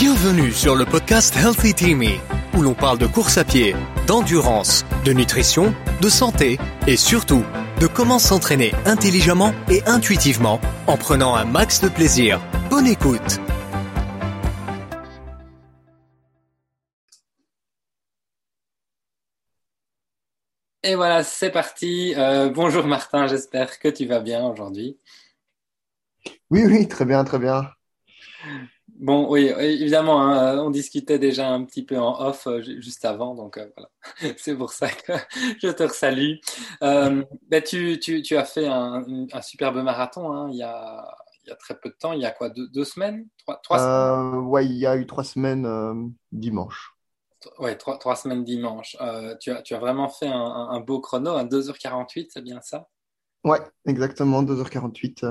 Bienvenue 0.00 0.50
sur 0.50 0.74
le 0.74 0.84
podcast 0.84 1.36
Healthy 1.36 1.72
Teamy, 1.72 2.18
où 2.58 2.62
l'on 2.62 2.74
parle 2.74 2.98
de 2.98 3.06
course 3.06 3.38
à 3.38 3.44
pied, 3.44 3.76
d'endurance, 4.08 4.84
de 5.04 5.12
nutrition, 5.12 5.72
de 6.02 6.08
santé 6.08 6.58
et 6.88 6.96
surtout 6.96 7.44
de 7.80 7.86
comment 7.86 8.18
s'entraîner 8.18 8.72
intelligemment 8.86 9.54
et 9.70 9.84
intuitivement 9.86 10.60
en 10.88 10.96
prenant 10.96 11.36
un 11.36 11.44
max 11.44 11.80
de 11.80 11.88
plaisir. 11.88 12.40
Bonne 12.70 12.88
écoute 12.88 13.38
Et 20.82 20.96
voilà, 20.96 21.22
c'est 21.22 21.52
parti. 21.52 22.14
Euh, 22.16 22.50
bonjour 22.50 22.88
Martin, 22.88 23.28
j'espère 23.28 23.78
que 23.78 23.86
tu 23.86 24.06
vas 24.06 24.18
bien 24.18 24.44
aujourd'hui. 24.44 24.98
Oui, 26.50 26.64
oui, 26.66 26.88
très 26.88 27.04
bien, 27.04 27.22
très 27.22 27.38
bien. 27.38 27.70
Bon, 28.96 29.28
oui, 29.28 29.46
évidemment, 29.58 30.22
hein, 30.22 30.58
on 30.58 30.70
discutait 30.70 31.18
déjà 31.18 31.50
un 31.50 31.64
petit 31.64 31.84
peu 31.84 31.98
en 31.98 32.20
off 32.20 32.46
euh, 32.46 32.62
juste 32.62 33.04
avant, 33.04 33.34
donc 33.34 33.58
euh, 33.58 33.68
voilà, 33.76 33.90
c'est 34.38 34.56
pour 34.56 34.72
ça 34.72 34.88
que 34.88 35.12
je 35.62 35.68
te 35.68 35.88
salue. 35.88 36.34
Euh, 36.82 37.24
ben, 37.48 37.62
tu, 37.62 37.98
tu, 37.98 38.22
tu, 38.22 38.36
as 38.36 38.44
fait 38.44 38.68
un, 38.68 39.04
un 39.32 39.42
superbe 39.42 39.82
marathon 39.82 40.32
hein, 40.32 40.48
il, 40.50 40.58
y 40.58 40.62
a, 40.62 41.12
il, 41.44 41.48
y 41.48 41.52
a, 41.52 41.56
très 41.56 41.78
peu 41.78 41.88
de 41.88 41.96
temps, 41.98 42.12
il 42.12 42.20
y 42.20 42.24
a 42.24 42.30
quoi, 42.30 42.50
deux, 42.50 42.68
deux 42.68 42.84
semaines? 42.84 43.26
Trois, 43.38 43.60
trois 43.62 43.78
semaines? 43.78 44.46
Ouais, 44.46 44.64
il 44.64 44.76
y 44.76 44.86
a 44.86 44.96
eu 44.96 45.06
trois 45.06 45.24
semaines 45.24 46.14
dimanche. 46.30 46.92
Ouais, 47.58 47.76
trois, 47.76 47.98
trois 47.98 48.14
semaines 48.14 48.44
dimanche. 48.44 48.96
tu, 49.40 49.50
as, 49.50 49.62
tu 49.62 49.74
as 49.74 49.78
vraiment 49.78 50.08
fait 50.08 50.28
un, 50.28 50.68
un 50.70 50.80
beau 50.80 51.00
chrono, 51.00 51.32
un 51.32 51.44
2h48, 51.44 52.28
c'est 52.30 52.42
bien 52.42 52.60
ça? 52.60 52.88
Ouais, 53.42 53.60
exactement, 53.86 54.44
2h48 54.44 55.24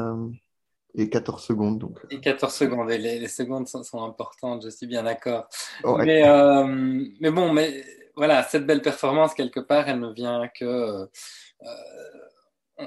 et 0.95 1.09
14 1.09 1.43
secondes. 1.43 1.79
Donc. 1.79 1.99
Euh. 2.03 2.07
Et 2.11 2.19
14 2.19 2.53
secondes, 2.53 2.91
et 2.91 2.97
les, 2.97 3.27
secondes 3.27 3.67
sont, 3.67 4.03
importantes, 4.03 4.63
je 4.63 4.69
suis 4.69 4.87
bien 4.87 5.03
d'accord. 5.03 5.47
Mais, 5.83 6.27
euh, 6.27 6.65
mais 7.19 7.31
bon, 7.31 7.51
mais 7.51 7.83
voilà, 8.15 8.43
cette 8.43 8.65
belle 8.65 8.81
performance, 8.81 9.33
quelque 9.33 9.59
part, 9.59 9.87
elle 9.89 9.99
ne 9.99 10.11
vient 10.11 10.47
que, 10.47 10.65
euh, 10.65 11.07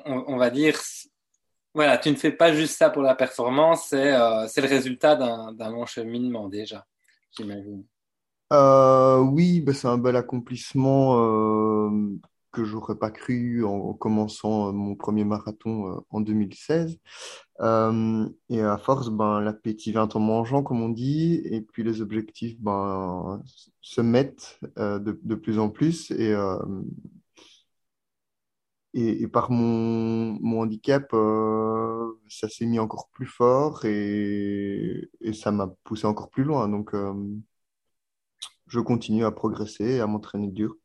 on, 0.06 0.36
va 0.36 0.50
dire, 0.50 0.78
voilà, 1.74 1.98
tu 1.98 2.10
ne 2.10 2.16
fais 2.16 2.32
pas 2.32 2.52
juste 2.52 2.76
ça 2.76 2.90
pour 2.90 3.02
la 3.02 3.14
performance, 3.14 3.88
c'est 3.88 4.12
le 4.12 4.68
résultat 4.68 5.16
d'un 5.16 5.70
long 5.70 5.86
cheminement 5.86 6.48
déjà, 6.48 6.86
j'imagine. 7.36 7.84
oui, 9.32 9.60
bah, 9.60 9.72
c'est 9.74 9.88
un 9.88 9.98
bel 9.98 10.16
accomplissement 10.16 11.91
que 12.52 12.64
j'aurais 12.64 12.97
pas 12.97 13.11
cru 13.11 13.64
en, 13.64 13.92
commençant 13.94 14.69
euh, 14.69 14.72
mon 14.72 14.94
premier 14.97 15.25
marathon 15.25 15.92
euh, 15.92 16.00
en 16.11 16.20
2016. 16.20 16.98
Euh, 17.61 18.28
et 18.48 18.61
à 18.62 18.78
force, 18.78 19.11
ben, 19.11 19.41
l'appétit 19.41 19.92
vient 19.92 20.08
en 20.08 20.20
mangeant, 20.20 20.62
comme 20.62 20.83
on 20.83 20.88
dit, 20.88 21.41
et 21.44 21.61
puis 21.61 21.83
les 21.84 22.00
objectifs 22.03 22.58
ben, 22.61 23.42
se 23.80 24.00
mettent 24.00 24.61
de, 24.77 24.98
de, 25.22 25.34
plus 25.34 25.58
en 25.58 25.70
plus. 25.70 26.11
Et, 26.12 26.34
et, 28.94 29.28
par 29.28 29.50
mon, 29.50 30.38
mon 30.41 30.62
handicap, 30.62 31.10
ça 32.28 32.48
s'est 32.48 32.66
mis 32.66 32.78
encore 32.78 33.08
plus 33.12 33.27
fort 33.27 33.84
et, 33.84 35.10
et 35.20 35.33
ça 35.33 35.53
m'a 35.53 35.69
poussé 35.84 36.06
encore 36.06 36.31
plus 36.31 36.44
loin. 36.44 36.69
Donc, 36.69 36.94
je 38.66 38.81
continue 38.81 39.25
à 39.25 39.31
progresser, 39.33 40.00
à 40.00 40.06
m'entraîner 40.06 40.48
dur 40.48 40.77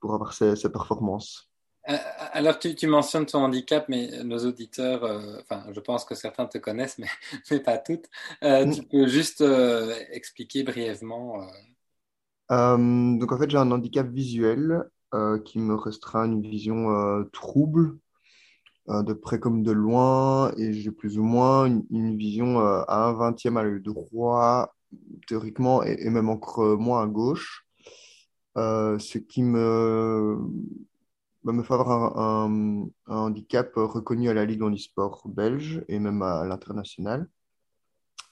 pour 0.00 0.14
avoir 0.14 0.32
ces, 0.32 0.56
performances. 0.72 1.50
Euh, 1.88 1.96
alors, 2.32 2.58
tu, 2.58 2.74
tu, 2.74 2.86
mentionnes 2.86 3.26
ton 3.26 3.44
handicap, 3.44 3.86
mais 3.88 4.22
nos 4.24 4.38
auditeurs, 4.38 5.04
euh, 5.04 5.38
enfin, 5.40 5.64
je 5.72 5.80
pense 5.80 6.04
que 6.04 6.14
certains 6.14 6.46
te 6.46 6.58
connaissent, 6.58 6.98
mais, 6.98 7.08
mais 7.50 7.60
pas 7.60 7.78
toutes. 7.78 8.06
Euh. 8.42 8.70
Tu 8.70 8.82
peux 8.82 9.06
juste 9.06 9.42
expliquer 10.10 10.62
brièvement 10.62 11.46
Donc, 12.50 13.32
en 13.32 13.38
fait, 13.38 13.50
j'ai 13.50 13.58
un 13.58 13.70
handicap 13.70 14.08
visuel 14.08 14.84
qui 15.44 15.58
me 15.58 15.74
restreint 15.74 16.26
une 16.26 16.40
vision 16.40 17.24
trouble, 17.32 17.98
de 18.88 19.12
près 19.12 19.40
comme 19.40 19.62
de 19.62 19.72
loin, 19.72 20.52
et 20.56 20.72
j'ai 20.72 20.92
plus 20.92 21.18
ou 21.18 21.24
moins 21.24 21.66
une, 21.66 22.16
vision 22.16 22.60
à 22.60 23.08
un 23.08 23.12
vingtième 23.12 23.56
à 23.56 23.64
l'œil 23.64 23.82
droit, 23.82 24.72
théoriquement, 25.26 25.82
et, 25.82 25.96
et, 26.00 26.10
même 26.10 26.28
encore 26.28 26.78
moins 26.78 27.02
à 27.02 27.06
gauche. 27.06 27.66
Euh, 28.60 28.98
ce 28.98 29.16
qui 29.18 29.42
me, 29.42 30.36
bah, 31.44 31.52
me 31.52 31.62
avoir 31.62 32.18
un, 32.18 32.88
handicap 33.06 33.72
reconnu 33.74 34.28
à 34.28 34.34
la 34.34 34.44
Ligue 34.44 34.62
e-sport 34.62 35.22
belge 35.28 35.82
et 35.88 35.98
même 35.98 36.20
à 36.22 36.44
l'international, 36.44 37.28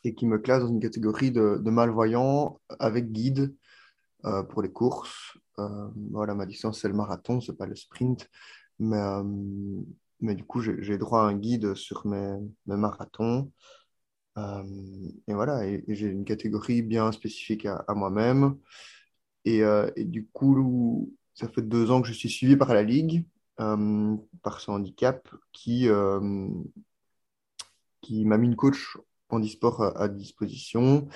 et 0.05 0.15
qui 0.15 0.27
me 0.27 0.38
classe 0.38 0.62
dans 0.62 0.69
une 0.69 0.81
catégorie 0.81 1.31
de, 1.31 1.56
de 1.65 1.71
malvoyants 1.71 2.61
avec 2.78 3.11
guide 3.11 3.55
euh, 4.27 4.43
pour 4.43 4.62
les 4.62 4.71
courses. 4.71 5.38
Euh, 5.59 5.88
voilà, 6.12 6.34
ma 6.34 6.47
distance, 6.47 6.81
c'est 6.81 6.88
le 6.88 6.94
marathon, 6.94 7.41
c'est 7.41 7.56
pas 7.56 7.67
le 7.67 7.77
sprint, 7.77 8.28
mais, 8.78 9.00
mais 10.21 10.34
du 10.34 10.44
coup, 10.44 10.61
j'ai 10.61 10.99
droit 10.99 11.22
à 11.22 11.25
un 11.25 11.34
guide 11.34 11.75
sur 11.75 12.06
mes, 12.06 12.37
mes 12.67 12.77
marathons. 12.77 13.50
et 14.37 15.34
voilà, 15.34 15.62
j'ai 15.88 16.06
une 16.09 16.25
catégorie 16.25 16.83
bien 16.83 17.12
spécifique 17.12 17.67
à 17.67 17.94
moi-même. 17.94 18.59
Euh, 19.47 19.91
et, 19.97 20.04
du 20.04 20.26
coup, 20.26 21.12
ça 21.34 21.49
fait 21.49 21.62
deux 21.62 21.91
ans 21.91 22.03
que 22.03 22.09
je 22.09 22.12
suis 22.12 22.28
suivi 22.28 22.56
par 22.56 22.75
la 22.75 22.82
Ligue, 22.82 23.25
euh, 23.60 24.16
par 24.43 24.60
ce 24.60 24.71
handicap, 24.71 25.28
qui, 25.53 25.88
euh, 25.88 26.49
qui 28.00 28.25
m'a 28.25 28.38
mis 28.38 28.49
une 28.49 28.56
coach 28.56 28.97
en 29.31 29.41
e-sport 29.41 29.82
à, 29.82 30.09
disposition. 30.09 31.09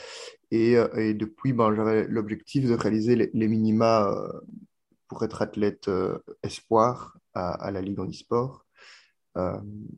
Et, 0.50 0.72
et 0.96 1.14
depuis, 1.14 1.52
ben, 1.52 1.74
j'avais 1.74 2.06
l'objectif 2.08 2.66
de 2.66 2.74
réaliser 2.74 3.30
les, 3.32 3.48
minima 3.48 4.14
pour 5.08 5.22
être 5.24 5.40
athlète 5.40 5.90
espoir 6.42 7.16
à, 7.34 7.70
la 7.70 7.80
Ligue 7.80 8.00
en 8.00 8.08
e-sport. 8.08 8.66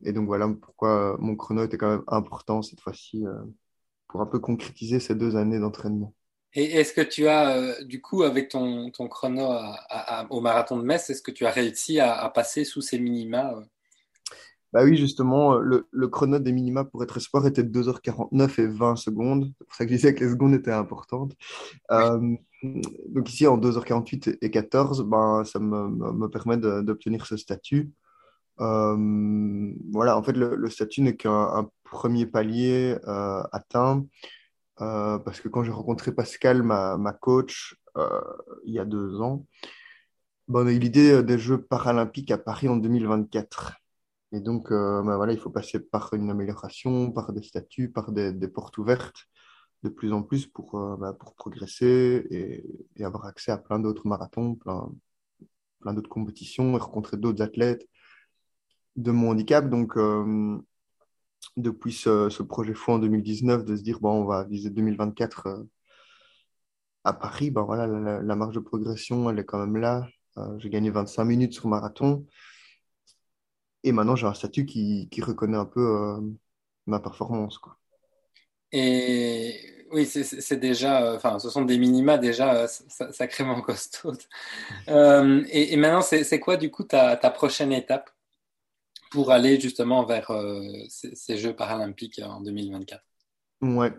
et 0.03 0.13
donc 0.13 0.27
voilà 0.27 0.47
pourquoi 0.47 1.17
mon 1.19 1.35
chrono 1.35 1.65
était 1.65 1.77
quand 1.77 1.89
même 1.89 2.03
important 2.07 2.61
cette 2.61 2.79
fois-ci 2.79 3.25
pour 4.07 4.21
un 4.21 4.25
peu 4.25 4.39
concrétiser 4.39 5.01
ces 5.01 5.15
deux 5.15 5.35
années 5.35 5.59
d'entraînement. 5.59 6.13
Et 6.55 6.71
est-ce 6.71 6.93
que 6.93 7.01
tu 7.01 7.27
as, 7.27 7.57
euh, 7.57 7.83
du 7.83 8.01
coup, 8.01 8.23
avec 8.23 8.47
ton, 8.47 8.89
ton 8.89 9.09
chrono 9.09 9.49
au 10.29 10.39
marathon 10.39 10.77
de 10.77 10.83
Metz, 10.83 11.09
est-ce 11.09 11.21
que 11.21 11.31
tu 11.31 11.45
as 11.45 11.51
réussi 11.51 11.99
à, 11.99 12.29
passer 12.29 12.63
sous 12.63 12.81
ces 12.81 12.97
minima 12.97 13.53
euh? 13.53 13.61
bah 14.71 14.83
oui, 14.83 14.97
justement, 14.97 15.55
le, 15.55 15.87
le, 15.91 16.07
chrono 16.09 16.37
des 16.37 16.51
minima 16.51 16.83
pour 16.83 17.01
être 17.01 17.15
espoir 17.15 17.45
était 17.47 17.63
de 17.63 17.81
2h49 17.81 18.61
et 18.61 18.67
20 18.67 18.95
secondes. 18.97 19.53
C'est 19.57 19.67
pour 19.67 19.75
ça 19.75 19.85
que 19.85 19.91
je 19.91 19.95
disais 19.95 20.13
que 20.13 20.23
les 20.23 20.31
secondes 20.31 20.53
étaient 20.53 20.71
importantes. 20.71 21.33
Euh, 21.91 22.35
donc 23.07 23.29
ici, 23.29 23.47
en 23.47 23.57
2h48 23.57 24.37
et 24.41 24.51
14, 24.51 25.03
ben, 25.03 25.43
ça 25.45 25.59
me, 25.59 25.87
me 25.87 26.27
permet 26.27 26.57
d'obtenir 26.57 27.25
ce 27.25 27.37
statut. 27.37 27.91
voilà, 28.57 30.17
en 30.17 30.23
fait, 30.23 30.33
le, 30.33 30.55
le 30.55 30.69
statut 30.69 31.01
n'est 31.01 31.15
qu'un 31.15 31.69
premier 31.83 32.25
palier 32.25 32.97
atteint. 33.51 34.05
Euh, 34.81 35.19
parce 35.19 35.39
que 35.39 35.47
quand 35.47 35.63
j'ai 35.63 35.71
rencontré 35.71 36.13
Pascal, 36.13 36.63
ma, 36.63 36.97
ma 36.97 37.13
coach, 37.13 37.75
euh, 37.97 38.21
il 38.65 38.73
y 38.73 38.79
a 38.79 38.85
deux 38.85 39.21
ans, 39.21 39.45
ben, 40.47 40.63
on 40.63 40.67
a 40.67 40.71
eu 40.73 40.79
l'idée 40.79 41.11
euh, 41.11 41.23
des 41.23 41.39
Jeux 41.39 41.61
paralympiques 41.61 42.31
à 42.31 42.37
Paris 42.37 42.67
en 42.67 42.77
2024. 42.77 43.75
Et 44.33 44.41
donc, 44.41 44.69
ben, 44.71 45.15
voilà, 45.15 45.31
il 45.33 45.39
faut 45.39 45.49
passer 45.49 45.79
par 45.79 46.13
une 46.13 46.29
amélioration, 46.29 47.11
par 47.11 47.31
des 47.31 47.43
statuts, 47.43 47.89
par 47.91 48.11
des, 48.11 48.33
des 48.33 48.47
portes 48.49 48.77
ouvertes 48.77 49.27
de 49.83 49.89
plus 49.89 50.11
en 50.13 50.23
plus 50.23 50.47
pour, 50.47 50.97
ben, 50.97 51.13
pour 51.13 51.35
progresser 51.35 52.25
et, 52.29 52.65
et, 52.97 53.05
avoir 53.05 53.25
accès 53.27 53.51
à 53.51 53.57
plein 53.57 53.79
d'autres 53.79 54.07
marathons, 54.07 54.55
plein, 54.55 54.91
plein 55.79 55.93
d'autres 55.93 56.09
compétitions 56.09 56.75
et 56.75 56.79
rencontrer 56.79 57.17
d'autres 57.17 57.43
athlètes 57.43 57.87
de 58.97 59.11
mon 59.11 59.29
handicap. 59.29 59.69
Donc, 59.69 59.95
depuis 61.57 61.93
ce, 61.93 62.43
projet 62.43 62.73
fou 62.73 62.91
en 62.91 62.99
2019 62.99 63.65
de 63.65 63.75
se 63.75 63.81
dire 63.81 63.99
bon, 63.99 64.21
on 64.21 64.25
va 64.25 64.43
viser 64.43 64.69
2024 64.69 65.47
euh, 65.47 65.63
à 67.03 67.13
Paris, 67.13 67.51
ben 67.51 67.61
voilà, 67.61 67.87
la, 67.87 68.35
marge 68.35 68.55
de 68.55 68.59
progression, 68.59 69.29
elle 69.29 69.39
est 69.39 69.45
quand 69.45 69.59
même 69.59 69.77
là. 69.77 70.07
Euh, 70.37 70.57
j'ai 70.59 70.69
gagné 70.69 70.89
25 70.89 71.23
minutes 71.23 71.53
sur 71.53 71.67
marathon. 71.67 72.25
Et 73.83 73.91
maintenant, 73.91 74.15
j'ai 74.15 74.25
un 74.25 74.33
statut 74.33 74.65
qui, 74.65 75.07
reconnaît 75.21 75.57
un 75.57 75.65
peu 75.65 75.81
euh, 75.81 76.19
ma 76.87 76.99
performance. 76.99 77.59
Quoi. 77.59 77.77
Et 78.71 79.85
oui, 79.91 80.05
c'est 80.07 80.59
déjà, 80.59 81.13
enfin, 81.13 81.37
ce 81.37 81.49
sont 81.49 81.63
des 81.63 81.77
minima 81.77 82.17
déjà 82.17 82.67
sacrément 83.11 83.61
costauds. 83.61 84.13
et, 84.87 85.77
maintenant, 85.77 86.01
c'est 86.01 86.39
quoi 86.39 86.57
du 86.57 86.71
coup 86.71 86.83
ta 86.83 87.17
prochaine 87.29 87.71
étape? 87.71 88.09
Pour 89.15 89.31
aller 89.31 89.57
justement 89.61 90.05
vers 90.05 90.29
euh, 90.29 90.61
ces, 90.89 91.37
Jeux 91.37 91.55
paralympiques 91.55 92.19
en 92.21 92.41
2024 92.41 93.01
Ouais. 93.61 93.93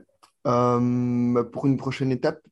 Euh, 0.47 1.33
bah, 1.33 1.43
pour 1.43 1.65
une 1.65 1.79
prochaine 1.79 2.13
étape, 2.13 2.43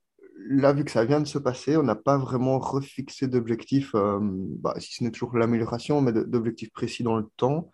là, 0.49 0.73
vu 0.73 0.83
que 0.83 0.91
ça 0.91 1.05
vient 1.05 1.21
de 1.21 1.27
se 1.27 1.37
passer, 1.37 1.77
on 1.77 1.83
n'a 1.83 1.95
pas 1.95 2.17
vraiment 2.17 2.59
refixé 2.59 3.29
d'objectifs, 3.29 3.95
euh, 3.95 4.19
bah, 4.23 4.75
si 4.79 4.95
ce 4.95 5.05
n'est 5.05 5.11
toujours 5.11 5.37
l'amélioration, 5.37 6.01
mais 6.01 6.13
d'objectifs 6.13 6.73
précis 6.73 7.03
dans 7.03 7.17
le 7.17 7.29
temps. 7.37 7.71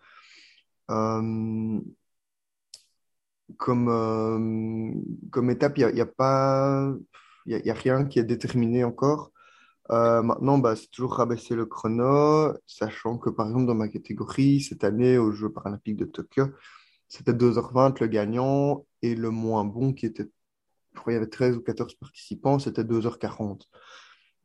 comme, 3.57 5.03
comme 5.31 5.49
étape, 5.49 5.77
il 5.77 5.85
n'y 5.87 5.99
y 5.99 6.01
a, 6.01 6.93
il 7.45 7.65
y 7.65 7.69
a, 7.69 7.73
rien 7.73 8.05
qui 8.05 8.19
est 8.19 8.23
déterminé 8.23 8.83
encore. 8.83 9.31
Maintenant, 9.89 10.57
bah, 10.57 10.75
c'est 10.75 10.89
toujours 10.89 11.15
rabaisser 11.15 11.55
le 11.55 11.65
chrono, 11.65 12.53
sachant 12.65 13.17
que 13.17 13.29
par 13.29 13.47
exemple 13.47 13.65
dans 13.65 13.75
ma 13.75 13.89
catégorie, 13.89 14.61
cette 14.61 14.83
année 14.83 15.17
aux 15.17 15.31
Jeux 15.31 15.51
paralympiques 15.51 15.97
de 15.97 16.05
Tokyo, 16.05 16.45
c'était 17.11 17.33
2h20 17.33 17.99
le 17.99 18.07
gagnant 18.07 18.85
et 19.01 19.15
le 19.15 19.31
moins 19.31 19.65
bon 19.65 19.93
qui 19.93 20.05
était, 20.05 20.29
je 20.93 20.99
crois 20.99 21.11
qu'il 21.11 21.15
y 21.15 21.17
avait 21.17 21.29
13 21.29 21.57
ou 21.57 21.61
14 21.61 21.95
participants, 21.95 22.57
c'était 22.57 22.83
2h40. 22.83 23.63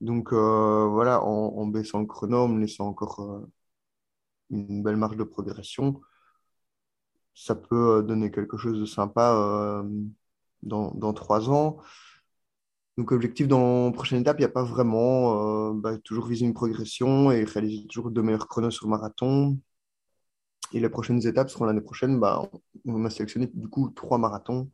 Donc 0.01 0.33
euh, 0.33 0.87
voilà, 0.89 1.23
en, 1.23 1.67
baissant 1.67 2.01
le 2.01 2.07
chrono, 2.07 2.39
en 2.39 2.49
me 2.49 2.61
laissant 2.61 2.87
encore 2.89 3.21
euh, 3.21 3.47
une 4.51 4.83
belle 4.83 4.97
marge 4.97 5.17
de 5.17 5.25
progression, 5.25 6.01
ça 7.35 7.55
peut 7.55 7.99
euh, 7.99 8.03
donner 8.03 8.31
quelque 8.31 8.57
chose 8.57 8.81
de 8.81 8.87
sympa 8.87 9.85
dans, 10.63 10.91
dans 10.93 11.13
trois 11.13 11.51
ans. 11.51 11.79
Donc, 12.97 13.13
objectif 13.13 13.47
dans 13.47 13.87
la 13.87 13.93
prochaine 13.93 14.21
étape, 14.21 14.39
il 14.39 14.43
n'y 14.43 14.47
a 14.47 14.51
pas 14.51 14.65
vraiment. 14.65 15.73
Bah, 15.75 15.99
toujours 15.99 16.27
viser 16.27 16.47
une 16.47 16.55
progression 16.55 17.31
et 17.31 17.45
réaliser 17.45 17.87
toujours 17.87 18.11
de 18.11 18.21
meilleurs 18.23 18.49
chronos 18.49 18.71
sur 18.71 18.89
marathon. 18.89 19.59
Et 20.73 20.81
les 20.81 20.89
prochaines 20.89 21.27
étapes 21.27 21.51
seront 21.51 21.67
l'année 21.67 21.81
prochaine. 21.81 22.19
Bah, 22.19 22.51
on 22.87 23.05
a 23.05 23.11
sélectionné 23.11 23.51
du 23.53 23.69
coup 23.69 23.91
trois 23.91 24.19
marathons. 24.19 24.71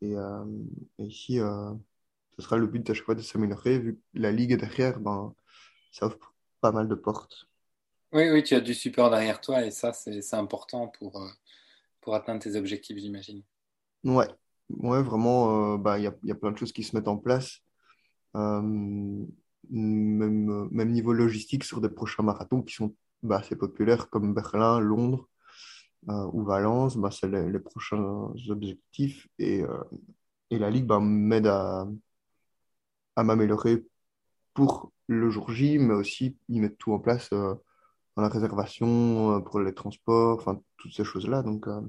Et, 0.00 0.12
et 0.12 1.04
ici, 1.04 1.38
ce 1.38 2.42
sera 2.42 2.56
le 2.56 2.68
but 2.68 2.88
à 2.88 2.94
chaque 2.94 3.04
fois 3.04 3.16
de 3.16 3.22
s'améliorer. 3.22 3.80
Vu 3.80 3.96
que 3.96 4.00
la 4.14 4.30
ligue 4.30 4.52
est 4.52 4.56
derrière, 4.56 5.00
ben, 5.00 5.34
ça 5.90 6.06
offre 6.06 6.32
pas 6.60 6.70
mal 6.70 6.88
de 6.88 6.94
portes. 6.94 7.48
Oui, 8.12 8.30
oui, 8.30 8.42
tu 8.42 8.54
as 8.54 8.60
du 8.60 8.72
support 8.72 9.10
derrière 9.10 9.40
toi 9.40 9.64
et 9.64 9.70
ça, 9.70 9.92
c'est 9.92 10.34
important 10.34 10.88
pour, 10.88 11.20
euh, 11.20 11.28
pour 12.00 12.14
atteindre 12.14 12.40
tes 12.40 12.56
objectifs, 12.56 12.96
j'imagine. 12.96 13.42
Ouais, 14.04 14.28
ouais 14.70 15.02
vraiment, 15.02 15.74
euh, 15.74 15.76
bah, 15.78 15.98
il 15.98 16.04
y, 16.04 16.30
a, 16.30 16.34
plein 16.34 16.52
de 16.52 16.58
choses 16.58 16.72
qui 16.72 16.82
se 16.82 16.96
mettent 16.96 17.08
en 17.08 17.16
place. 17.16 17.60
Euh, 18.36 18.62
même, 19.70 20.68
même 20.70 20.90
niveau 20.90 21.12
logistique 21.12 21.64
sur 21.64 21.80
des 21.80 21.88
prochains 21.88 22.22
marathons 22.22 22.62
qui 22.62 22.74
sont 22.74 22.94
bah, 23.22 23.38
assez 23.38 23.56
populaires 23.56 24.08
comme 24.10 24.34
Berlin, 24.34 24.80
Londres 24.80 25.28
ou 26.06 26.44
Valence, 26.44 26.96
bah, 26.96 27.10
c'est 27.10 27.28
les, 27.28 27.58
prochains 27.58 28.32
objectifs. 28.48 29.28
Et, 29.38 29.62
et 30.50 30.58
la 30.58 30.70
Ligue 30.70 30.86
bah, 30.86 31.00
m'aide 31.00 31.48
à, 31.48 31.86
à 33.16 33.24
m'améliorer 33.24 33.84
pour 34.54 34.92
le 35.08 35.28
jour 35.30 35.50
J, 35.50 35.78
mais 35.78 35.94
aussi 35.94 36.36
ils 36.48 36.60
mettent 36.60 36.78
tout 36.78 36.92
en 36.92 37.00
place 37.00 37.28
euh, 37.32 37.54
dans 38.16 38.22
la 38.22 38.28
réservation, 38.28 39.36
euh, 39.36 39.40
pour 39.40 39.60
les 39.60 39.74
transports, 39.74 40.38
enfin 40.38 40.60
toutes 40.76 40.92
ces 40.92 41.04
choses-là. 41.04 41.42
Donc, 41.42 41.66
euh, 41.66 41.80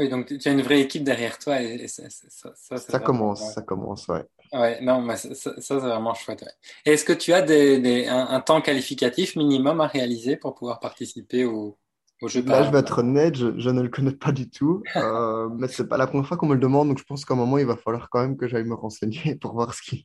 oui, 0.00 0.08
donc 0.08 0.26
tu 0.26 0.48
as 0.48 0.52
une 0.52 0.62
vraie 0.62 0.80
équipe 0.80 1.04
derrière 1.04 1.38
toi 1.38 1.60
et, 1.60 1.86
ça, 1.86 2.04
ça, 2.08 2.98
commence, 2.98 3.54
ça 3.54 3.62
commence, 3.62 4.08
ouais. 4.08 4.24
Ouais, 4.52 4.80
non, 4.80 5.00
mais 5.02 5.16
ça, 5.16 5.52
c'est 5.58 5.74
vraiment 5.74 6.14
chouette. 6.14 6.44
Est-ce 6.84 7.04
que 7.04 7.12
tu 7.12 7.32
as 7.32 7.42
des, 7.42 8.06
un, 8.08 8.40
temps 8.40 8.60
qualificatif 8.60 9.36
minimum 9.36 9.80
à 9.80 9.86
réaliser 9.86 10.36
pour 10.36 10.54
pouvoir 10.54 10.80
participer 10.80 11.44
au, 11.44 11.78
Là, 12.22 12.64
je 12.64 12.70
vais 12.70 12.78
être 12.78 12.98
honnête, 12.98 13.34
je, 13.34 13.70
ne 13.70 13.80
le 13.80 13.88
connais 13.88 14.12
pas 14.12 14.30
du 14.30 14.50
tout, 14.50 14.82
euh, 14.96 15.48
mais 15.56 15.68
c'est 15.68 15.88
pas 15.88 15.96
la 15.96 16.06
première 16.06 16.26
fois 16.26 16.36
qu'on 16.36 16.48
me 16.48 16.54
le 16.54 16.60
demande, 16.60 16.88
donc 16.88 16.98
je 16.98 17.04
pense 17.04 17.24
qu'à 17.24 17.32
un 17.32 17.36
moment, 17.36 17.56
il 17.56 17.64
va 17.64 17.76
falloir 17.76 18.10
quand 18.10 18.20
même 18.20 18.36
que 18.36 18.46
j'aille 18.46 18.64
me 18.64 18.74
renseigner 18.74 19.36
pour 19.40 19.54
voir 19.54 19.74
ce 19.74 19.82
qu'il 19.82 20.04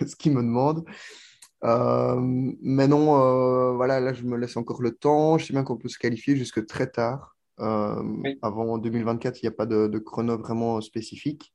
ce 0.00 0.28
me 0.28 0.42
demande. 0.42 0.84
Euh, 1.64 2.16
mais 2.18 2.88
non, 2.88 3.20
euh, 3.20 3.72
voilà, 3.72 4.00
là, 4.00 4.14
je 4.14 4.22
me 4.22 4.36
laisse 4.36 4.56
encore 4.56 4.80
le 4.80 4.92
temps. 4.92 5.36
Je 5.36 5.46
sais 5.46 5.52
bien 5.52 5.62
qu'on 5.62 5.76
peut 5.76 5.88
se 5.88 5.98
qualifier 5.98 6.36
jusque 6.36 6.66
très 6.66 6.90
tard. 6.90 7.36
Euh, 7.60 8.02
avant 8.42 8.78
2024, 8.78 9.42
il 9.42 9.46
n'y 9.46 9.48
a 9.48 9.56
pas 9.56 9.66
de, 9.66 9.86
de, 9.86 9.98
chrono 9.98 10.38
vraiment 10.38 10.80
spécifique. 10.80 11.52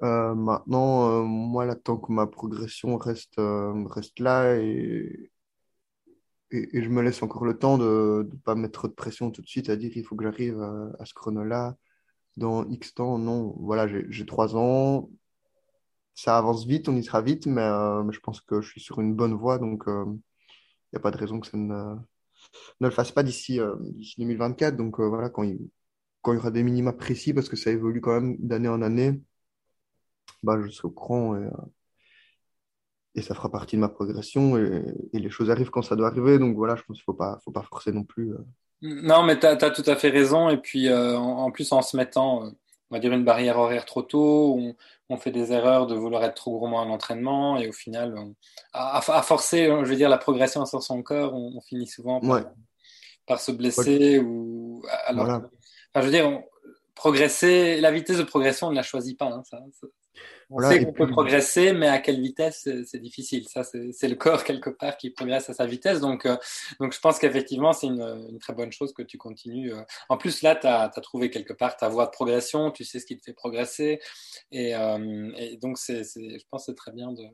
maintenant, 0.00 1.24
moi, 1.24 1.66
là, 1.66 1.74
tant 1.76 1.96
que 1.98 2.12
ma 2.12 2.26
progression 2.26 2.96
reste, 2.96 3.34
reste 3.38 4.18
là 4.20 4.56
et, 4.56 5.30
et, 6.50 6.82
je 6.82 6.88
me 6.88 7.02
laisse 7.02 7.22
encore 7.22 7.44
le 7.44 7.58
temps 7.58 7.78
de 7.78 8.28
ne 8.30 8.36
pas 8.38 8.54
mettre 8.54 8.80
trop 8.80 8.88
de 8.88 8.92
pression 8.92 9.30
tout 9.30 9.42
de 9.42 9.46
suite 9.46 9.70
à 9.70 9.76
dire 9.76 9.92
il 9.96 10.04
faut 10.04 10.16
que 10.16 10.24
j'arrive 10.24 10.60
à, 10.98 11.04
ce 11.04 11.14
chrono-là 11.14 11.76
dans 12.36 12.68
X 12.68 12.94
temps. 12.94 13.18
Non, 13.18 13.54
voilà, 13.60 13.86
j'ai 13.88 14.26
trois 14.26 14.56
ans. 14.56 15.10
Ça 16.14 16.36
avance 16.38 16.66
vite, 16.66 16.88
on 16.88 16.96
y 16.96 17.04
sera 17.04 17.22
vite, 17.22 17.46
mais, 17.46 17.62
euh, 17.62 18.10
je 18.10 18.20
pense 18.20 18.40
que 18.40 18.60
je 18.60 18.68
suis 18.70 18.80
sur 18.80 19.00
une 19.00 19.14
bonne 19.14 19.34
voie, 19.34 19.58
donc 19.58 19.84
il 19.86 19.90
euh, 19.90 20.04
n'y 20.06 20.96
a 20.96 21.00
pas 21.00 21.10
de 21.10 21.16
raison 21.16 21.40
que 21.40 21.46
ça 21.46 21.56
ne, 21.56 21.96
ne 22.80 22.88
le 22.88 22.92
fasse 22.92 23.12
pas 23.12 23.22
d'ici 23.22 23.60
2024. 24.18 24.74
Euh, 24.74 24.76
donc 24.76 25.00
voilà, 25.00 25.30
quand 25.30 25.42
il, 25.42 25.58
quand 26.22 26.32
il 26.32 26.36
y 26.36 26.38
aura 26.38 26.50
des 26.50 26.62
minima 26.62 26.92
précis, 26.92 27.32
parce 27.32 27.48
que 27.48 27.56
ça 27.56 27.70
évolue 27.70 28.00
quand 28.00 28.20
même 28.20 28.36
d'année 28.38 28.68
en 28.68 28.82
année, 28.82 29.20
bah, 30.42 30.58
je 30.62 30.70
serai 30.70 30.88
au 30.88 30.90
courant 30.90 31.36
et, 31.36 31.48
et 33.14 33.22
ça 33.22 33.34
fera 33.34 33.50
partie 33.50 33.76
de 33.76 33.80
ma 33.80 33.88
progression 33.88 34.56
et, 34.56 34.82
les 35.12 35.30
choses 35.30 35.50
arrivent 35.50 35.70
quand 35.70 35.82
ça 35.82 35.96
doit 35.96 36.08
arriver. 36.08 36.38
Donc 36.38 36.56
voilà, 36.56 36.76
je 36.76 36.82
pense 36.82 36.96
qu'il 36.96 37.02
ne 37.02 37.12
faut 37.12 37.14
pas, 37.14 37.38
faut 37.44 37.50
pas 37.50 37.62
forcer 37.62 37.92
non 37.92 38.04
plus. 38.04 38.32
Euh. 38.32 38.38
Non, 38.82 39.22
mais 39.22 39.38
tu 39.38 39.46
as, 39.46 39.56
tout 39.56 39.82
à 39.86 39.96
fait 39.96 40.10
raison. 40.10 40.48
Et 40.48 40.56
puis 40.56 40.88
euh, 40.88 41.16
en, 41.16 41.50
plus, 41.50 41.72
en 41.72 41.82
se 41.82 41.96
mettant, 41.96 42.44
euh, 42.44 42.50
on 42.90 42.94
va 42.94 43.00
dire, 43.00 43.12
une 43.12 43.24
barrière 43.24 43.58
horaire 43.58 43.84
trop 43.84 44.02
tôt, 44.02 44.56
on, 44.58 44.76
on, 45.10 45.16
fait 45.16 45.30
des 45.30 45.52
erreurs 45.52 45.86
de 45.86 45.94
vouloir 45.94 46.24
être 46.24 46.34
trop 46.34 46.58
gourmand 46.58 46.82
à 46.82 46.86
l'entraînement 46.86 47.58
et 47.58 47.68
au 47.68 47.72
final, 47.72 48.14
à, 48.72 49.02
forcer, 49.22 49.66
je 49.66 49.88
veux 49.88 49.96
dire, 49.96 50.08
la 50.08 50.18
progression 50.18 50.64
sur 50.64 50.82
son 50.82 51.02
corps, 51.02 51.34
on, 51.34 51.60
finit 51.60 51.86
souvent 51.86 52.20
par, 53.26 53.40
se 53.40 53.52
blesser 53.52 54.18
ou 54.18 54.82
alors. 55.06 55.26
Enfin, 55.26 55.42
je 55.96 56.00
veux 56.00 56.10
dire, 56.10 56.40
progresser, 56.94 57.80
la 57.80 57.90
vitesse 57.90 58.18
de 58.18 58.22
progression, 58.22 58.68
on 58.68 58.70
ne 58.70 58.76
la 58.76 58.82
choisit 58.82 59.18
pas. 59.18 59.26
Hein, 59.26 59.42
ça, 59.44 59.58
on 60.50 60.60
sait 60.60 60.84
qu'on 60.84 60.92
peut 60.92 61.08
progresser, 61.08 61.72
mais 61.72 61.86
à 61.86 62.00
quelle 62.00 62.20
vitesse, 62.20 62.68
c'est 62.84 62.98
difficile. 62.98 63.46
Ça, 63.48 63.62
c'est 63.62 64.08
le 64.08 64.16
corps 64.16 64.42
quelque 64.42 64.70
part 64.70 64.96
qui 64.96 65.10
progresse 65.10 65.48
à 65.48 65.54
sa 65.54 65.66
vitesse. 65.66 66.00
Donc, 66.00 66.26
euh, 66.26 66.36
donc 66.80 66.92
je 66.92 66.98
pense 66.98 67.18
qu'effectivement, 67.18 67.72
c'est 67.72 67.86
une, 67.86 68.02
une, 68.02 68.38
très 68.38 68.52
bonne 68.52 68.72
chose 68.72 68.92
que 68.92 69.02
tu 69.02 69.16
continues. 69.16 69.72
Euh. 69.72 69.82
En 70.08 70.16
plus, 70.16 70.42
là, 70.42 70.56
tu 70.56 70.66
as, 70.66 70.88
trouvé 71.02 71.30
quelque 71.30 71.52
part 71.52 71.76
ta 71.76 71.88
voie 71.88 72.06
de 72.06 72.10
progression, 72.10 72.72
tu 72.72 72.84
sais 72.84 72.98
ce 72.98 73.06
qui 73.06 73.16
te 73.16 73.22
fait 73.22 73.32
progresser. 73.32 74.00
Et, 74.50 74.74
euh, 74.74 75.32
et 75.36 75.56
donc, 75.56 75.78
c'est 75.78 76.02
je 76.02 76.44
pense 76.50 76.66
que 76.66 76.72
c'est 76.72 76.76
très 76.76 76.92
bien 76.92 77.12
de, 77.12 77.24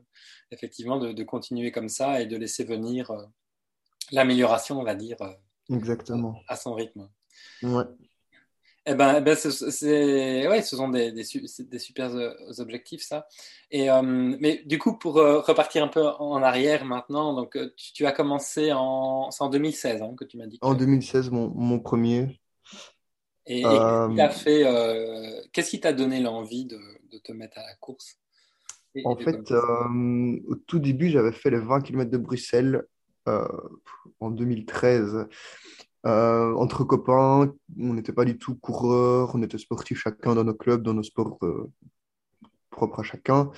effectivement 0.51 0.99
de, 0.99 1.11
de, 1.11 1.23
continuer 1.23 1.71
comme 1.71 1.89
ça 1.89 2.21
et 2.21 2.27
de 2.27 2.37
laisser 2.37 2.63
venir 2.63 3.11
l'amélioration, 4.11 4.79
on 4.79 4.83
va 4.83 4.95
dire, 4.95 5.17
Exactement. 5.69 6.39
à 6.47 6.55
son 6.55 6.73
rythme. 6.73 7.09
Ouais. 7.63 7.83
Eh 8.89 8.95
ben, 8.95 9.15
eh 9.17 9.21
ben 9.21 9.35
c'est, 9.35 10.47
ouais, 10.47 10.61
ce 10.61 10.77
sont 10.77 10.87
des, 10.87 11.11
des, 11.11 11.23
des, 11.59 11.79
super 11.79 12.15
euh, 12.15 12.31
objectifs, 12.59 13.01
ça. 13.01 13.27
Et, 13.69 13.91
euh, 13.91 14.01
mais 14.01 14.63
du 14.65 14.79
coup, 14.79 14.97
pour 14.97 15.17
euh, 15.17 15.41
repartir 15.41 15.83
un 15.83 15.89
peu 15.89 16.05
en 16.07 16.41
arrière 16.41 16.85
maintenant, 16.85 17.33
donc 17.33 17.57
tu, 17.75 18.05
as 18.05 18.13
commencé 18.13 18.71
en, 18.71 19.27
en 19.37 19.49
2016 19.49 20.01
hein, 20.01 20.15
que 20.17 20.23
tu 20.23 20.37
m'as 20.37 20.47
dit. 20.47 20.57
En 20.61 20.73
2016, 20.73 21.31
mon, 21.31 21.49
mon 21.49 21.79
premier. 21.79 22.39
Et, 23.45 23.63
et 23.63 24.29
fait, 24.29 24.63
qu'est-ce 25.51 25.69
qui 25.69 25.81
t'a 25.81 25.91
donné 25.91 26.21
l'envie 26.21 26.63
de, 26.63 26.79
de, 27.11 27.17
te 27.17 27.33
mettre 27.33 27.57
à 27.57 27.63
la 27.63 27.75
course 27.75 28.17
En 29.03 29.17
fait, 29.17 29.51
au 29.51 30.55
tout 30.65 30.79
début, 30.79 31.09
j'avais 31.09 31.33
fait 31.33 31.49
les 31.49 31.59
20 31.59 31.81
km 31.81 32.09
de 32.09 32.17
Bruxelles 32.17 32.83
en 33.25 34.31
2013. 34.31 35.27
Euh, 36.05 36.53
entre 36.53 36.83
copains, 36.83 37.53
on 37.79 37.93
n'était 37.93 38.13
pas 38.13 38.25
du 38.25 38.37
tout 38.37 38.55
coureurs, 38.55 39.31
on 39.33 39.41
était 39.41 39.57
sportifs 39.57 39.99
chacun 39.99 40.35
dans 40.35 40.43
nos 40.43 40.53
clubs, 40.53 40.83
dans 40.83 40.93
nos 40.93 41.03
sports 41.03 41.37
euh, 41.43 41.69
propres 42.69 42.99
à 42.99 43.03
chacun. 43.03 43.51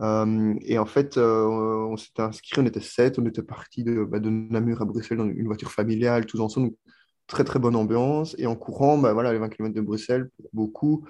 Euh, 0.00 0.54
et 0.62 0.78
en 0.78 0.86
fait, 0.86 1.16
on 1.18 1.96
s'était 1.96 2.22
inscrit, 2.22 2.60
on 2.60 2.66
était 2.66 2.80
sept, 2.80 3.18
on 3.18 3.26
était 3.26 3.42
parti 3.42 3.84
de, 3.84 4.04
bah, 4.04 4.20
de, 4.20 4.30
Namur 4.30 4.82
à 4.82 4.84
Bruxelles 4.84 5.18
dans 5.18 5.28
une 5.28 5.46
voiture 5.46 5.72
familiale, 5.72 6.26
tous 6.26 6.40
ensemble. 6.40 6.72
Très 7.26 7.44
très 7.44 7.58
bonne 7.58 7.76
ambiance. 7.76 8.34
Et 8.38 8.46
en 8.46 8.56
courant, 8.56 8.96
bah, 8.98 9.12
voilà, 9.12 9.32
les 9.32 9.38
20 9.38 9.48
km 9.50 9.74
de 9.74 9.80
Bruxelles, 9.80 10.30
pour 10.36 10.50
beaucoup, 10.52 11.04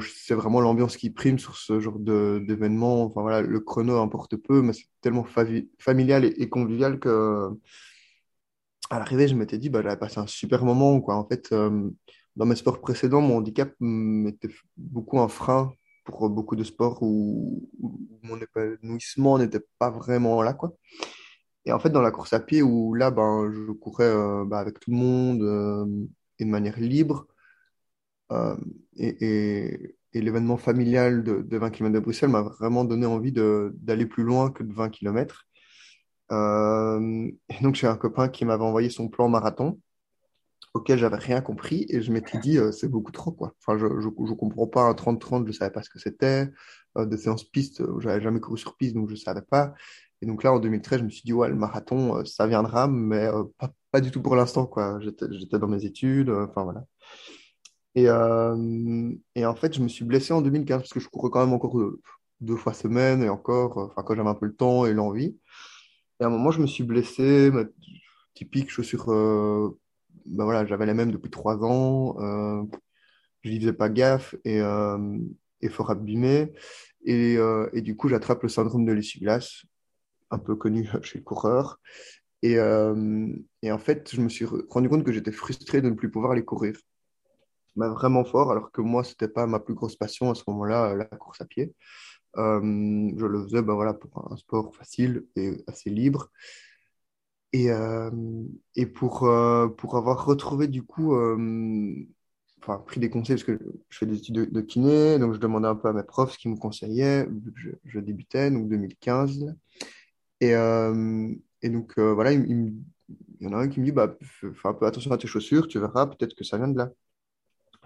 c'est 0.00 0.34
vraiment 0.34 0.60
l'ambiance 0.60 0.96
qui 0.98 1.10
prime 1.10 1.38
sur 1.38 1.56
ce 1.56 1.80
genre 1.80 1.98
d'événement. 1.98 3.04
Enfin 3.04 3.22
voilà, 3.22 3.40
le 3.40 3.60
chrono 3.60 3.98
importe 4.00 4.36
peu, 4.36 4.60
mais 4.60 4.74
c'est 4.74 4.84
tellement 5.00 5.26
familial 5.78 6.24
et, 6.24 6.48
convivial 6.50 6.98
que 7.00 7.48
à 8.92 8.98
l'arrivée, 8.98 9.26
je 9.26 9.34
m'étais 9.34 9.56
dit, 9.56 9.70
bah, 9.70 9.80
j'avais 9.82 9.96
passé 9.96 10.20
un 10.20 10.26
super 10.26 10.64
moment. 10.66 11.00
Quoi. 11.00 11.16
En 11.16 11.26
fait, 11.26 11.50
euh, 11.52 11.90
dans 12.36 12.44
mes 12.44 12.56
sports 12.56 12.80
précédents, 12.82 13.22
mon 13.22 13.38
handicap 13.38 13.70
était 13.70 14.50
beaucoup 14.76 15.18
un 15.18 15.28
frein 15.28 15.72
pour 16.04 16.28
beaucoup 16.28 16.56
de 16.56 16.64
sports 16.64 17.02
où, 17.02 17.70
mon 18.22 18.38
épanouissement 18.38 19.38
n'était 19.38 19.64
pas 19.78 19.90
vraiment 19.90 20.42
là. 20.42 20.52
Quoi. 20.52 20.74
Et 21.64 21.72
en 21.72 21.80
fait, 21.80 21.88
dans 21.88 22.02
la 22.02 22.10
course 22.10 22.34
à 22.34 22.40
pied, 22.40 22.60
où 22.60 22.92
là, 22.92 23.10
ben, 23.10 23.50
je 23.50 23.72
courais 23.72 24.04
euh, 24.04 24.44
bah, 24.44 24.58
avec 24.58 24.78
tout 24.78 24.90
le 24.90 24.96
monde 24.98 25.42
euh, 25.42 25.86
et 26.38 26.44
de 26.44 26.50
manière 26.50 26.78
libre, 26.78 27.26
et, 28.96 29.96
et, 30.14 30.20
l'événement 30.20 30.56
familial 30.56 31.22
de, 31.22 31.42
de, 31.42 31.56
20 31.58 31.70
km 31.70 31.92
de 31.92 32.00
Bruxelles 32.00 32.30
m'a 32.30 32.40
vraiment 32.40 32.84
donné 32.84 33.04
envie 33.04 33.32
d'aller 33.32 34.06
plus 34.06 34.22
loin 34.22 34.50
que 34.50 34.62
de 34.62 34.72
20 34.72 34.88
km. 34.88 35.46
Euh, 36.30 37.30
et 37.48 37.62
donc, 37.62 37.74
j'ai 37.74 37.86
un 37.86 37.96
copain 37.96 38.28
qui 38.28 38.44
m'avait 38.44 38.64
envoyé 38.64 38.90
son 38.90 39.08
plan 39.08 39.28
marathon. 39.28 39.78
auquel 40.74 40.98
j'avais 40.98 41.16
rien 41.16 41.40
compris 41.42 41.86
et 41.90 42.00
je 42.00 42.12
m'étais 42.12 42.38
dit, 42.38 42.58
c'est 42.72 42.88
beaucoup 42.88 43.12
trop, 43.12 43.32
quoi. 43.32 43.54
Enfin, 43.60 43.78
je 43.78 43.86
ne 43.86 44.34
comprends 44.34 44.66
pas 44.66 44.82
un 44.84 44.94
30-30, 44.94 45.42
je 45.44 45.48
ne 45.48 45.52
savais 45.52 45.70
pas 45.70 45.82
ce 45.82 45.90
que 45.90 45.98
c'était. 45.98 46.48
des 46.98 47.16
séances 47.18 47.44
pistes, 47.44 47.82
j'avais 48.00 48.20
jamais 48.22 48.40
couru 48.40 48.58
sur 48.58 48.76
piste, 48.76 48.94
donc 48.94 49.08
je 49.08 49.14
ne 49.14 49.18
savais 49.18 49.42
pas. 49.42 49.74
Et 50.22 50.26
donc 50.26 50.44
là, 50.44 50.52
en 50.52 50.60
2013, 50.60 51.00
je 51.00 51.04
me 51.04 51.10
suis 51.10 51.22
dit, 51.24 51.32
ouais, 51.32 51.48
le 51.48 51.56
marathon, 51.56 52.24
ça 52.24 52.46
viendra, 52.46 52.86
mais 52.88 53.28
pas, 53.90 54.00
du 54.00 54.10
tout 54.10 54.22
pour 54.22 54.36
l'instant, 54.36 54.66
quoi. 54.66 54.98
J'étais 55.00 55.58
dans 55.58 55.68
mes 55.68 55.84
études, 55.84 56.30
enfin 56.30 56.64
voilà. 56.64 56.84
Et, 57.94 58.04
et, 59.34 59.46
en 59.46 59.54
fait, 59.54 59.74
je 59.74 59.82
me 59.82 59.88
suis 59.88 60.04
blessé 60.04 60.32
en 60.32 60.40
2015 60.40 60.78
parce 60.80 60.92
que 60.92 61.00
je 61.00 61.08
courais 61.08 61.30
quand 61.30 61.40
même 61.40 61.52
encore 61.52 61.78
deux 62.40 62.56
fois 62.56 62.72
semaine 62.72 63.22
et 63.22 63.28
encore, 63.28 63.78
enfin, 63.78 64.02
quand 64.02 64.14
j'avais 64.14 64.28
un 64.28 64.34
peu 64.34 64.46
le 64.46 64.54
temps 64.54 64.86
et 64.86 64.92
l'envie. 64.92 65.36
Et 66.22 66.24
à 66.24 66.28
un 66.28 66.30
moment, 66.30 66.52
je 66.52 66.60
me 66.60 66.68
suis 66.68 66.84
blessé, 66.84 67.50
ma 67.50 67.64
typique 68.32 68.70
chaussure, 68.70 69.10
euh, 69.10 69.76
ben 70.24 70.44
voilà, 70.44 70.64
j'avais 70.64 70.86
la 70.86 70.94
même 70.94 71.10
depuis 71.10 71.30
trois 71.32 71.64
ans, 71.64 72.16
euh, 72.20 72.62
je 73.42 73.50
n'y 73.50 73.58
faisais 73.58 73.72
pas 73.72 73.88
gaffe 73.88 74.36
et, 74.44 74.60
euh, 74.60 75.18
fort 75.70 75.90
abîmé. 75.90 76.52
Et, 77.04 77.36
euh, 77.38 77.68
et, 77.72 77.80
du 77.80 77.96
coup, 77.96 78.08
j'attrape 78.08 78.44
le 78.44 78.48
syndrome 78.48 78.84
de 78.84 78.92
l'essuie-glace, 78.92 79.64
un 80.30 80.38
peu 80.38 80.54
connu 80.54 80.88
chez 81.02 81.18
le 81.18 81.24
coureur. 81.24 81.80
Et, 82.42 82.60
en 82.60 83.78
fait, 83.78 84.14
je 84.14 84.20
me 84.20 84.28
suis 84.28 84.44
rendu 84.70 84.88
compte 84.88 85.02
que 85.02 85.10
j'étais 85.10 85.32
frustré 85.32 85.82
de 85.82 85.90
ne 85.90 85.96
plus 85.96 86.08
pouvoir 86.08 86.32
aller 86.32 86.44
courir. 86.44 86.76
Mais 87.74 87.88
vraiment 87.88 88.24
fort, 88.24 88.52
alors 88.52 88.70
que 88.70 88.80
moi, 88.80 89.02
c'était 89.02 89.26
pas 89.26 89.48
ma 89.48 89.58
plus 89.58 89.74
grosse 89.74 89.96
passion 89.96 90.30
à 90.30 90.36
ce 90.36 90.44
moment-là, 90.46 90.94
la 90.94 91.04
course 91.06 91.40
à 91.40 91.46
pied. 91.46 91.74
Euh, 92.38 92.60
je 93.16 93.26
le 93.26 93.42
faisais 93.44 93.62
ben 93.62 93.74
voilà, 93.74 93.94
pour 93.94 94.32
un 94.32 94.36
sport 94.36 94.74
facile 94.74 95.26
et 95.36 95.62
assez 95.66 95.90
libre. 95.90 96.30
Et, 97.52 97.70
euh, 97.70 98.10
et 98.76 98.86
pour, 98.86 99.24
euh, 99.24 99.68
pour 99.68 99.96
avoir 99.96 100.24
retrouvé 100.24 100.68
du 100.68 100.82
coup, 100.82 101.14
enfin 102.60 102.78
pris 102.86 103.00
des 103.00 103.10
conseils, 103.10 103.36
parce 103.36 103.44
que 103.44 103.58
je 103.90 103.98
fais 103.98 104.06
des 104.06 104.18
études 104.18 104.50
de, 104.50 104.60
kiné, 104.62 105.18
donc 105.18 105.34
je 105.34 105.38
demandais 105.38 105.68
un 105.68 105.74
peu 105.76 105.88
à 105.88 105.92
mes 105.92 106.02
profs 106.02 106.32
ce 106.32 106.38
qu'ils 106.38 106.50
me 106.50 106.56
conseillaient, 106.56 107.28
je, 107.84 108.00
débutais, 108.00 108.50
donc 108.50 108.68
2015. 108.68 109.54
Et, 110.40 110.52
et 111.62 111.68
donc 111.70 111.98
voilà, 111.98 112.32
il, 112.32 112.74
y 113.40 113.46
en 113.46 113.52
a 113.52 113.58
un 113.58 113.68
qui 113.68 113.80
me 113.80 113.84
dit, 113.84 113.92
bah, 113.92 114.16
fais 114.22 114.48
peu 114.78 114.86
attention 114.86 115.12
à 115.12 115.18
tes 115.18 115.28
chaussures, 115.28 115.68
tu 115.68 115.78
verras, 115.78 116.06
peut-être 116.06 116.34
que 116.34 116.44
ça 116.44 116.56
vient 116.56 116.68
de 116.68 116.78
là. 116.78 116.90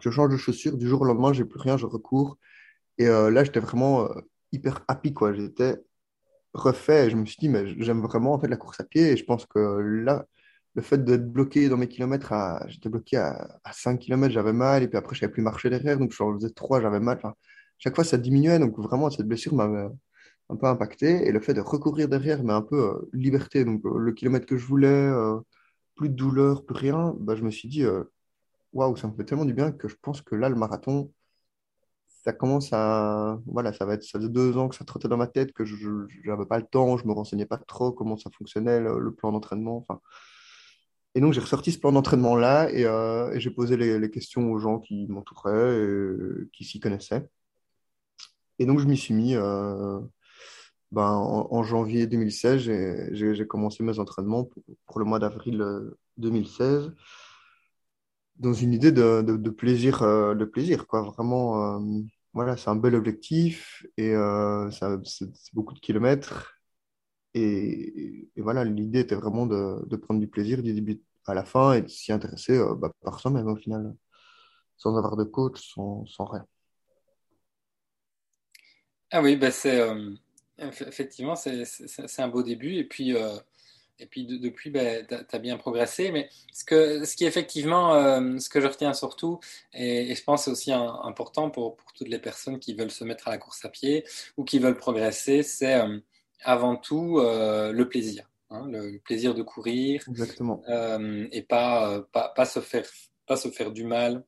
Je 0.00 0.11
change 0.11 0.31
de 0.31 0.37
chaussures, 0.37 0.76
du 0.76 0.87
jour 0.87 1.00
au 1.03 1.05
lendemain, 1.05 1.33
j'ai 1.33 1.45
plus 1.45 1.61
rien, 1.61 1.76
je 1.76 1.87
recours. 1.87 2.38
Et 2.99 3.07
là, 3.07 3.45
j'étais 3.45 3.61
vraiment 3.61 4.09
hyper 4.57 4.85
happy, 4.89 5.13
quoi. 5.15 5.33
J'étais 5.35 5.77
refait. 6.55 7.07
Et 7.07 7.11
je 7.11 7.17
me 7.17 7.27
suis 7.27 7.39
dit, 7.39 7.49
mais 7.49 7.67
j'aime 7.83 8.03
vraiment 8.03 8.35
en 8.35 8.41
fait 8.41 8.49
la 8.49 8.57
course 8.57 8.81
à 8.81 8.85
pied. 8.85 9.13
Et 9.13 9.17
je 9.17 9.25
pense 9.25 9.47
que 9.47 9.59
là, 9.59 10.27
le 10.75 10.83
fait 10.83 11.05
d'être 11.05 11.31
bloqué 11.31 11.69
dans 11.69 11.77
mes 11.77 11.89
kilomètres, 11.89 12.33
j'étais 12.69 12.89
bloqué 12.89 13.17
à... 13.19 13.59
à 13.65 13.73
5 13.73 13.99
km, 14.01 14.33
j'avais 14.33 14.53
mal. 14.53 14.83
Et 14.83 14.89
puis 14.89 14.99
après, 14.99 15.15
je 15.15 15.21
savais 15.21 15.33
plus 15.33 15.43
marcher 15.43 15.71
derrière. 15.71 15.99
Donc, 15.99 16.13
je 16.13 16.17
faisais 16.17 16.51
3, 16.51 16.81
j'avais 16.83 17.01
mal. 17.01 17.21
Chaque 17.79 17.95
fois, 17.95 18.05
ça 18.05 18.19
diminuait. 18.19 18.59
Donc, 18.59 18.79
vraiment, 18.79 19.11
cette 19.11 19.27
blessure 19.27 19.55
m'avait 19.55 19.89
un 20.49 20.57
peu 20.57 20.67
impacté. 20.67 21.27
Et 21.27 21.33
le 21.33 21.41
fait 21.41 21.55
de 21.55 21.61
recourir 21.61 22.09
derrière, 22.09 22.43
mais 22.45 22.53
un 22.53 22.63
peu 22.63 22.77
euh, 22.91 23.11
liberté. 23.13 23.65
Donc, 23.65 23.85
euh, 23.87 23.99
le 23.99 24.13
kilomètre 24.13 24.47
que 24.47 24.57
je 24.57 24.67
voulais, 24.67 24.89
euh, 24.89 25.39
plus 25.97 26.09
de 26.11 26.15
douleur, 26.15 26.65
plus 26.65 26.77
rien. 26.77 27.15
Bah, 27.21 27.37
je 27.37 27.43
me 27.43 27.51
suis 27.51 27.69
dit, 27.69 27.85
waouh, 28.73 28.97
ça 28.97 29.09
me 29.09 29.15
fait 29.15 29.25
tellement 29.25 29.45
du 29.45 29.55
bien 29.55 29.73
que 29.73 29.89
je 29.89 29.97
pense 30.01 30.23
que 30.23 30.35
là, 30.35 30.49
le 30.49 30.57
marathon, 30.57 31.13
ça 32.26 32.33
commence 32.33 32.73
à. 32.73 33.38
Voilà, 33.47 33.73
ça 33.73 33.85
va 33.87 33.95
être. 33.95 34.02
Ça 34.02 34.18
faisait 34.18 34.28
deux 34.28 34.56
ans 34.59 34.68
que 34.68 34.75
ça 34.75 34.85
trottait 34.85 35.06
dans 35.06 35.16
ma 35.16 35.28
tête, 35.28 35.52
que 35.52 35.64
je 35.64 35.76
n'avais 36.25 36.45
pas 36.45 36.59
le 36.59 36.66
temps, 36.66 36.97
je 36.97 37.06
me 37.06 37.12
renseignais 37.12 37.47
pas 37.47 37.56
trop 37.56 37.92
comment 37.92 38.16
ça 38.16 38.30
fonctionnait, 38.37 38.80
le, 38.80 39.12
plan 39.12 39.30
d'entraînement. 39.30 39.76
Enfin. 39.76 40.00
Et 41.14 41.21
donc, 41.21 41.33
j'ai 41.35 41.40
ressorti 41.40 41.71
ce 41.71 41.78
plan 41.78 41.92
d'entraînement-là 41.92 42.68
et, 42.73 42.85
euh, 42.85 43.38
j'ai 43.38 43.50
posé 43.50 43.76
les, 43.76 44.11
questions 44.11 44.50
aux 44.50 44.59
gens 44.59 44.80
qui 44.80 45.06
m'entouraient 45.06 45.80
et 45.80 46.49
qui 46.52 46.64
s'y 46.64 46.80
connaissaient. 46.80 47.28
Et 48.59 48.66
donc, 48.66 48.80
je 48.80 48.87
m'y 48.87 48.97
suis 48.97 49.14
mis. 49.14 49.37
Euh, 49.37 50.00
ben, 50.90 51.12
en, 51.12 51.62
janvier 51.62 52.09
2016, 52.09 52.61
j'ai 53.12 53.47
commencé 53.47 53.85
mes 53.85 54.00
entraînements 54.00 54.49
pour, 54.87 54.99
le 54.99 55.04
mois 55.04 55.21
d'avril 55.21 55.64
2016 56.16 56.87
euh, 56.87 56.90
dans 58.37 58.52
une 58.52 58.73
idée 58.73 58.90
de 58.90 59.50
plaisir, 59.50 60.00
de 60.00 60.45
plaisir, 60.45 60.88
quoi. 60.88 61.02
Vraiment, 61.02 61.80
voilà, 62.37 62.59
c'est 62.59 62.69
un 62.69 62.76
bel 62.76 62.95
objectif 62.95 63.87
et 63.97 64.11
euh, 64.14 64.71
c'est 64.71 65.55
beaucoup 65.55 65.73
de 65.73 65.81
kilomètres. 65.81 66.61
Et, 67.33 68.28
voilà, 68.37 68.62
l'idée 68.62 69.00
était 69.00 69.14
vraiment 69.14 69.47
de, 69.47 69.97
prendre 69.97 70.21
du 70.21 70.28
plaisir 70.28 70.62
du 70.62 70.75
début 70.75 71.00
à 71.26 71.33
la 71.33 71.47
fin 71.47 71.73
et 71.73 71.81
de 71.81 71.88
s'y 71.88 72.12
intéresser 72.12 72.59
euh, 72.59 72.75
bah, 72.75 72.93
par 73.02 73.21
soi-même 73.21 73.47
au 73.49 73.57
final, 73.57 73.95
sans 74.76 74.99
avoir 74.99 75.16
de 75.16 75.25
coach, 75.25 75.75
sans, 75.75 76.05
rien. 76.19 76.45
Ah 79.11 79.23
oui, 79.23 79.37
bah 79.37 79.49
euh, 79.64 80.14
effectivement 80.59 81.37
c'est 81.37 82.21
un 82.21 82.28
beau 82.28 82.43
début. 82.43 82.75
Et 82.75 82.85
puis, 82.85 83.16
euh, 83.16 83.38
et 83.99 84.07
puis 84.07 84.26
depuis, 84.26 84.71
ben, 84.71 85.07
tu 85.07 85.15
as 85.15 85.38
bien 85.38 85.57
progressé. 85.57 86.11
Mais 86.11 86.29
ce, 86.53 86.65
que, 86.65 87.05
ce 87.05 87.17
qui 87.17 87.25
est 87.25 87.29
effectivement, 87.29 87.95
euh, 87.95 88.38
ce 88.38 88.49
que 88.49 88.61
je 88.61 88.67
retiens 88.67 88.93
surtout, 88.93 89.41
et, 89.73 90.15
je 90.15 90.25
pense 90.25 90.49
aussi 90.49 90.73
important 90.73 91.50
pour, 91.50 91.76
pour, 91.76 91.93
toutes 91.93 92.09
les 92.09 92.19
personnes 92.19 92.59
qui 92.59 92.75
veulent 92.75 92.91
se 92.91 93.05
mettre 93.05 93.29
à 93.29 93.31
la 93.31 93.38
course 93.38 93.65
à 93.65 93.69
pied 93.69 94.05
ou 94.37 94.45
qui 94.45 94.59
veulent 94.59 94.76
progresser, 94.76 95.43
c'est 95.43 95.75
euh, 95.75 95.99
avant 96.43 96.76
tout 96.76 97.19
euh, 97.19 97.73
le 97.73 97.88
plaisir. 97.88 98.29
Hein, 98.50 98.67
le 98.71 98.99
plaisir 98.99 99.35
de 99.35 99.43
courir. 99.43 100.05
Exactement. 100.09 100.62
et 101.33 101.43
pas, 101.43 102.03
pas, 102.12 102.29
pas, 102.29 102.45
se 102.45 102.61
faire, 102.61 102.87
pas 103.26 103.37
se 103.37 103.49
faire 103.49 103.73
du 103.73 103.85
mal, 103.85 104.25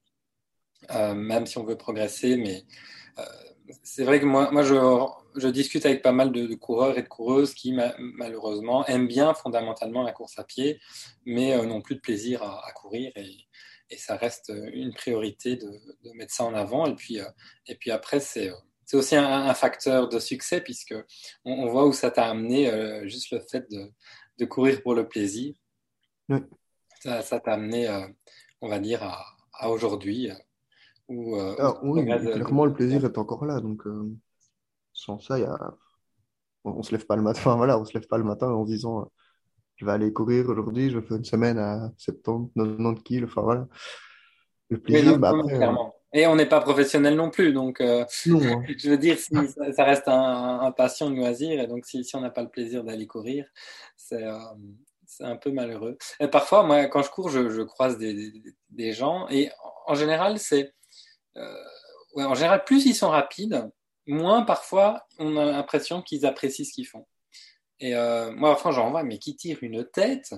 même 0.91 1.47
si 1.47 1.59
on 1.59 1.65
veut 1.65 1.77
progresser. 1.77 2.37
Mais 2.37 2.65
c'est 3.85 4.05
vrai 4.05 4.19
que 4.19 4.25
moi, 4.25 4.51
moi 4.51 4.63
je 4.63 4.75
je 5.37 5.49
discute 5.49 5.85
avec 5.87 6.03
pas 6.03 6.13
mal 6.13 6.33
de, 6.33 6.55
coureurs 6.55 6.99
et 6.99 7.03
de 7.03 7.09
coureuses 7.09 7.55
qui, 7.55 7.77
malheureusement, 7.99 8.87
aiment 8.87 9.09
bien 9.09 9.35
fondamentalement 9.35 10.03
la 10.03 10.13
course 10.13 10.39
à 10.39 10.45
pied, 10.45 10.81
mais 11.27 11.55
euh, 11.55 11.65
n'ont 11.65 11.83
plus 11.83 11.97
de 11.97 12.01
plaisir 12.01 12.43
à, 12.43 12.71
courir. 12.73 13.13
Et, 13.17 13.47
ça 13.97 14.17
reste 14.17 14.53
une 14.75 14.93
priorité 14.93 15.57
de, 15.57 16.13
mettre 16.15 16.35
ça 16.35 16.45
en 16.45 16.55
avant. 16.55 16.87
Et 16.87 16.95
puis, 16.95 17.21
euh, 17.21 17.29
et 17.67 17.75
puis 17.75 17.91
après, 17.91 18.21
c'est 18.21 18.53
aussi 18.93 19.17
un, 19.17 19.55
facteur 19.55 20.09
de 20.09 20.19
succès, 20.19 20.61
puisque 20.61 20.95
on, 21.45 21.69
voit 21.69 21.87
où 21.87 21.93
ça 21.93 22.11
t'a 22.11 22.29
amené, 22.29 22.71
euh, 22.71 23.07
juste 23.07 23.31
le 23.31 23.41
fait 23.41 23.67
de, 23.71 24.45
courir 24.45 24.83
pour 24.83 24.95
le 24.95 25.09
plaisir. 25.09 25.55
Ça 27.01 27.41
t'a 27.41 27.53
amené, 27.53 27.89
on 28.61 28.69
va 28.69 28.79
dire, 28.79 29.03
à, 29.03 29.71
aujourd'hui. 29.71 30.31
Où, 31.09 31.37
ah, 31.37 31.79
oui, 31.83 32.05
clairement, 32.05 32.67
le 32.67 32.75
plaisir 32.75 33.05
est 33.05 33.17
encore 33.17 33.47
là. 33.47 33.61
Donc, 33.61 33.83
sans 34.99 35.21
ça, 35.21 35.39
y 35.39 35.45
a... 35.45 35.75
on, 36.65 36.83
se 36.83 36.93
lève 36.93 37.07
pas 37.07 37.17
le 37.17 37.23
matin. 37.23 37.41
Enfin, 37.41 37.57
voilà, 37.57 37.79
on 37.79 37.85
se 37.85 37.95
lève 37.95 38.07
pas 38.07 38.19
le 38.19 38.25
matin 38.25 38.49
en 38.49 38.67
se 38.67 38.71
disant 38.71 39.11
je 39.77 39.85
vais 39.85 39.93
aller 39.93 40.13
courir 40.13 40.49
aujourd'hui, 40.49 40.91
je 40.91 41.01
fais 41.01 41.15
une 41.15 41.25
semaine 41.25 41.57
à 41.57 41.93
70, 41.99 42.53
90 42.57 43.03
kilos. 43.05 43.31
Enfin 43.31 43.43
voilà. 43.43 43.69
Le 44.71 44.81
plaisir, 44.81 45.19
bah, 45.19 45.33
euh, 45.33 45.73
Et 46.13 46.27
on 46.27 46.35
n'est 46.35 46.49
pas 46.49 46.61
professionnel 46.61 47.15
non 47.15 47.31
plus, 47.31 47.53
donc 47.53 47.81
euh, 47.81 48.03
hein. 48.03 48.07
je 48.77 48.91
veux 48.91 48.99
dire, 48.99 49.17
ça, 49.19 49.85
reste 49.85 50.09
un, 50.09 50.61
un, 50.61 50.73
passion, 50.73 51.11
de 51.11 51.17
loisir, 51.17 51.61
et 51.61 51.67
donc 51.67 51.87
si, 51.87 52.05
si 52.05 52.17
on 52.17 52.21
n'a 52.21 52.31
pas 52.31 52.43
le 52.43 52.51
plaisir 52.51 52.85
d'aller 52.85 53.07
courir, 53.07 53.47
c'est 53.97 54.25
euh, 54.25 54.37
un 55.21 55.37
peu 55.37 55.53
malheureux. 55.53 55.97
Et 56.21 56.29
parfois, 56.29 56.65
moi, 56.65 56.87
quand 56.87 57.03
je 57.03 57.11
cours, 57.11 57.31
je, 57.31 57.49
je 57.49 57.63
croise 57.63 57.97
des, 57.99 58.33
des, 58.69 58.93
gens, 58.93 59.27
et 59.31 59.51
en 59.87 59.95
général, 59.95 60.39
c'est, 60.39 60.75
ouais, 62.15 62.25
en 62.25 62.35
général, 62.35 62.65
plus 62.65 62.85
ils 62.85 62.95
sont 62.95 63.09
rapides, 63.09 63.71
moins 64.09 64.43
parfois 64.43 65.07
on 65.19 65.37
a 65.37 65.45
l'impression 65.45 66.03
qu'ils 66.03 66.27
apprécient 66.27 66.65
ce 66.65 66.73
qu'ils 66.73 66.87
font. 66.87 67.07
Et 67.81 67.95
euh, 67.95 68.33
moi, 68.33 68.51
parfois, 68.51 68.73
j'en 68.73 68.91
vois, 68.91 69.03
mais 69.03 69.19
qui 69.19 69.37
tire 69.37 69.59
une 69.63 69.85
tête. 69.85 70.35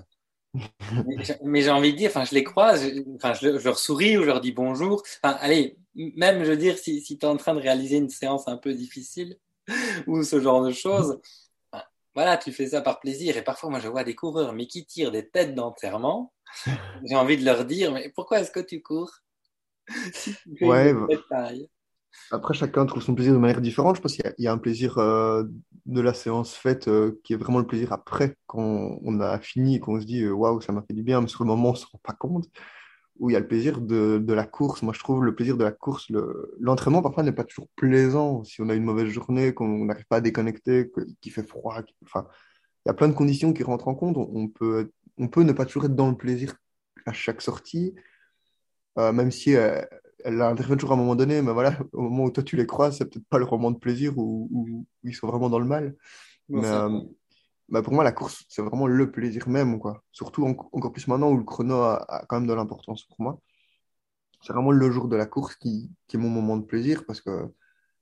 mais 1.45 1.63
j'ai 1.63 1.71
envie 1.71 1.93
de 1.93 1.97
dire, 1.97 2.11
enfin, 2.11 2.25
je 2.25 2.35
les 2.35 2.45
croise, 2.45 2.85
enfin, 3.15 3.35
je, 3.35 3.49
leur 3.49 3.79
souris 3.79 4.19
ou 4.19 4.23
je 4.23 4.27
leur 4.27 4.41
dis 4.41 4.53
bonjour. 4.53 5.03
Enfin, 5.23 5.37
allez, 5.41 5.77
même, 5.95 6.45
je 6.45 6.51
veux 6.51 6.57
dire, 6.57 6.77
si, 6.77 7.01
si 7.01 7.19
tu 7.19 7.25
es 7.25 7.29
en 7.29 7.37
train 7.37 7.55
de 7.55 7.61
réaliser 7.61 7.97
une 7.97 8.11
séance 8.11 8.49
un 8.49 8.57
peu 8.57 8.75
difficile 8.75 9.39
ou 10.07 10.23
ce 10.23 10.41
genre 10.41 10.63
de 10.63 10.73
choses, 10.73 11.21
voilà, 12.15 12.37
tu 12.37 12.53
fais 12.53 12.69
ça 12.69 12.83
par 12.83 13.01
plaisir. 13.01 13.37
Et 13.37 13.43
parfois, 13.43 13.71
moi, 13.71 13.81
je 13.81 13.89
vois 13.89 14.05
des 14.05 14.15
coureurs, 14.15 14.53
mais 14.53 14.67
qui 14.67 14.85
tirent 14.85 15.13
des 15.13 15.29
têtes 15.29 15.55
d'enterrement. 15.55 16.33
j'ai 17.05 17.15
envie 17.15 17.37
de 17.37 17.45
leur 17.45 17.65
dire, 17.65 17.93
mais 17.93 18.11
pourquoi 18.11 18.41
est-ce 18.41 18.51
que 18.51 18.61
tu 18.61 18.83
cours 18.83 19.13
ouais, 20.61 20.93
après, 22.31 22.55
chacun 22.55 22.87
trouve 22.87 23.03
son 23.03 23.15
plaisir 23.15 23.33
de 23.33 23.39
manière 23.39 23.61
différente. 23.61 23.97
Je 23.97 24.01
pense 24.01 24.15
qu'il 24.15 24.35
y, 24.39 24.47
a 24.47 24.53
un 24.53 24.59
plaisir 24.59 24.99
euh, 24.99 25.45
de 25.87 26.01
la 26.01 26.15
séance 26.15 26.55
faite 26.55 26.89
euh, 26.89 27.21
qui 27.25 27.33
est 27.33 27.37
vraiment 27.37 27.59
le 27.59 27.67
plaisir 27.67 27.93
après, 27.93 28.37
quand 28.47 28.99
on 29.03 29.21
a 29.21 29.39
fini 29.41 29.77
et 29.77 29.81
qu'on 29.81 30.01
se 30.01 30.07
dit 30.07 30.23
euh, 30.23 30.33
waouh, 30.33 30.61
ça 30.61 30.73
m'a 30.73 30.83
fait 30.83 30.95
du 30.95 31.03
bien, 31.03 31.21
mais 31.21 31.29
sur 31.29 31.45
le 31.45 31.49
moment, 31.49 31.71
on 31.71 31.73
ne 31.73 31.77
se 31.77 31.87
rend 31.87 32.01
pas 32.03 32.13
compte. 32.13 32.47
Ou 33.19 33.31
il 33.31 33.35
y 33.35 33.37
a 33.37 33.41
le 33.41 33.49
plaisir 33.49 33.81
de, 33.81 34.19
de, 34.19 34.33
la 34.33 34.47
course. 34.47 34.83
Moi, 34.83 34.95
je 34.95 35.01
trouve 35.01 35.25
le 35.25 35.35
plaisir 35.35 35.57
de 35.57 35.65
la 35.65 35.73
course, 35.73 36.11
l'entraînement 36.59 37.03
parfois 37.03 37.23
n'est 37.23 37.33
pas 37.33 37.45
toujours 37.45 37.69
plaisant. 37.77 38.45
Si 38.45 38.63
on 38.63 38.69
a 38.71 38.75
une 38.75 38.85
mauvaise 38.85 39.09
journée, 39.09 39.53
qu'on 39.53 39.85
n'arrive 39.85 40.07
pas 40.07 40.17
à 40.17 40.21
déconnecter, 40.21 40.91
qu'il 41.21 41.33
fait 41.33 41.47
froid, 41.47 41.81
enfin, 42.05 42.27
il 42.87 42.89
y 42.89 42.91
a 42.91 42.95
plein 42.95 43.09
de 43.09 43.15
conditions 43.15 43.53
qui 43.53 43.63
rentrent 43.63 43.89
en 43.89 43.95
compte. 43.95 44.17
On, 44.17 44.49
peut, 44.49 44.91
on 45.19 45.29
peut 45.29 45.43
ne 45.43 45.53
pas 45.53 45.67
toujours 45.67 45.85
être 45.87 45.97
dans 45.97 46.11
le 46.11 46.17
plaisir 46.17 46.55
à 47.07 47.13
chaque 47.13 47.43
sortie. 47.43 47.95
même 48.97 49.31
si 49.31 49.55
elle 50.25 50.41
intervient 50.43 50.77
toujours 50.77 50.93
à 50.93 50.95
un 50.95 50.99
moment 50.99 51.17
donné, 51.17 51.43
mais 51.43 51.53
voilà, 51.53 51.79
au 51.93 52.03
moment 52.03 52.25
où 52.25 52.31
toi 52.31 52.43
tu 52.43 52.57
les 52.57 52.67
croises, 52.67 52.99
c'est 52.99 53.05
peut-être 53.07 53.27
pas 53.29 53.39
le 53.39 53.47
moment 53.47 53.71
de 53.71 53.79
plaisir 53.79 54.17
où, 54.17 54.87
ils 55.03 55.15
sont 55.15 55.27
vraiment 55.27 55.51
dans 55.51 55.59
le 55.59 55.67
mal. 55.67 55.95
mais, 56.49 56.63
bah, 57.69 57.83
pour 57.83 57.93
moi, 57.93 58.03
la 58.03 58.13
course, 58.13 58.45
c'est 58.49 58.63
vraiment 58.63 58.89
le 58.89 59.11
plaisir 59.13 59.49
même, 59.49 59.79
quoi. 59.79 60.03
Surtout 60.11 60.45
encore 60.45 60.93
plus 60.93 61.07
maintenant 61.07 61.31
où 61.31 61.37
le 61.37 61.45
chrono 61.45 61.77
a, 61.83 62.25
quand 62.29 62.41
même 62.41 62.49
de 62.49 62.53
l'importance 62.53 63.05
pour 63.05 63.21
moi. 63.21 63.41
C'est 64.43 64.53
vraiment 64.53 64.73
le 64.73 64.91
jour 64.91 65.09
de 65.09 65.17
la 65.17 65.27
course 65.27 65.55
qui, 65.57 65.91
qui, 66.09 66.17
est 66.17 66.19
mon 66.19 66.31
moment 66.31 66.57
de 66.57 66.65
plaisir 66.65 67.05
parce 67.07 67.21
que 67.21 67.31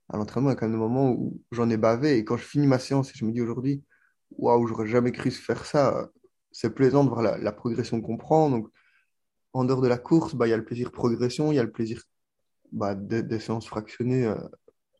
à 0.09 0.17
l'entraînement, 0.17 0.49
il 0.49 0.53
y 0.53 0.55
a 0.55 0.59
quand 0.59 0.65
même 0.67 0.75
des 0.75 0.79
moments 0.79 1.11
où 1.11 1.41
j'en 1.51 1.69
ai 1.69 1.77
bavé 1.77 2.17
et 2.17 2.25
quand 2.25 2.37
je 2.37 2.45
finis 2.45 2.65
ma 2.65 2.79
séance 2.79 3.11
et 3.11 3.13
je 3.15 3.25
me 3.25 3.31
dis 3.31 3.41
aujourd'hui, 3.41 3.83
waouh, 4.31 4.65
j'aurais 4.67 4.87
jamais 4.87 5.11
cru 5.11 5.31
faire 5.31 5.65
ça, 5.65 6.09
c'est 6.51 6.73
plaisant 6.73 7.03
de 7.03 7.09
voir 7.09 7.21
la, 7.21 7.51
progression 7.51 8.01
qu'on 8.01 8.17
prend. 8.17 8.49
Donc, 8.49 8.69
en 9.53 9.65
dehors 9.65 9.81
de 9.81 9.87
la 9.87 9.97
course, 9.97 10.35
bah, 10.35 10.47
il 10.47 10.51
y 10.51 10.53
a 10.53 10.57
le 10.57 10.65
plaisir 10.65 10.91
progression, 10.91 11.51
il 11.51 11.55
y 11.55 11.59
a 11.59 11.63
le 11.63 11.71
plaisir 11.71 12.03
bah, 12.71 12.95
des, 12.95 13.39
séances 13.39 13.67
fractionnées 13.67 14.25
euh, 14.25 14.35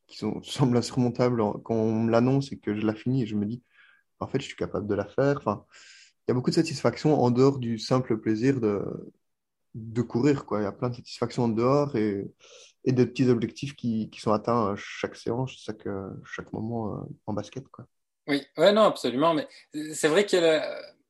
qui 0.08 0.18
semblent 0.44 0.78
insurmontables 0.78 1.42
quand 1.64 1.76
on 1.76 2.04
me 2.04 2.12
l'annonce 2.12 2.52
et 2.52 2.58
que 2.58 2.76
je 2.76 2.86
la 2.86 2.96
finis 2.96 3.24
et 3.24 3.28
je 3.28 3.36
me 3.36 3.46
dis, 3.46 3.64
en 4.20 4.28
fait, 4.28 4.40
je 4.40 4.46
suis 4.46 4.56
capable 4.56 4.88
de 4.88 4.96
la 4.96 5.06
faire. 5.06 5.38
Enfin, 5.38 5.66
il 6.28 6.32
y 6.32 6.32
a 6.32 6.34
beaucoup 6.34 6.50
de 6.50 6.56
satisfaction 6.56 7.22
en 7.22 7.32
dehors 7.32 7.60
du 7.60 7.80
simple 7.80 8.18
plaisir 8.20 8.60
de, 8.60 10.02
courir. 10.02 10.46
Il 10.52 10.64
y 10.64 10.66
a 10.66 10.72
plein 10.72 10.90
de 10.90 10.96
satisfaction 10.96 11.44
en 11.44 11.50
dehors 11.50 11.96
et, 11.96 12.30
et 12.86 12.92
de 12.92 13.04
petits 13.04 13.30
objectifs 13.30 13.76
qui, 13.76 14.10
sont 14.18 14.34
atteints 14.34 14.74
chaque 14.76 15.16
séance, 15.16 15.52
chaque, 15.66 15.88
chaque 16.26 16.52
moment 16.54 16.96
euh, 16.96 17.00
en 17.28 17.34
basket. 17.34 17.68
Quoi. 17.70 17.86
Oui, 18.28 18.46
ouais, 18.58 18.72
non, 18.72 18.84
absolument. 18.84 19.34
Mais 19.34 19.48
c'est 19.94 20.08
vrai 20.08 20.26
que 20.26 20.60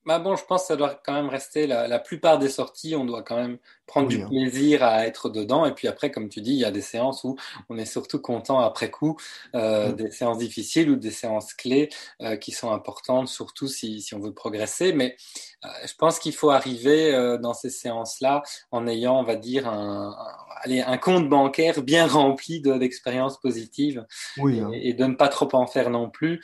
bah 0.10 0.18
bon, 0.18 0.36
je 0.36 0.44
pense 0.44 0.64
que 0.64 0.68
ça 0.70 0.76
doit 0.76 1.00
quand 1.06 1.14
même 1.14 1.30
rester 1.30 1.68
la, 1.68 2.00
plupart 2.00 2.40
des 2.40 2.50
sorties, 2.50 2.96
on 2.96 3.06
doit 3.06 3.22
quand 3.22 3.36
même 3.36 3.60
prendre 3.90 4.08
du 4.08 4.22
hein. 4.22 4.28
plaisir 4.30 4.84
à 4.84 5.06
être 5.06 5.30
dedans. 5.30 5.66
Et 5.66 5.74
puis 5.74 5.88
après, 5.88 6.12
comme 6.12 6.30
tu 6.30 6.42
dis, 6.42 6.52
il 6.52 6.60
y 6.60 6.66
a 6.66 6.72
des 6.72 6.82
séances 6.82 7.24
où 7.24 7.36
on 7.70 7.78
est 7.78 7.86
surtout 7.86 8.20
content 8.20 8.60
après 8.60 8.92
coup, 8.92 9.18
euh, 9.56 9.90
mm. 9.90 9.96
des 9.96 10.12
séances 10.12 10.38
difficiles 10.38 10.92
ou 10.92 10.96
des 10.96 11.12
séances 11.12 11.54
clés 11.54 11.90
euh, 12.22 12.38
qui 12.38 12.52
sont 12.52 12.72
importantes, 12.72 13.28
surtout 13.28 13.68
si, 13.68 14.02
si 14.02 14.14
on 14.14 14.20
veut 14.20 14.34
progresser. 14.34 14.94
Mais 14.94 15.18
euh, 15.66 15.70
je 15.86 15.94
pense 15.96 16.20
qu'il 16.20 16.34
faut 16.34 16.52
arriver 16.52 17.38
dans 17.42 17.54
ces 17.54 17.70
séances-là 17.70 18.44
en 18.72 18.88
ayant, 18.88 19.20
on 19.20 19.24
va 19.24 19.36
dire, 19.36 19.68
un, 19.68 20.16
allez, 20.62 20.82
un 20.82 20.98
compte 20.98 21.28
bancaire 21.28 21.82
bien 21.82 22.06
rempli 22.20 22.62
d'expériences 22.62 23.40
positives 23.40 24.06
hein. 24.38 24.72
et, 24.74 24.94
de 24.94 25.06
ne 25.06 25.16
pas 25.16 25.30
trop 25.30 25.50
en 25.54 25.66
faire 25.66 25.90
non 25.90 26.10
plus 26.10 26.42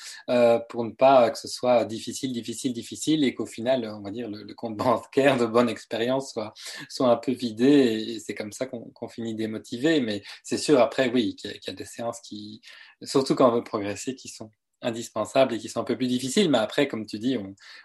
pour 0.70 0.84
ne 0.84 0.92
pas 0.92 1.30
que 1.30 1.38
ce 1.38 1.48
soit 1.48 1.86
difficile, 1.86 2.34
difficile, 2.34 2.74
difficile 2.74 3.24
et 3.24 3.36
qu'au 3.36 3.46
final, 3.46 3.86
on 3.86 4.02
va 4.02 4.10
dire, 4.10 4.28
le, 4.30 4.54
compte 4.56 4.76
bancaire 4.78 5.38
de 5.38 5.46
bonne 5.46 5.70
expérience 5.70 6.32
soit, 6.32 6.54
soit 6.90 7.10
un 7.10 7.18
peu 7.18 7.35
vidé 7.36 7.66
et, 7.66 8.20
c'est 8.20 8.36
comme 8.36 8.52
ça 8.52 8.66
qu'on 8.66 9.08
finit 9.08 9.36
démotivé. 9.36 10.00
Mais 10.02 10.24
c'est 10.44 10.58
sûr, 10.58 10.80
après, 10.80 11.10
oui, 11.10 11.36
qu'il 11.36 11.52
y, 11.52 11.70
a 11.70 11.74
des 11.74 11.86
séances 11.86 12.20
qui, 12.22 12.62
surtout 13.02 13.36
quand 13.36 13.50
on 13.52 13.56
veut 13.56 13.64
progresser, 13.64 14.16
qui 14.16 14.30
sont 14.30 14.52
indispensables 14.82 15.54
et 15.54 15.58
qui 15.58 15.70
sont 15.70 15.82
un 15.82 15.86
peu 15.86 15.98
plus 15.98 16.08
difficiles. 16.08 16.50
Mais 16.50 16.58
après, 16.58 16.88
comme 16.88 17.06
tu 17.06 17.20
dis, 17.20 17.38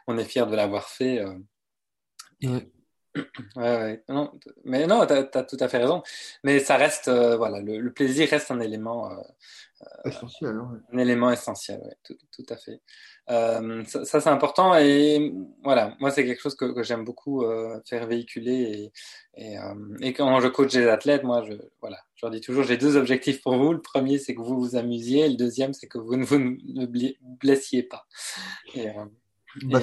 on, 0.06 0.18
est 0.18 0.24
fier 0.24 0.46
de 0.46 0.56
l'avoir 0.56 0.88
fait. 0.88 1.20
Euh. 1.20 2.60
Ouais. 3.56 3.76
ouais, 3.76 4.04
Non, 4.08 4.32
mais 4.64 4.86
non, 4.86 5.06
tu 5.06 5.12
as, 5.12 5.24
tout 5.24 5.56
à 5.60 5.68
fait 5.68 5.78
raison. 5.78 6.02
Mais 6.44 6.60
ça 6.60 6.76
reste, 6.76 7.08
euh, 7.08 7.36
voilà, 7.36 7.60
le, 7.60 7.92
plaisir 7.92 8.28
reste 8.28 8.50
un 8.50 8.60
élément 8.60 9.10
euh, 9.10 9.16
essentiel. 10.04 10.60
Un 10.92 10.98
élément 10.98 11.30
essentiel, 11.30 11.80
tout, 12.04 12.16
tout, 12.32 12.46
à 12.48 12.56
fait. 12.56 12.80
ça, 13.26 14.20
c'est 14.20 14.28
important 14.28 14.76
et 14.76 15.32
voilà, 15.64 15.96
moi 16.00 16.10
c'est 16.10 16.24
quelque 16.24 16.40
chose 16.40 16.54
que, 16.54 16.72
que 16.72 16.82
j'aime 16.82 17.04
beaucoup 17.04 17.44
faire 17.86 18.06
véhiculer 18.06 18.92
et, 19.36 19.52
et, 19.52 19.56
et, 20.00 20.12
quand 20.12 20.40
je 20.40 20.48
coach 20.48 20.72
des 20.72 20.86
athlètes, 20.86 21.24
moi 21.24 21.42
je 21.48 21.54
voilà, 21.80 21.98
je 22.14 22.26
leur 22.26 22.30
dis 22.30 22.40
toujours 22.40 22.64
j'ai 22.64 22.76
deux 22.76 22.96
objectifs 22.96 23.40
pour 23.42 23.56
vous. 23.56 23.72
Le 23.72 23.80
premier 23.80 24.18
c'est 24.18 24.34
que 24.34 24.42
vous 24.42 24.60
vous 24.60 24.76
amusiez, 24.76 25.26
et 25.26 25.28
le 25.30 25.36
deuxième 25.36 25.72
c'est 25.72 25.88
que 25.88 25.98
vous 25.98 26.16
ne 26.16 26.24
vous 26.24 26.56
blessiez 27.40 27.82
pas. 27.82 28.06
Bah, 29.64 29.80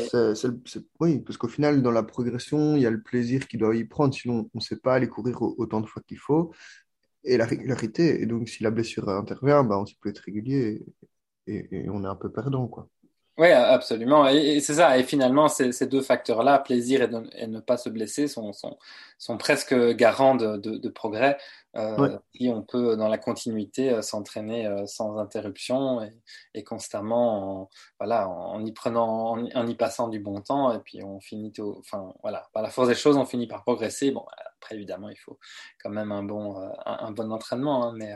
oui, 1.00 1.20
parce 1.20 1.38
qu'au 1.38 1.48
final, 1.48 1.82
dans 1.82 1.92
la 1.92 2.04
progression, 2.04 2.76
il 2.76 2.82
y 2.82 2.86
a 2.86 2.92
le 2.92 3.02
plaisir 3.02 3.48
qu'il 3.48 3.60
doit 3.60 3.76
y 3.76 3.84
prendre, 3.84 4.14
sinon 4.14 4.50
on 4.54 4.58
ne 4.58 4.62
sait 4.62 4.78
pas 4.78 4.96
aller 4.96 5.08
courir 5.08 5.42
autant 5.42 5.82
de 5.82 5.88
fois 5.88 6.02
qu'il 6.08 6.18
faut, 6.18 6.54
et 7.24 7.38
la 7.38 7.46
régularité. 7.46 8.22
Et 8.22 8.26
donc, 8.26 8.50
si 8.50 8.64
la 8.64 8.72
blessure 8.72 9.10
intervient, 9.10 9.64
bah, 9.64 9.78
on 9.78 9.82
ne 9.82 9.86
sait 9.86 9.96
plus 10.00 10.12
être 10.12 10.20
régulier 10.20 10.86
et, 11.48 11.68
et, 11.72 11.90
on 11.90 12.04
est 12.04 12.08
un 12.08 12.16
peu 12.16 12.32
perdant. 12.32 12.68
Quoi. 12.68 12.90
Oui, 13.40 13.52
absolument. 13.52 14.28
Et, 14.28 14.60
c'est 14.62 14.74
ça. 14.76 14.98
Et 14.98 15.04
finalement, 15.04 15.48
ces, 15.48 15.72
ces 15.72 15.86
deux 15.86 16.02
facteurs-là, 16.02 16.58
plaisir 16.58 17.04
et, 17.04 17.46
ne 17.48 17.60
pas 17.60 17.78
se 17.78 17.88
blesser, 17.88 18.28
sont, 18.28 18.52
sont, 18.52 18.80
sont 19.20 19.38
presque 19.38 19.76
garants 19.96 20.34
de, 20.34 20.58
de, 20.58 20.78
de 20.78 20.90
progrès. 20.90 21.38
Euh, 21.76 22.18
Si 22.34 22.50
on 22.50 22.64
peut, 22.64 22.98
dans 22.98 23.08
la 23.08 23.20
continuité, 23.20 23.92
euh, 23.92 24.02
s'entraîner 24.02 24.66
euh, 24.66 24.88
sans 24.88 25.20
interruption 25.20 26.02
et, 26.02 26.14
et 26.56 26.64
constamment, 26.64 27.62
en, 27.62 27.70
voilà, 28.00 28.28
en 28.28 28.66
y 28.66 28.72
prenant, 28.72 29.38
en, 29.54 29.68
y 29.68 29.76
passant 29.76 30.08
du 30.08 30.20
bon 30.20 30.42
temps, 30.42 30.74
et 30.74 30.80
puis 30.80 31.04
on 31.04 31.20
finit, 31.20 31.54
au, 31.60 31.78
enfin, 31.78 32.12
voilà, 32.24 32.50
par 32.54 32.64
la 32.64 32.72
force 32.72 32.88
des 32.88 32.96
choses, 32.96 33.18
on 33.18 33.26
finit 33.26 33.46
par 33.46 33.62
progresser. 33.62 34.10
Bon, 34.10 34.26
après, 34.60 34.74
évidemment, 34.74 35.10
il 35.10 35.18
faut 35.18 35.38
quand 35.84 35.92
même 35.92 36.12
un 36.12 36.24
bon, 36.24 36.60
euh, 36.60 36.70
un, 36.88 37.12
bon 37.12 37.32
entraînement, 37.32 37.90
hein, 37.90 37.94
mais, 37.96 38.16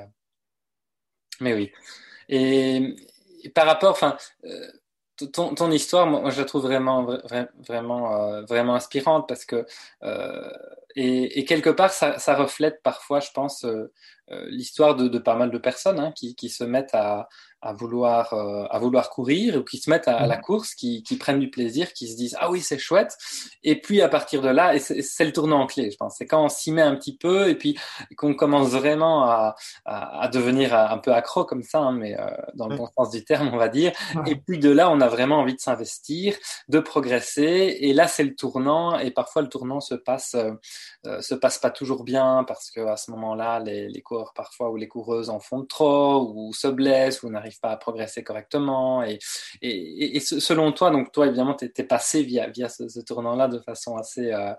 mais 1.39 1.53
oui. 1.53 1.71
Et, 2.27 2.95
et 3.43 3.49
par 3.49 3.67
rapport, 3.67 3.91
enfin 3.91 4.17
ton, 5.27 5.55
ton, 5.55 5.71
histoire, 5.71 6.07
moi, 6.07 6.29
je 6.29 6.39
la 6.39 6.45
trouve 6.45 6.63
vraiment, 6.63 7.07
vraiment, 7.67 8.15
euh, 8.15 8.41
vraiment 8.43 8.75
inspirante 8.75 9.27
parce 9.27 9.45
que 9.45 9.65
euh, 10.03 10.51
et, 10.95 11.39
et, 11.39 11.45
quelque 11.45 11.69
part, 11.69 11.91
ça, 11.91 12.19
ça, 12.19 12.35
reflète 12.35 12.81
parfois, 12.83 13.19
je 13.19 13.31
pense, 13.31 13.65
euh, 13.65 13.91
l'histoire 14.47 14.95
de, 14.95 15.07
de, 15.07 15.19
pas 15.19 15.35
mal 15.35 15.51
de 15.51 15.57
personnes 15.57 15.99
hein, 15.99 16.11
qui, 16.15 16.35
qui, 16.35 16.49
se 16.49 16.63
mettent 16.63 16.93
à, 16.93 17.27
à 17.61 17.73
vouloir 17.73 18.33
euh, 18.33 18.65
à 18.71 18.79
vouloir 18.79 19.09
courir 19.09 19.57
ou 19.57 19.63
qui 19.63 19.77
se 19.77 19.89
mettent 19.89 20.07
à, 20.07 20.25
la 20.25 20.37
mhm. 20.37 20.41
course, 20.41 20.73
qui, 20.73 21.03
qui, 21.03 21.15
prennent 21.17 21.39
du 21.39 21.49
plaisir, 21.49 21.93
qui 21.93 22.07
se 22.07 22.17
disent 22.17 22.35
ah 22.39 22.49
oui 22.49 22.61
c'est 22.61 22.79
chouette. 22.79 23.17
Et 23.63 23.79
puis 23.79 24.01
à 24.01 24.09
partir 24.09 24.41
de 24.41 24.49
là, 24.49 24.75
et 24.75 24.79
c'est 24.79 25.25
le 25.25 25.31
tournant 25.31 25.67
clé, 25.67 25.91
je 25.91 25.97
pense. 25.97 26.15
C'est 26.17 26.25
quand 26.25 26.43
on 26.43 26.49
s'y 26.49 26.71
met 26.71 26.81
un 26.81 26.95
petit 26.95 27.15
peu 27.15 27.49
et 27.49 27.55
puis 27.55 27.77
qu'on 28.17 28.33
commence 28.33 28.69
vraiment 28.69 29.25
à, 29.25 29.55
à, 29.85 30.23
à, 30.23 30.27
devenir 30.27 30.73
un 30.73 30.97
peu 30.97 31.13
accro 31.13 31.45
comme 31.45 31.63
ça, 31.63 31.79
hein, 31.79 31.91
mais 31.91 32.19
euh, 32.19 32.29
dans 32.55 32.67
le 32.67 32.77
bon 32.77 32.87
sens 32.97 33.11
du 33.11 33.23
terme 33.23 33.51
on 33.53 33.57
va 33.57 33.69
dire. 33.69 33.91
Et 34.25 34.35
puis 34.35 34.57
de 34.57 34.69
là, 34.69 34.89
on 34.89 34.99
a 34.99 35.07
vraiment 35.07 35.39
envie 35.39 35.55
de 35.55 35.59
s'investir, 35.59 36.35
de 36.67 36.79
progresser. 36.79 37.77
Et 37.79 37.93
là 37.93 38.07
c'est 38.07 38.23
le 38.23 38.35
tournant. 38.35 38.97
Et 38.97 39.11
parfois 39.11 39.43
le 39.43 39.49
tournant 39.49 39.81
se 39.81 39.93
passe 39.93 40.35
euh, 40.35 41.21
se 41.21 41.35
passe 41.35 41.59
pas 41.59 41.69
toujours 41.69 42.03
bien 42.03 42.43
parce 42.47 42.71
que 42.71 42.81
à 42.81 42.97
ce 42.97 43.11
moment-là 43.11 43.59
les, 43.59 43.87
les 43.87 44.01
parfois 44.33 44.69
ou 44.71 44.75
les 44.77 44.87
coureuses 44.87 45.29
en 45.29 45.39
font 45.39 45.65
trop 45.65 46.31
ou 46.33 46.53
se 46.53 46.67
blessent 46.67 47.23
ou 47.23 47.29
n'arrivent 47.29 47.59
pas 47.59 47.71
à 47.71 47.77
progresser 47.77 48.23
correctement. 48.23 49.03
Et, 49.03 49.19
et, 49.61 50.17
et 50.17 50.19
selon 50.19 50.71
toi, 50.71 50.91
donc 50.91 51.11
toi, 51.11 51.27
évidemment, 51.27 51.55
tu 51.55 51.65
es, 51.65 51.83
passé 51.83 52.23
via, 52.23 52.47
via 52.47 52.69
ce, 52.69 52.99
tournant-là 53.01 53.47
de 53.47 53.59
façon 53.59 53.97
assez, 53.97 54.31
euh, 54.31 54.53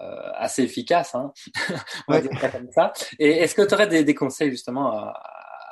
euh, 0.00 0.30
assez 0.34 0.62
efficace, 0.62 1.14
hein 1.14 1.32
on 2.08 2.12
va 2.12 2.20
dire 2.20 2.38
ça 2.40 2.48
comme 2.48 2.70
ça. 2.70 2.92
Et 3.18 3.30
est-ce 3.30 3.54
que 3.54 3.62
tu 3.62 3.74
aurais 3.74 3.86
des, 3.86 4.04
des, 4.04 4.14
conseils 4.14 4.50
justement 4.50 4.92
à, 4.92 5.20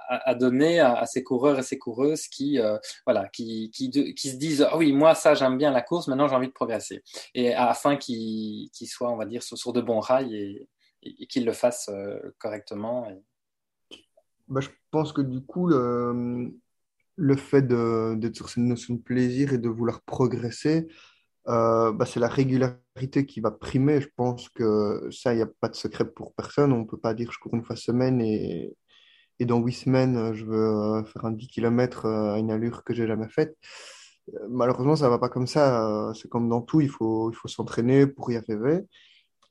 à, 0.09 0.35
donner 0.35 0.81
à, 0.81 1.07
ces 1.07 1.23
coureurs 1.23 1.59
et 1.59 1.63
ces 1.63 1.79
coureuses 1.79 2.27
qui, 2.29 2.59
euh, 2.59 2.79
voilà, 3.07 3.29
qui, 3.29 3.71
qui, 3.71 3.91
qui, 3.91 4.31
se 4.31 4.37
disent 4.37 4.67
ah 4.71 4.77
oui 4.77 4.93
moi 4.93 5.15
ça 5.15 5.35
j'aime 5.35 5.57
bien 5.57 5.71
la 5.71 5.81
course 5.83 6.09
maintenant 6.09 6.29
j'ai 6.29 6.35
envie 6.35 6.49
de 6.49 6.53
progresser 6.53 7.03
et 7.35 7.55
afin 7.55 7.97
qu'ils 7.97 8.71
soient 8.87 9.11
on 9.11 9.17
va 9.17 9.25
dire 9.25 9.43
sur, 9.43 9.57
sur 9.57 9.73
de 9.73 9.81
bons 9.81 10.01
rails 10.01 10.35
et, 10.35 10.69
et, 11.03 11.27
qu'ils 11.27 11.45
le 11.45 11.53
fassent 11.53 11.91
correctement. 12.39 13.09
Bah, 14.49 14.61
je 14.61 14.69
pense 14.91 15.13
que 15.13 15.23
du 15.23 15.41
coup 15.45 15.69
le, 15.69 17.37
fait 17.37 17.63
d'être 17.67 18.37
sur 18.37 18.49
cette 18.49 18.65
notion 18.65 18.95
de 18.95 19.01
plaisir 19.01 19.53
et 19.53 19.59
de 19.59 19.69
vouloir 19.69 20.03
progresser, 20.03 20.89
euh, 21.49 21.93
bah, 21.93 22.07
c'est 22.07 22.21
la 22.21 22.29
régularité 22.29 23.27
qui 23.27 23.41
va 23.41 23.51
primer. 23.51 24.01
Je 24.01 24.09
pense 24.17 24.49
que 24.51 25.09
ça, 25.11 25.33
il 25.35 25.37
n'y 25.37 25.43
a 25.43 25.49
pas 25.61 25.69
de 25.69 25.75
secret 25.77 26.05
pour 26.11 26.35
personne. 26.35 26.73
On 26.73 26.81
ne 26.81 26.85
peut 26.85 26.99
pas 26.99 27.15
dire 27.15 27.33
je 27.33 27.39
cours 27.39 27.55
une 27.55 27.65
fois 27.65 27.77
semaine 27.77 28.21
et, 28.21 28.77
et 29.41 29.47
dans 29.47 29.61
huit 29.61 29.73
semaines, 29.73 30.35
je 30.35 30.45
veux 30.45 30.57
euh, 30.57 31.05
faire 31.05 31.25
un 31.27 31.33
10 31.33 31.49
km 31.49 32.07
euh, 32.07 32.35
à 32.35 32.39
une 32.39 32.51
allure 32.51 32.85
que 32.85 32.95
j'ai 32.95 33.07
jamais 33.07 33.29
faite. 33.29 33.57
Malheureusement, 34.49 34.97
ça 34.97 35.07
ne 35.07 35.11
va 35.11 35.19
pas 35.19 35.29
comme 35.29 35.47
ça. 35.47 36.13
C'est 36.15 36.29
comme 36.29 36.49
dans 36.49 36.63
tout, 36.63 36.81
il 36.81 36.89
faut, 36.89 37.31
il 37.31 37.35
faut 37.37 37.49
s'entraîner 37.49 38.07
pour 38.07 38.31
y 38.33 38.37
arriver. 38.37 38.83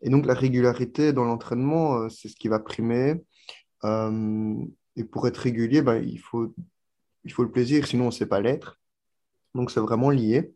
Et 0.02 0.10
donc, 0.10 0.26
la 0.26 0.34
régularité 0.34 1.14
dans 1.14 1.26
l'entraînement, 1.26 2.10
c'est 2.10 2.28
ce 2.30 2.36
qui 2.36 2.48
va 2.48 2.60
primer. 2.60 3.24
Et 4.96 5.04
pour 5.04 5.28
être 5.28 5.38
régulier, 5.38 5.82
bah, 5.82 5.98
il 5.98 6.20
faut 6.20 6.54
il 7.24 7.32
faut 7.32 7.44
le 7.44 7.52
plaisir, 7.52 7.88
sinon 7.88 8.06
on 8.06 8.08
ne 8.08 8.12
sait 8.12 8.26
pas 8.26 8.42
l'être. 8.42 8.80
Donc 9.56 9.72
c'est 9.72 9.80
vraiment 9.80 10.10
lié. 10.10 10.54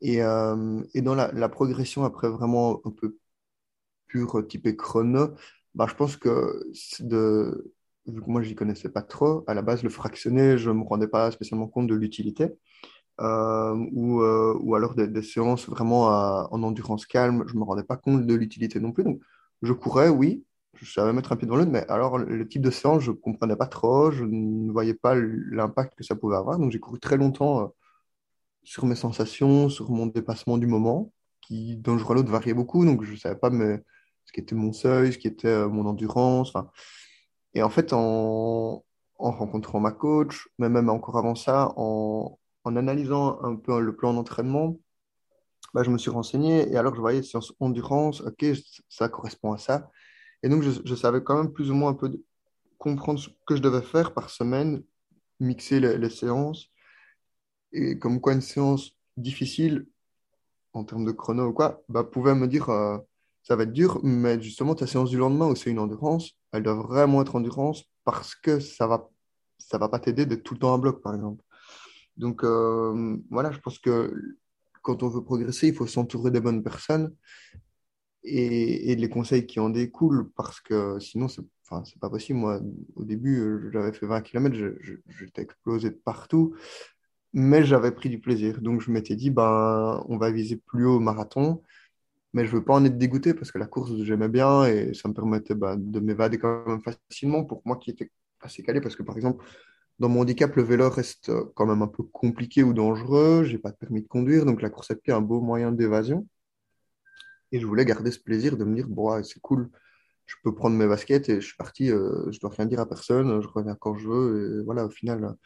Et, 0.00 0.22
euh, 0.22 0.82
et 0.94 1.02
dans 1.02 1.14
la, 1.14 1.48
progression 1.48 2.04
après 2.04 2.28
vraiment 2.28 2.80
un 2.84 2.90
peu 2.90 3.16
pure, 4.06 4.46
type 4.48 4.76
chrono, 4.76 5.34
bah, 5.74 5.86
je 5.88 5.94
pense 5.94 6.16
que 6.16 6.62
de, 7.00 7.72
vu 8.06 8.20
que 8.20 8.30
moi 8.30 8.42
je 8.42 8.48
n'y 8.50 8.54
connaissais 8.54 8.90
pas 8.90 9.02
trop, 9.02 9.44
à 9.46 9.54
la 9.54 9.62
base 9.62 9.82
le 9.82 9.90
fractionné, 9.90 10.58
je 10.58 10.70
ne 10.70 10.76
me 10.76 10.84
rendais 10.84 11.08
pas 11.08 11.30
spécialement 11.30 11.68
compte 11.68 11.86
de 11.88 11.94
l'utilité. 11.94 12.50
Euh, 13.20 13.74
ou, 13.92 14.22
euh, 14.22 14.58
ou 14.60 14.74
alors 14.74 14.94
des, 14.96 15.22
séances 15.22 15.68
vraiment 15.68 16.06
en 16.52 16.62
endurance 16.64 17.06
calme, 17.06 17.44
je 17.46 17.54
ne 17.54 17.60
me 17.60 17.64
rendais 17.64 17.84
pas 17.84 17.96
compte 17.96 18.26
de 18.26 18.34
l'utilité 18.34 18.80
non 18.80 18.92
plus. 18.92 19.04
Donc 19.04 19.20
je 19.62 19.72
courais, 19.72 20.08
oui, 20.08 20.44
savais 20.84 21.12
mettre 21.12 21.32
un 21.32 21.36
pied 21.36 21.46
dans 21.46 21.56
l'autre, 21.56 21.70
mais 21.70 21.86
alors 21.88 22.18
le 22.18 22.48
type 22.48 22.62
de 22.62 22.70
séance, 22.70 23.02
je 23.02 23.10
ne 23.10 23.16
comprenais 23.16 23.56
pas 23.56 23.66
trop, 23.66 24.10
je 24.10 24.24
ne 24.24 24.70
voyais 24.72 24.94
pas 24.94 25.14
l'impact 25.14 25.94
que 25.96 26.04
ça 26.04 26.16
pouvait 26.16 26.36
avoir. 26.36 26.58
Donc 26.58 26.72
j'ai 26.72 26.80
couru 26.80 26.98
très 27.00 27.16
longtemps 27.16 27.62
euh, 27.62 27.66
sur 28.64 28.86
mes 28.86 28.96
sensations, 28.96 29.68
sur 29.68 29.90
mon 29.90 30.06
dépassement 30.06 30.58
du 30.58 30.66
moment, 30.66 31.12
qui 31.40 31.76
d'un 31.76 31.98
jour 31.98 32.12
à 32.12 32.14
l'autre 32.14 32.30
variait 32.30 32.54
beaucoup. 32.54 32.84
Donc 32.84 33.04
je 33.04 33.12
ne 33.12 33.16
savais 33.16 33.36
pas 33.36 33.50
ce 33.50 34.32
qui 34.32 34.40
était 34.40 34.54
mon 34.54 34.72
seuil, 34.72 35.12
ce 35.12 35.18
qui 35.18 35.28
était 35.28 35.48
euh, 35.48 35.68
mon 35.68 35.86
endurance. 35.86 36.52
Et 37.54 37.62
en 37.62 37.70
fait, 37.70 37.92
en, 37.92 38.84
rencontrant 39.18 39.80
ma 39.80 39.92
coach, 39.92 40.48
mais 40.58 40.68
même 40.68 40.88
encore 40.90 41.18
avant 41.18 41.34
ça, 41.34 41.72
en, 41.76 42.38
analysant 42.64 43.42
un 43.42 43.56
peu 43.56 43.80
le 43.80 43.94
plan 43.94 44.14
d'entraînement, 44.14 44.78
bah, 45.74 45.82
je 45.82 45.90
me 45.90 45.98
suis 45.98 46.10
renseigné 46.10 46.70
et 46.72 46.76
alors 46.76 46.94
je 46.94 47.00
voyais 47.00 47.22
sciences 47.22 47.52
endurance, 47.60 48.20
ok, 48.22 48.44
ça 48.88 49.08
correspond 49.08 49.52
à 49.52 49.58
ça. 49.58 49.90
Et 50.44 50.50
donc, 50.50 50.62
je, 50.62 50.94
savais 50.94 51.24
quand 51.24 51.38
même 51.38 51.50
plus 51.50 51.70
ou 51.70 51.74
moins 51.74 51.92
un 51.92 51.94
peu 51.94 52.20
comprendre 52.76 53.18
ce 53.18 53.30
que 53.46 53.56
je 53.56 53.62
devais 53.62 53.80
faire 53.80 54.12
par 54.12 54.28
semaine, 54.28 54.82
mixer 55.40 55.80
les, 55.80 56.10
séances. 56.10 56.66
Et 57.72 57.98
comme 57.98 58.20
quoi, 58.20 58.34
une 58.34 58.42
séance 58.42 58.90
difficile, 59.16 59.86
en 60.74 60.84
termes 60.84 61.06
de 61.06 61.12
chrono 61.12 61.46
ou 61.46 61.54
quoi, 61.54 61.82
bah, 61.88 62.04
pouvait 62.04 62.34
me 62.34 62.46
dire 62.46 62.68
euh, 62.68 62.98
ça 63.42 63.56
va 63.56 63.62
être 63.62 63.72
dur, 63.72 64.00
mais 64.02 64.38
justement, 64.38 64.74
ta 64.74 64.86
séance 64.86 65.08
du 65.08 65.16
lendemain 65.16 65.46
où 65.46 65.56
c'est 65.56 65.70
une 65.70 65.78
endurance, 65.78 66.32
elle 66.52 66.62
doit 66.62 66.74
vraiment 66.74 67.22
être 67.22 67.36
endurance 67.36 67.82
parce 68.04 68.34
que 68.34 68.60
ça 68.60 68.86
va, 68.86 69.08
ça 69.56 69.78
va 69.78 69.88
pas 69.88 69.98
t'aider 69.98 70.26
d'être 70.26 70.42
tout 70.42 70.52
le 70.52 70.60
temps 70.60 70.74
à 70.74 70.78
bloc, 70.78 71.00
par 71.00 71.14
exemple. 71.14 71.42
Donc, 72.18 72.44
euh, 72.44 73.16
voilà, 73.30 73.50
je 73.50 73.60
pense 73.60 73.78
que 73.78 74.14
quand 74.82 75.02
on 75.02 75.08
veut 75.08 75.24
progresser, 75.24 75.68
il 75.68 75.74
faut 75.74 75.86
s'entourer 75.86 76.30
des 76.30 76.42
bonnes 76.42 76.62
personnes 76.62 77.14
et, 78.24 78.96
les 78.96 79.08
conseils 79.08 79.46
qui 79.46 79.60
en 79.60 79.70
découlent, 79.70 80.30
parce 80.36 80.60
que 80.60 80.98
sinon, 80.98 81.28
c'est 81.28 81.42
enfin, 81.68 81.82
pas 82.00 82.10
possible. 82.10 82.38
Moi, 82.38 82.60
au 82.96 83.04
début, 83.04 83.38
euh, 83.40 83.70
j'avais 83.72 83.92
fait 83.92 84.06
20 84.06 84.22
km, 84.22 84.56
j'étais 85.08 85.42
explosé 85.42 85.90
partout, 85.90 86.54
mais 87.32 87.64
j'avais 87.64 87.92
pris 87.92 88.08
du 88.10 88.20
plaisir. 88.20 88.60
Donc, 88.62 88.80
je 88.80 88.90
m'étais 88.90 89.16
dit, 89.16 89.30
ben, 89.30 90.04
on 90.08 90.18
va 90.18 90.30
viser 90.30 90.56
plus 90.56 90.86
haut 90.86 90.96
au 90.96 91.00
marathon, 91.00 91.62
mais 92.34 92.46
je 92.46 92.52
veux 92.52 92.64
pas 92.64 92.74
en 92.74 92.84
être 92.84 92.98
dégoûté 92.98 93.34
parce 93.34 93.52
que 93.52 93.58
la 93.58 93.66
course, 93.66 93.92
j'aimais 94.04 94.28
bien 94.28 94.64
et 94.66 94.94
ça 94.94 95.08
me 95.08 95.14
permettait 95.14 95.54
ben, 95.54 95.76
de 95.78 96.00
m'évader 96.00 96.38
quand 96.38 96.66
même 96.66 96.82
facilement 96.82 97.44
pour 97.44 97.62
moi 97.64 97.76
qui 97.76 97.90
était 97.90 98.10
assez 98.40 98.62
calé, 98.62 98.80
parce 98.80 98.96
que 98.96 99.02
par 99.02 99.16
exemple, 99.16 99.44
dans 100.00 100.08
mon 100.08 100.22
handicap, 100.22 100.54
le 100.56 100.62
vélo 100.62 100.90
reste 100.90 101.30
quand 101.54 101.66
même 101.66 101.82
un 101.82 101.88
peu 101.88 102.02
compliqué 102.04 102.62
ou 102.64 102.72
dangereux. 102.74 103.44
J'ai 103.44 103.58
pas 103.58 103.70
de 103.70 103.76
permis 103.76 104.02
de 104.02 104.08
conduire, 104.08 104.44
donc 104.44 104.62
la 104.62 104.70
course 104.70 104.90
à 104.90 104.96
pied 104.96 105.12
est 105.12 105.16
un 105.16 105.20
beau 105.20 105.40
moyen 105.40 105.72
d'évasion. 105.72 106.26
Et 107.54 107.60
je 107.60 107.66
voulais 107.66 107.84
garder 107.84 108.10
ce 108.10 108.18
plaisir 108.18 108.56
de 108.56 108.64
me 108.64 108.74
dire, 108.74 108.88
bon, 108.88 109.22
c'est 109.22 109.38
cool, 109.38 109.70
je 110.26 110.34
peux 110.42 110.52
prendre 110.52 110.76
mes 110.76 110.88
baskets 110.88 111.28
et 111.28 111.40
je 111.40 111.46
suis 111.46 111.56
parti, 111.56 111.88
euh, 111.88 112.28
je 112.32 112.40
dois 112.40 112.50
rien 112.50 112.66
dire 112.66 112.80
à 112.80 112.88
personne, 112.88 113.40
je 113.40 113.46
reviens 113.46 113.76
quand 113.76 113.96
je 113.96 114.08
veux. 114.08 114.60
Et 114.60 114.64
voilà, 114.64 114.86
au 114.86 114.90
final, 114.90 115.36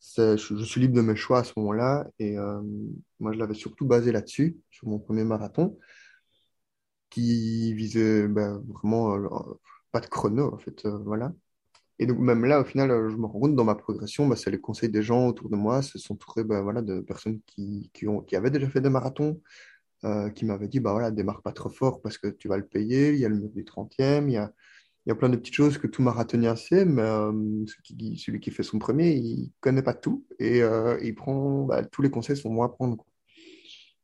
je, 0.00 0.36
suis 0.66 0.82
libre 0.82 0.96
de 0.96 1.00
mes 1.00 1.16
choix 1.16 1.38
à 1.38 1.44
ce 1.44 1.54
moment-là. 1.56 2.06
Et 2.18 2.36
euh, 2.38 2.60
moi, 3.20 3.32
je 3.32 3.38
l'avais 3.38 3.54
surtout 3.54 3.86
basé 3.86 4.12
là-dessus, 4.12 4.58
sur 4.70 4.86
mon 4.86 4.98
premier 4.98 5.24
marathon, 5.24 5.78
qui 7.08 7.72
visait 7.72 8.28
ben, 8.28 8.62
vraiment 8.68 9.16
euh, 9.16 9.54
pas 9.92 10.00
de 10.00 10.06
chrono, 10.06 10.52
en 10.52 10.58
fait. 10.58 10.86
voilà. 11.06 11.32
Et 11.98 12.04
donc, 12.04 12.18
même 12.18 12.44
là, 12.44 12.60
au 12.60 12.64
final, 12.64 12.90
je 13.08 13.16
me 13.16 13.24
rends 13.24 13.40
compte 13.40 13.56
dans 13.56 13.64
ma 13.64 13.76
progression, 13.76 14.26
ben, 14.28 14.36
c'est 14.36 14.50
les 14.50 14.60
conseils 14.60 14.90
des 14.90 15.02
gens 15.02 15.26
autour 15.28 15.48
de 15.48 15.56
moi, 15.56 15.80
c'est 15.80 15.98
s'entourer 15.98 16.44
ben, 16.44 16.60
voilà, 16.60 16.82
de 16.82 17.00
personnes 17.00 17.40
qui, 17.46 17.90
qui 17.94 18.36
avaient 18.36 18.50
déjà 18.50 18.68
fait 18.68 18.82
des 18.82 18.90
marathons, 18.90 19.40
euh, 20.04 20.28
qui 20.30 20.44
m'avait 20.44 20.68
dit, 20.68 20.80
bah 20.80 20.92
voilà, 20.92 21.10
démarre 21.10 21.40
pas 21.42 21.52
trop 21.52 21.70
fort 21.70 22.02
parce 22.02 22.18
que 22.18 22.28
tu 22.28 22.46
vas 22.48 22.58
le 22.58 22.66
payer, 22.66 23.12
il 23.12 23.18
y 23.18 23.24
a 23.24 23.28
le 23.28 23.36
mur 23.36 23.50
du 23.50 23.64
30e, 23.64 24.26
il 24.28 24.32
y 24.32 24.36
a, 24.36 24.52
il 25.06 25.08
y 25.08 25.12
a 25.12 25.14
plein 25.14 25.30
de 25.30 25.36
petites 25.36 25.54
choses 25.54 25.78
que 25.78 25.86
tout 25.86 26.02
marathonien 26.02 26.56
sait, 26.56 26.84
mais 26.84 27.02
euh, 27.02 27.64
celui 28.16 28.40
qui 28.40 28.50
fait 28.50 28.62
son 28.62 28.78
premier, 28.78 29.14
il 29.14 29.52
connaît 29.60 29.82
pas 29.82 29.94
tout 29.94 30.26
et 30.38 30.62
euh, 30.62 30.98
il 31.02 31.14
prend, 31.14 31.64
bah, 31.64 31.84
tous 31.84 32.02
les 32.02 32.10
conseils 32.10 32.36
sont 32.36 32.52
bons 32.52 32.62
à 32.62 32.68
prendre. 32.68 33.04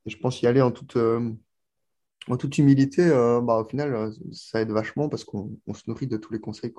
Et 0.07 0.11
je 0.11 0.19
pense 0.19 0.41
y 0.41 0.47
aller 0.47 0.63
en 0.63 0.71
toute, 0.71 0.97
en 0.97 2.37
toute 2.39 2.57
humilité, 2.59 3.09
bah, 3.43 3.59
au 3.59 3.69
final, 3.69 4.13
ça 4.33 4.63
aide 4.63 4.71
vachement 4.71 5.11
parce 5.11 5.25
qu'on 5.25 5.59
se 5.75 5.83
nourrit 5.87 6.07
de 6.07 6.17
tous 6.17 6.33
les 6.33 6.41
conseils 6.41 6.73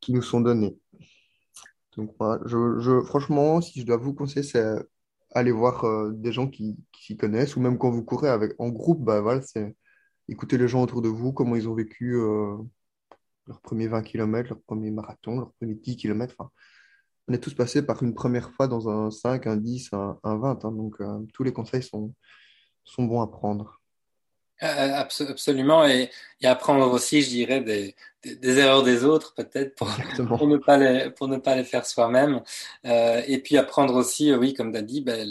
qui 0.00 0.12
nous 0.12 0.22
sont 0.22 0.40
donnés. 0.40 0.76
Donc, 1.96 2.14
je, 2.46 3.00
franchement, 3.02 3.60
si 3.60 3.80
je 3.80 3.86
dois 3.86 3.98
vous 3.98 4.14
conseiller, 4.14 4.42
c'est 4.42 4.78
aller 5.34 5.52
voir 5.52 5.84
euh, 5.84 6.12
des 6.12 6.32
gens 6.32 6.48
qui, 6.48 6.76
s'y 6.98 7.16
connaissent, 7.16 7.56
ou 7.56 7.60
même 7.60 7.78
quand 7.78 7.90
vous 7.90 8.04
courez 8.04 8.28
avec, 8.28 8.54
en 8.58 8.70
groupe, 8.70 9.04
bah, 9.04 9.20
voilà, 9.20 9.42
c'est 9.42 9.76
écouter 10.28 10.58
les 10.58 10.68
gens 10.68 10.82
autour 10.82 11.02
de 11.02 11.08
vous, 11.08 11.32
comment 11.32 11.56
ils 11.56 11.68
ont 11.68 11.74
vécu 11.74 12.16
euh, 12.16 12.56
leurs 13.46 13.60
premiers 13.60 13.88
20 13.88 14.02
km, 14.02 14.50
leur 14.50 14.62
premier 14.62 14.90
marathon, 14.90 15.38
leurs 15.38 15.52
premiers 15.54 15.74
10 15.74 15.96
km. 15.96 16.34
Enfin, 16.38 16.50
on 17.28 17.34
est 17.34 17.38
tous 17.38 17.54
passés 17.54 17.82
par 17.84 18.02
une 18.02 18.14
première 18.14 18.52
fois 18.52 18.68
dans 18.68 18.88
un 18.88 19.10
5, 19.10 19.46
un 19.46 19.56
10, 19.56 19.92
un, 19.92 20.18
20, 20.24 20.64
hein, 20.64 20.72
donc 20.72 21.00
euh, 21.00 21.20
tous 21.34 21.44
les 21.44 21.52
conseils 21.52 21.82
sont 21.82 22.14
bons 22.98 23.22
à 23.22 23.26
prendre. 23.30 23.80
Absolument, 24.60 25.86
et, 25.86 26.10
et 26.40 26.46
apprendre 26.46 26.90
aussi, 26.90 27.22
je 27.22 27.28
dirais, 27.28 27.60
des, 27.60 27.94
des, 28.24 28.58
erreurs 28.58 28.82
des 28.82 29.04
autres 29.04 29.34
peut-être 29.34 29.74
pour, 29.74 29.88
pour, 30.28 30.46
ne 30.46 30.56
pas 30.56 30.76
les 30.76 31.10
pour 31.10 31.28
ne 31.28 31.36
pas 31.36 31.54
les 31.56 31.64
faire 31.64 31.86
soi-même. 31.86 32.42
Euh, 32.86 33.22
et 33.26 33.38
puis 33.38 33.56
apprendre 33.56 33.94
aussi 33.94 34.30
euh, 34.30 34.38
oui 34.38 34.54
comme 34.54 34.72
tu 34.72 34.78
as 34.78 34.82
dit 34.82 35.00
ben, 35.00 35.28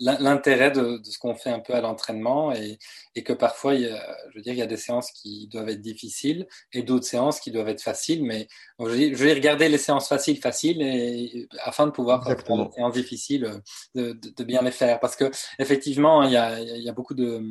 l'intérêt 0.00 0.70
de, 0.70 0.98
de, 0.98 1.04
ce 1.04 1.18
qu'on 1.18 1.34
fait 1.34 1.50
un 1.50 1.60
peu 1.60 1.74
à 1.74 1.80
l'entraînement. 1.80 2.52
Et, 2.52 2.78
et 3.14 3.22
que 3.22 3.32
parfois 3.32 3.74
il 3.74 3.82
y 3.82 3.88
a, 3.88 4.16
je 4.30 4.36
veux 4.36 4.42
dire 4.42 4.52
il 4.52 4.58
y 4.58 4.62
a 4.62 4.66
des 4.66 4.76
séances 4.76 5.10
qui 5.12 5.48
doivent 5.48 5.68
être 5.68 5.80
difficiles 5.80 6.46
et 6.72 6.82
d'autres 6.82 7.06
séances 7.06 7.40
qui 7.40 7.50
doivent 7.50 7.68
être 7.68 7.82
faciles. 7.82 8.24
Mais 8.24 8.48
je, 8.78 8.86
vais 9.14 9.34
regarder 9.34 9.68
les 9.68 9.78
séances 9.78 10.08
faciles 10.08 10.38
faciles 10.38 10.82
et 10.82 11.48
afin 11.64 11.86
de 11.86 11.92
pouvoir 11.92 12.24
faire 12.24 12.36
les 12.36 12.72
séances 12.72 12.92
difficiles 12.92 13.60
de, 13.94 14.12
de, 14.12 14.32
de, 14.36 14.44
bien 14.44 14.62
les 14.62 14.70
faire. 14.70 15.00
Parce 15.00 15.16
que 15.16 15.30
effectivement 15.58 16.22
il 16.22 16.32
y 16.32 16.36
a, 16.36 16.60
il 16.60 16.82
y 16.82 16.88
a 16.88 16.92
beaucoup 16.92 17.14
de 17.14 17.42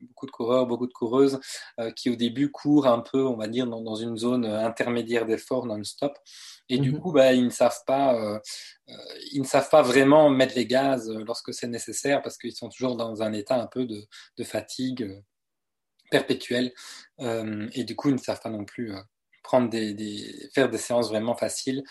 beaucoup 0.00 0.26
de 0.26 0.30
coureurs 0.30 0.66
beaucoup 0.66 0.86
de 0.86 0.92
coureuses 0.92 1.40
euh, 1.80 1.90
qui 1.90 2.10
au 2.10 2.16
début 2.16 2.50
courent 2.50 2.86
un 2.86 3.00
peu 3.00 3.24
on 3.24 3.36
va 3.36 3.48
dire 3.48 3.66
dans, 3.66 3.80
dans 3.80 3.96
une 3.96 4.16
zone 4.16 4.44
intermédiaire 4.44 5.26
d'effort 5.26 5.66
non-stop. 5.66 6.16
Et 6.68 6.78
du 6.78 6.92
mhm. 6.92 7.00
coup, 7.00 7.12
bah, 7.12 7.32
ils 7.32 7.44
ne 7.44 7.50
savent 7.50 7.84
pas, 7.86 8.14
euh, 8.14 8.38
euh, 8.88 8.92
ils 9.32 9.40
ne 9.40 9.46
savent 9.46 9.70
pas 9.70 9.82
vraiment 9.82 10.30
mettre 10.30 10.54
les 10.56 10.66
gaz 10.66 11.10
lorsque 11.10 11.54
c'est 11.54 11.68
nécessaire 11.68 12.22
parce 12.22 12.38
qu'ils 12.38 12.54
sont 12.54 12.68
toujours 12.68 12.96
dans 12.96 13.22
un 13.22 13.32
état 13.32 13.60
un 13.60 13.66
peu 13.66 13.86
de, 13.86 14.06
fatigue 14.44 15.02
euh, 15.02 15.20
perpétuelle. 16.10 16.72
et 17.18 17.84
du 17.84 17.96
coup, 17.96 18.08
ils 18.08 18.14
ne 18.14 18.20
savent 18.20 18.40
pas 18.40 18.50
non 18.50 18.64
plus 18.64 18.94
prendre 19.46 19.70
des, 19.70 20.50
faire 20.52 20.68
des 20.68 20.78
séances 20.78 21.08
vraiment 21.08 21.36
faciles 21.36 21.82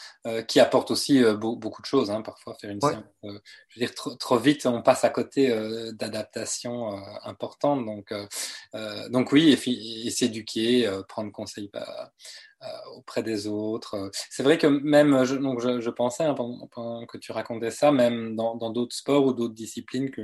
qui 0.48 0.60
apportent 0.60 0.91
aussi 0.91 1.24
beaucoup 1.38 1.82
de 1.82 1.88
choses. 1.88 2.12
Hein. 2.12 2.22
Parfois, 2.22 2.56
faire 2.60 2.70
une 2.70 2.82
séance, 2.82 3.04
je 3.24 3.30
veux 3.30 3.41
dire, 3.78 3.94
trop, 3.96 4.38
vite, 4.38 4.65
on 4.65 4.82
passe 4.82 5.04
à 5.04 5.10
côté 5.10 5.50
d'adaptations 5.94 6.91
importantes. 7.24 7.86
Donc, 7.86 8.13
donc 9.10 9.32
oui, 9.32 9.54
et, 9.54 10.10
s'éduquer, 10.10 10.89
prendre 11.08 11.32
conseil 11.32 11.70
bah, 11.72 12.12
auprès 12.96 13.24
des 13.24 13.48
autres. 13.48 14.12
C'est 14.30 14.44
vrai 14.44 14.58
que 14.58 14.68
même, 14.68 15.24
je, 15.24 15.36
donc 15.36 15.62
je, 15.62 15.89
pensais 15.89 16.26
hein, 16.26 16.36
pendant, 16.36 17.06
que 17.06 17.18
tu 17.18 17.32
racontais 17.32 17.72
ça, 17.72 17.91
même 17.91 18.36
dans 18.36 18.70
d'autres 18.70 18.96
sports 18.96 19.26
ou 19.26 19.34
d'autres 19.34 19.54
disciplines 19.56 20.12
que 20.12 20.22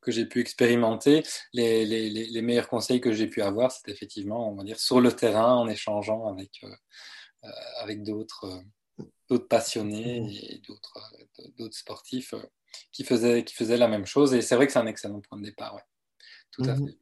que 0.00 0.10
j'ai 0.10 0.26
pu 0.26 0.40
expérimenter, 0.40 1.22
les, 1.52 1.84
les, 1.84 2.08
les, 2.10 2.42
meilleurs 2.42 2.68
conseils 2.68 3.00
que 3.00 3.12
j'ai 3.12 3.26
pu 3.26 3.42
avoir, 3.42 3.72
c'était 3.72 3.92
effectivement, 3.92 4.50
on 4.50 4.54
va 4.54 4.64
dire, 4.64 4.78
sur 4.78 5.00
le 5.00 5.12
terrain, 5.12 5.54
en 5.54 5.68
échangeant 5.68 6.28
avec, 6.28 6.60
euh, 6.64 6.68
euh, 7.44 7.48
avec 7.80 8.02
d'autres 8.02 8.44
euh, 8.44 9.04
d'autres 9.28 9.48
passionnés 9.48 10.20
mmh. 10.20 10.28
et 10.30 10.62
d'autres 10.66 11.12
d'autres 11.56 11.76
sportifs 11.76 12.34
qui, 12.92 13.04
faisaient, 13.04 13.44
qui 13.44 13.54
faisaient 13.54 13.76
la 13.76 13.88
même 13.88 14.06
chose. 14.06 14.34
Et 14.34 14.42
c'est 14.42 14.56
vrai 14.56 14.66
que 14.66 14.72
c'est 14.72 14.78
un 14.78 14.86
excellent 14.86 15.20
point 15.20 15.38
de 15.38 15.44
départ, 15.44 15.74
ouais. 15.74 15.82
Tout 16.50 16.62
à 16.64 16.74
mmh. 16.74 16.88
fait. 16.88 16.98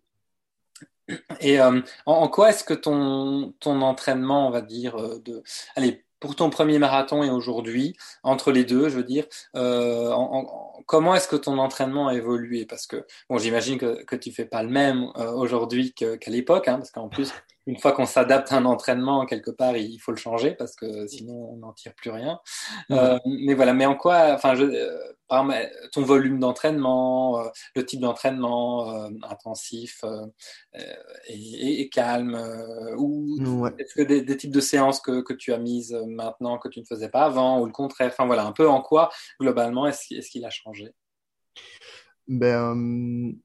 Et 1.41 1.61
en, 1.61 1.83
en, 2.05 2.29
quoi 2.29 2.51
est-ce 2.51 2.65
que 2.65 2.75
ton, 2.75 3.55
ton 3.61 3.81
entraînement, 3.81 4.49
on 4.49 4.51
va 4.51 4.61
dire, 4.61 4.97
de... 5.21 5.43
Allez, 5.77 6.06
pour 6.21 6.37
ton 6.37 6.51
premier 6.51 6.79
marathon 6.79 7.23
et 7.23 7.31
aujourd'hui, 7.31 7.97
entre 8.23 8.53
les 8.53 8.65
deux, 8.65 8.89
je 8.89 8.97
veux 8.97 9.05
dire, 9.05 9.27
euh, 9.57 10.15
comment 10.87 11.15
est-ce 11.15 11.29
que 11.29 11.37
ton 11.37 11.59
entraînement 11.59 12.09
a 12.09 12.15
évolué? 12.15 12.67
Parce 12.67 12.87
que, 12.87 13.05
bon, 13.29 13.39
j'imagine 13.39 13.79
que, 13.79 14.03
que 14.05 14.17
tu 14.17 14.33
fais 14.33 14.47
pas 14.47 14.63
le 14.63 14.71
même 14.71 15.11
euh, 15.17 15.33
aujourd'hui 15.33 15.93
qu'à 15.93 16.17
l'époque, 16.29 16.69
hein, 16.69 16.77
parce 16.79 16.91
qu'en 16.91 17.09
plus, 17.09 17.33
une 17.67 17.79
fois 17.79 17.93
qu'on 17.93 18.07
s'adapte 18.07 18.53
à 18.53 18.57
un 18.57 18.65
entraînement, 18.65 19.27
quelque 19.27 19.51
part, 19.51 19.77
il 19.77 19.99
faut 19.99 20.13
le 20.13 20.17
changer 20.17 20.53
parce 20.53 20.77
que 20.77 21.07
sinon 21.09 21.51
on 21.53 21.57
n'en 21.57 21.73
tire 21.73 21.95
plus 21.95 22.11
rien. 22.11 22.39
Euh, 22.93 23.19
mais 23.27 23.55
voilà, 23.55 23.75
mais 23.75 23.87
en 23.87 23.97
quoi, 23.97 24.33
enfin, 24.33 24.55
je, 24.55 24.63
euh, 24.65 24.97
par 25.29 25.49
ton 25.93 26.03
volume 26.03 26.39
d'entraînement, 26.39 27.41
euh, 27.41 27.49
le 27.75 27.85
type 27.85 28.01
d'entraînement 28.01 29.09
intensif 29.29 30.05
et, 31.29 31.81
et, 31.81 31.89
calme, 31.89 32.41
ou 32.97 33.67
est-ce 33.79 33.95
que 33.95 34.03
des, 34.03 34.23
des, 34.23 34.37
types 34.37 34.53
de 34.53 34.61
séances 34.61 35.01
que, 35.01 35.21
que, 35.23 35.33
tu 35.33 35.53
as 35.53 35.59
mises 35.59 35.93
maintenant 36.07 36.59
que 36.59 36.69
tu 36.69 36.81
ne 36.81 36.85
faisais 36.85 37.09
pas 37.09 37.25
avant, 37.25 37.61
ou 37.61 37.67
le 37.67 37.73
contraire, 37.73 38.11
enfin 38.13 38.27
voilà, 38.27 38.45
un 38.45 38.53
peu 38.53 38.69
en 38.69 38.81
quoi 38.81 39.11
globalement 39.41 39.87
est-ce 39.89 40.15
est 40.15 40.29
qu'il 40.29 40.45
a 40.45 40.51
changé? 40.51 40.95
Ben, 42.29 43.37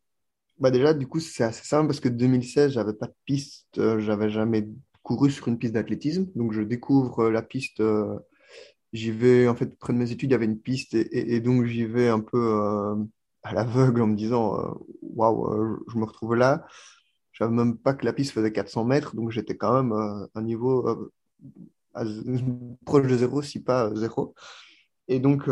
bah 0.62 0.72
déjà, 0.72 0.94
du 0.94 1.08
coup, 1.08 1.20
c'est 1.20 1.44
assez 1.44 1.66
simple 1.66 1.88
parce 1.88 2.00
que 2.00 2.10
2016, 2.10 2.74
j'avais 2.74 2.94
pas 2.94 3.08
de 3.08 3.16
piste, 3.26 4.00
j'avais 4.00 4.30
jamais 4.30 4.68
couru 5.04 5.32
sur 5.32 5.48
une 5.48 5.58
piste 5.58 5.74
d'athlétisme. 5.74 6.28
Donc, 6.36 6.54
je 6.54 6.62
découvre 6.62 7.30
la 7.30 7.42
piste. 7.42 7.82
j'y 8.94 9.12
vais, 9.12 9.48
en 9.48 9.56
fait, 9.56 9.78
près 9.80 9.94
de 9.94 9.98
mes 9.98 10.12
études, 10.12 10.30
il 10.30 10.34
y 10.34 10.36
avait 10.36 10.46
une 10.46 10.60
piste 10.60 10.94
et, 10.94 11.40
donc 11.42 11.66
j'y 11.66 11.86
vais 11.86 12.10
un 12.10 12.20
peu 12.20 12.62
à 13.44 13.54
l'aveugle 13.54 14.02
en 14.02 14.08
me 14.08 14.16
disant 14.16 14.58
Waouh, 15.02 15.84
je 15.92 15.98
me 15.98 16.06
retrouve 16.06 16.36
là. 16.36 16.66
Je 17.32 17.44
savais 17.44 17.56
même 17.56 17.78
pas 17.78 17.94
que 17.94 18.06
la 18.06 18.14
piste 18.14 18.34
faisait 18.34 18.52
400 18.52 18.86
mètres, 18.86 19.16
donc 19.16 19.32
j'étais 19.32 19.58
quand 19.58 19.82
même 19.82 19.94
à 19.94 20.28
un 20.36 20.42
niveau 20.44 21.12
proche 22.86 23.08
de 23.08 23.18
zéro, 23.18 23.42
si 23.42 23.62
pas 23.64 23.94
zéro. 23.96 24.36
Et 25.08 25.20
donc, 25.20 25.48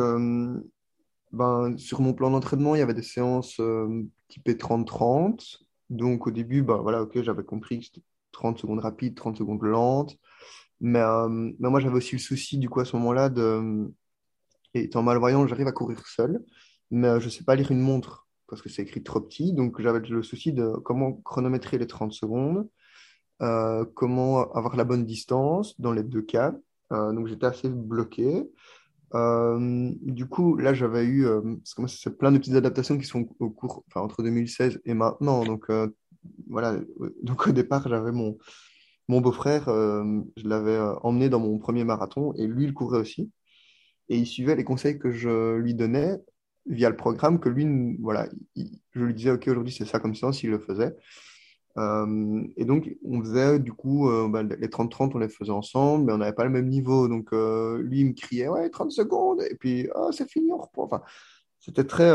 ben, 1.31 1.77
sur 1.77 2.01
mon 2.01 2.13
plan 2.13 2.31
d'entraînement, 2.31 2.75
il 2.75 2.79
y 2.79 2.81
avait 2.81 2.93
des 2.93 3.03
séances 3.03 3.59
euh, 3.59 4.03
typées 4.29 4.55
30-30. 4.55 5.59
Donc 5.89 6.27
au 6.27 6.31
début, 6.31 6.63
ben, 6.63 6.77
voilà, 6.77 7.03
ok, 7.03 7.21
j'avais 7.21 7.43
compris 7.43 7.79
que 7.79 7.85
c'était 7.85 8.01
30 8.31 8.59
secondes 8.59 8.79
rapides, 8.79 9.15
30 9.15 9.37
secondes 9.37 9.61
lentes. 9.63 10.17
Mais, 10.81 10.99
euh, 11.01 11.27
mais 11.59 11.69
moi, 11.69 11.79
j'avais 11.79 11.95
aussi 11.97 12.15
le 12.15 12.19
souci, 12.19 12.57
du 12.57 12.69
coup, 12.69 12.79
à 12.79 12.85
ce 12.85 12.95
moment-là, 12.97 13.29
de... 13.29 13.91
étant 14.73 15.03
malvoyant, 15.03 15.45
j'arrive 15.47 15.67
à 15.67 15.71
courir 15.71 16.05
seul, 16.07 16.43
mais 16.91 17.07
euh, 17.07 17.19
je 17.19 17.25
ne 17.25 17.31
sais 17.31 17.43
pas 17.43 17.55
lire 17.55 17.71
une 17.71 17.81
montre 17.81 18.27
parce 18.47 18.61
que 18.61 18.69
c'est 18.69 18.81
écrit 18.81 19.03
trop 19.03 19.21
petit. 19.21 19.53
Donc 19.53 19.79
j'avais 19.81 19.99
le 19.99 20.23
souci 20.23 20.53
de 20.53 20.73
comment 20.83 21.13
chronométrer 21.13 21.77
les 21.77 21.85
30 21.87 22.13
secondes, 22.13 22.67
comment 23.93 24.51
avoir 24.53 24.75
la 24.75 24.83
bonne 24.83 25.05
distance 25.05 25.79
dans 25.79 25.91
les 25.93 26.03
deux 26.03 26.23
cas. 26.23 26.55
donc 26.89 27.27
j'étais 27.27 27.45
assez 27.45 27.69
bloqué. 27.69 28.49
Euh, 29.15 29.91
du 30.01 30.27
coup, 30.27 30.57
là, 30.57 30.73
j'avais 30.73 31.05
eu, 31.05 31.25
euh, 31.25 31.41
plein 32.17 32.31
de 32.31 32.37
petites 32.37 32.55
adaptations 32.55 32.97
qui 32.97 33.05
sont 33.05 33.27
au 33.39 33.49
cours, 33.49 33.83
enfin, 33.87 34.01
entre 34.01 34.23
2016 34.23 34.81
et 34.85 34.93
maintenant. 34.93 35.43
Donc, 35.43 35.65
euh, 35.69 35.87
voilà. 36.47 36.75
Donc, 37.23 37.47
au 37.47 37.51
départ, 37.51 37.87
j'avais 37.87 38.11
mon, 38.11 38.37
mon 39.07 39.21
beau-frère, 39.21 39.65
je 39.65 40.47
l'avais 40.47 40.79
emmené 41.01 41.29
dans 41.29 41.39
mon 41.39 41.57
premier 41.57 41.83
marathon 41.83 42.33
et 42.33 42.47
lui, 42.47 42.65
il 42.65 42.73
courait 42.73 42.99
aussi. 42.99 43.31
Et 44.09 44.17
il 44.17 44.25
suivait 44.25 44.55
les 44.55 44.63
conseils 44.63 44.99
que 44.99 45.11
je 45.11 45.55
lui 45.55 45.73
donnais 45.73 46.17
via 46.65 46.89
le 46.89 46.95
programme 46.95 47.39
que 47.39 47.49
lui, 47.49 47.97
voilà, 48.01 48.27
je 48.55 49.01
lui 49.01 49.13
disais, 49.13 49.31
OK, 49.31 49.47
aujourd'hui, 49.47 49.73
c'est 49.73 49.85
ça 49.85 49.99
comme 49.99 50.15
ça, 50.15 50.31
s'il 50.31 50.51
le 50.51 50.59
faisait. 50.59 50.95
Euh, 51.77 52.43
et 52.57 52.65
donc, 52.65 52.89
on 53.05 53.21
faisait 53.21 53.59
du 53.59 53.73
coup, 53.73 54.09
euh, 54.09 54.27
bah, 54.27 54.43
les 54.43 54.69
30-30, 54.69 55.15
on 55.15 55.19
les 55.19 55.29
faisait 55.29 55.51
ensemble, 55.51 56.05
mais 56.05 56.13
on 56.13 56.17
n'avait 56.17 56.33
pas 56.33 56.43
le 56.43 56.49
même 56.49 56.67
niveau. 56.67 57.07
Donc, 57.07 57.31
euh, 57.33 57.81
lui, 57.81 58.01
il 58.01 58.07
me 58.07 58.13
criait, 58.13 58.47
ouais, 58.47 58.69
30 58.69 58.91
secondes, 58.91 59.41
et 59.41 59.55
puis, 59.55 59.87
ah, 59.95 60.09
c'est 60.11 60.29
fini, 60.29 60.51
on 60.51 60.57
reprend. 60.57 60.83
Enfin, 60.83 61.01
c'était 61.59 61.85
très, 61.85 62.11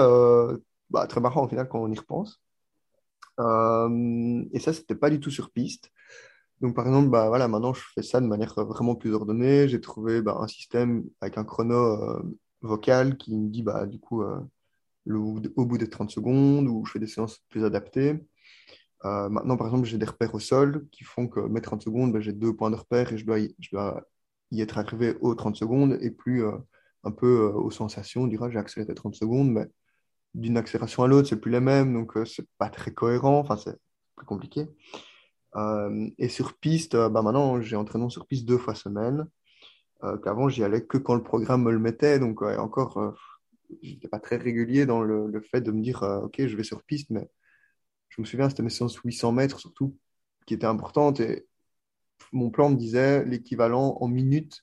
bah, 0.90 1.06
très 1.06 1.20
marrant 1.20 1.44
au 1.44 1.48
final 1.48 1.68
quand 1.68 1.80
on 1.82 1.90
y 1.90 1.98
repense. 1.98 2.40
et 3.38 4.58
ça, 4.60 4.72
c'était 4.72 4.94
pas 4.94 5.10
du 5.10 5.20
tout 5.20 5.30
sur 5.30 5.50
piste. 5.50 5.90
Donc, 6.60 6.74
par 6.76 6.86
exemple, 6.86 7.10
bah, 7.10 7.28
voilà, 7.28 7.48
maintenant, 7.48 7.74
je 7.74 7.82
fais 7.94 8.02
ça 8.02 8.20
de 8.20 8.26
manière 8.26 8.54
vraiment 8.54 8.94
plus 8.96 9.12
ordonnée. 9.14 9.68
J'ai 9.68 9.80
trouvé 9.80 10.22
bah, 10.22 10.38
un 10.40 10.48
système 10.48 11.04
avec 11.20 11.38
un 11.38 11.44
chrono 11.44 12.22
vocal 12.62 13.16
qui 13.18 13.36
me 13.36 13.48
dit, 13.50 13.62
bah, 13.62 13.86
du 13.86 14.00
coup, 14.00 14.22
au 14.22 15.66
bout 15.66 15.78
des 15.78 15.88
30 15.90 16.10
secondes, 16.10 16.68
où 16.68 16.84
je 16.86 16.92
fais 16.92 16.98
des 16.98 17.06
séances 17.06 17.38
plus 17.50 17.64
adaptées. 17.64 18.20
Euh, 19.04 19.28
maintenant, 19.28 19.56
par 19.56 19.66
exemple, 19.66 19.86
j'ai 19.86 19.98
des 19.98 20.06
repères 20.06 20.34
au 20.34 20.38
sol 20.38 20.86
qui 20.90 21.04
font 21.04 21.28
que 21.28 21.40
mes 21.40 21.60
30 21.60 21.82
secondes, 21.82 22.12
ben, 22.12 22.22
j'ai 22.22 22.32
deux 22.32 22.54
points 22.54 22.70
de 22.70 22.76
repère 22.76 23.12
et 23.12 23.18
je 23.18 23.26
dois 23.26 23.38
y, 23.38 23.54
être 24.60 24.78
arrivé 24.78 25.16
aux 25.20 25.34
30 25.34 25.56
secondes 25.56 25.98
et 26.00 26.10
plus 26.10 26.44
euh, 26.44 26.52
un 27.04 27.10
peu 27.10 27.42
euh, 27.42 27.52
aux 27.52 27.70
sensations. 27.70 28.22
On 28.22 28.26
dira, 28.26 28.50
j'ai 28.50 28.58
accéléré 28.58 28.94
30 28.94 29.14
secondes, 29.14 29.50
mais 29.50 29.66
d'une 30.34 30.56
accélération 30.56 31.02
à 31.02 31.08
l'autre, 31.08 31.28
c'est 31.28 31.40
plus 31.40 31.50
les 31.52 31.60
mêmes, 31.60 31.92
donc 31.94 32.14
c'est 32.26 32.46
pas 32.58 32.68
très 32.70 32.92
cohérent, 32.92 33.38
enfin, 33.38 33.56
c'est 33.56 33.76
plus 34.16 34.26
compliqué. 34.26 34.66
et 36.18 36.28
sur 36.28 36.54
piste, 36.58 36.96
bah, 36.96 37.22
maintenant, 37.22 37.60
j'ai 37.60 37.76
entraînement 37.76 38.08
sur 38.10 38.26
piste 38.26 38.46
deux 38.46 38.58
fois 38.58 38.74
semaine, 38.74 39.28
qu'avant, 40.22 40.48
j'y 40.48 40.64
allais 40.64 40.84
que 40.84 40.98
quand 40.98 41.14
le 41.14 41.22
programme 41.22 41.62
me 41.64 41.72
le 41.72 41.78
mettait, 41.78 42.18
donc 42.18 42.42
encore, 42.42 43.14
j'étais 43.82 44.08
pas 44.08 44.18
très 44.18 44.36
régulier 44.36 44.86
dans 44.86 45.02
le, 45.02 45.40
fait 45.40 45.60
de 45.60 45.70
me 45.70 45.82
dire, 45.82 46.02
OK, 46.24 46.44
je 46.44 46.56
vais 46.56 46.64
sur 46.64 46.82
piste, 46.82 47.10
mais 47.10 47.28
je 48.14 48.20
me 48.20 48.26
souviens, 48.26 48.48
c'était 48.48 48.62
mes 48.62 48.70
séances 48.70 48.96
800 48.96 49.32
mètres 49.32 49.58
surtout, 49.58 49.96
qui 50.46 50.54
étaient 50.54 50.66
importantes. 50.66 51.18
Et 51.20 51.46
mon 52.32 52.50
plan 52.50 52.70
me 52.70 52.76
disait 52.76 53.24
l'équivalent 53.24 53.98
en 54.00 54.06
minutes, 54.06 54.62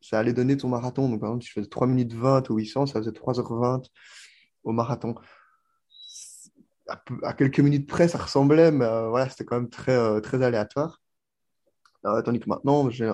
ça 0.00 0.18
allait 0.18 0.32
donner 0.32 0.56
ton 0.56 0.68
marathon. 0.68 1.08
Donc, 1.08 1.20
par 1.20 1.30
exemple, 1.30 1.44
si 1.44 1.50
je 1.50 1.54
faisais 1.54 1.68
3 1.68 1.86
minutes 1.86 2.14
20 2.14 2.50
au 2.50 2.56
800, 2.56 2.86
ça 2.86 3.00
faisait 3.00 3.10
3h20 3.10 3.88
au 4.64 4.72
marathon. 4.72 5.14
À, 7.22 7.32
quelques 7.34 7.60
minutes 7.60 7.88
près, 7.88 8.08
ça 8.08 8.18
ressemblait, 8.18 8.70
mais 8.72 8.84
euh, 8.84 9.08
voilà, 9.08 9.28
c'était 9.28 9.44
quand 9.44 9.56
même 9.56 9.70
très, 9.70 9.96
euh, 9.96 10.20
très 10.20 10.42
aléatoire. 10.42 11.00
Euh, 12.06 12.22
tandis 12.22 12.40
que 12.40 12.48
maintenant, 12.48 12.88
j'ai 12.90 13.10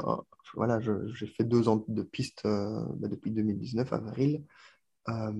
fait 1.26 1.44
deux 1.44 1.68
ans 1.68 1.84
de 1.88 2.02
piste 2.02 2.42
bah, 2.44 3.08
depuis 3.08 3.32
2019 3.32 3.92
à 3.92 3.96
avril. 3.96 4.44
Euh, 5.08 5.32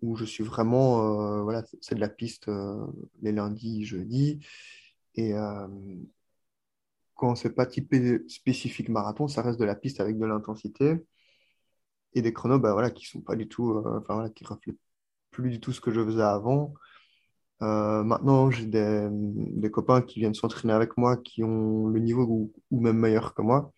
où 0.00 0.16
je 0.16 0.24
suis 0.24 0.44
vraiment, 0.44 1.40
euh, 1.40 1.42
voilà, 1.42 1.62
c'est 1.80 1.94
de 1.94 2.00
la 2.00 2.08
piste 2.08 2.48
euh, 2.48 2.86
les 3.20 3.32
lundis, 3.32 3.84
jeudis. 3.84 4.40
Et 5.16 5.34
quand 7.14 7.34
c'est 7.34 7.54
pas 7.54 7.66
typé 7.66 8.20
spécifique 8.28 8.88
marathon, 8.88 9.28
ça 9.28 9.42
reste 9.42 9.60
de 9.60 9.64
la 9.64 9.74
piste 9.74 10.00
avec 10.00 10.18
de 10.18 10.24
l'intensité 10.24 11.04
et 12.14 12.22
des 12.22 12.32
chronos 12.32 12.58
bah, 12.58 12.72
voilà, 12.72 12.90
qui 12.90 13.06
sont 13.06 13.20
pas 13.20 13.36
du 13.36 13.48
tout, 13.48 13.76
enfin 13.86 14.14
voilà, 14.14 14.30
qui 14.30 14.44
reflètent 14.44 14.78
plus 15.30 15.50
du 15.50 15.60
tout 15.60 15.72
ce 15.72 15.80
que 15.80 15.90
je 15.90 16.04
faisais 16.04 16.22
avant. 16.22 16.74
maintenant, 17.60 18.50
j'ai 18.50 18.66
des, 18.66 19.70
copains 19.70 20.02
qui 20.02 20.20
viennent 20.20 20.34
s'entraîner 20.34 20.72
avec 20.74 20.96
moi 20.96 21.16
qui 21.18 21.44
ont 21.44 21.86
le 21.88 22.00
niveau 22.00 22.50
ou, 22.70 22.80
même 22.80 22.98
meilleur 22.98 23.34
que 23.34 23.42
moi. 23.42 23.72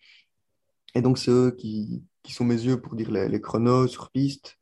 Et 0.95 1.01
donc, 1.01 1.17
c'est 1.17 1.31
eux 1.31 1.51
qui, 1.51 2.03
sont 2.29 2.45
mes 2.45 2.55
yeux 2.55 2.81
pour 2.81 2.95
dire 2.95 3.11
les 3.11 3.41
chronos 3.41 3.87
sur 3.87 4.11
piste. 4.11 4.57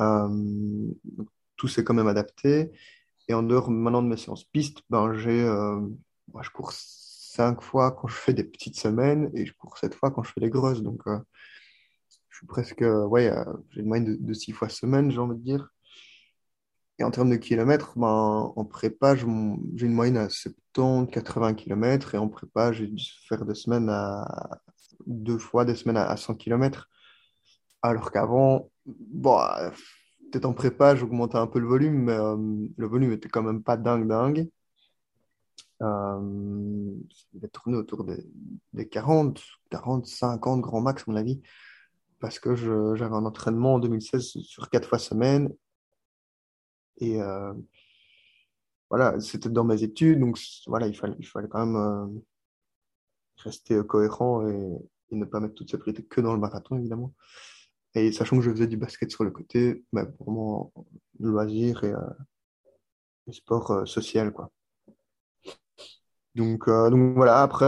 Euh, 0.00 0.92
tout 1.56 1.68
s'est 1.68 1.84
quand 1.84 1.94
même 1.94 2.08
adapté. 2.08 2.72
Et 3.28 3.34
en 3.34 3.42
dehors 3.42 3.70
maintenant 3.70 4.02
de 4.02 4.08
mes 4.08 4.16
séances 4.16 4.44
piste, 4.44 4.82
ben, 4.90 5.14
j'ai, 5.14 5.42
euh, 5.42 5.80
je 6.40 6.50
cours 6.50 6.72
cinq 6.72 7.62
fois 7.62 7.92
quand 7.92 8.08
je 8.08 8.14
fais 8.16 8.32
des 8.32 8.44
petites 8.44 8.78
semaines 8.78 9.30
et 9.34 9.46
je 9.46 9.52
cours 9.54 9.76
sept 9.78 9.94
fois 9.94 10.10
quand 10.10 10.22
je 10.22 10.32
fais 10.32 10.40
des 10.40 10.50
grosses. 10.50 10.82
Donc, 10.82 11.02
euh, 11.06 11.18
je 12.30 12.38
suis 12.38 12.46
presque, 12.46 12.82
ouais, 12.82 13.32
j'ai 13.70 13.80
une 13.80 13.88
moyenne 13.88 14.16
de, 14.18 14.32
six 14.32 14.52
fois 14.52 14.68
semaine, 14.68 15.10
j'ai 15.10 15.18
envie 15.18 15.36
de 15.36 15.42
dire. 15.42 15.68
Et 17.00 17.04
en 17.04 17.10
termes 17.10 17.30
de 17.30 17.36
kilomètres, 17.36 17.92
ben, 17.96 18.52
en 18.56 18.64
prépa, 18.64 19.14
j'ai 19.14 19.24
une 19.24 19.92
moyenne 19.92 20.16
à 20.16 20.28
70-80 20.28 21.54
km 21.54 22.14
et 22.14 22.18
en 22.18 22.28
prépa, 22.28 22.72
j'ai 22.72 22.86
dû 22.86 23.04
faire 23.28 23.44
des 23.44 23.54
semaines 23.54 23.88
à 23.88 24.60
deux 25.06 25.38
fois 25.38 25.64
des 25.64 25.74
semaines 25.74 25.96
à 25.96 26.16
100 26.16 26.34
km. 26.34 26.88
Alors 27.82 28.10
qu'avant, 28.10 28.70
bon, 28.86 29.38
peut-être 30.30 30.44
en 30.44 30.54
prépa, 30.54 30.96
j'augmentais 30.96 31.38
un 31.38 31.46
peu 31.46 31.58
le 31.58 31.66
volume, 31.66 32.04
mais 32.04 32.12
euh, 32.12 32.36
le 32.76 32.86
volume 32.86 33.12
était 33.12 33.28
quand 33.28 33.42
même 33.42 33.62
pas 33.62 33.76
dingue, 33.76 34.06
dingue. 34.06 34.48
Euh, 35.82 36.94
il 37.34 37.44
a 37.44 37.48
tourné 37.48 37.76
autour 37.76 38.04
des, 38.04 38.88
40, 38.88 39.40
40, 39.70 40.06
50 40.06 40.60
grands 40.60 40.80
max, 40.80 41.02
à 41.02 41.10
mon 41.10 41.16
avis, 41.16 41.40
parce 42.20 42.38
que 42.38 42.54
j'avais 42.56 43.14
un 43.14 43.24
entraînement 43.24 43.74
en 43.74 43.78
2016 43.78 44.22
sur 44.42 44.70
4 44.70 44.88
fois 44.88 44.98
semaine. 44.98 45.52
Et 46.98 47.22
euh, 47.22 47.52
voilà, 48.90 49.20
c'était 49.20 49.48
dans 49.48 49.64
mes 49.64 49.82
études, 49.82 50.20
donc 50.20 50.38
voilà, 50.66 50.86
il 50.88 50.96
fallait, 50.96 51.16
quand 51.48 51.64
même 51.64 51.76
euh, 51.76 52.06
rester 53.36 53.80
cohérent 53.86 54.48
et, 54.48 54.68
ne 55.10 55.24
pas 55.24 55.40
mettre 55.40 55.54
toutes 55.54 55.70
ses 55.70 55.78
priorités 55.78 56.04
que 56.04 56.20
dans 56.20 56.34
le 56.34 56.40
marathon, 56.40 56.76
évidemment. 56.76 57.14
Et 57.94 58.12
sachant 58.12 58.36
que 58.36 58.42
je 58.42 58.50
faisais 58.50 58.66
du 58.66 58.76
basket 58.76 59.10
sur 59.10 59.24
le 59.24 59.30
côté, 59.30 59.84
bah, 59.92 60.06
mon 60.26 60.70
loisir 61.20 61.84
et, 61.84 61.92
euh, 61.92 63.32
sport 63.32 63.70
euh, 63.70 63.84
social, 63.86 64.32
quoi. 64.32 64.50
Donc, 66.34 66.68
euh, 66.68 66.90
donc 66.90 67.16
voilà, 67.16 67.42
après, 67.42 67.66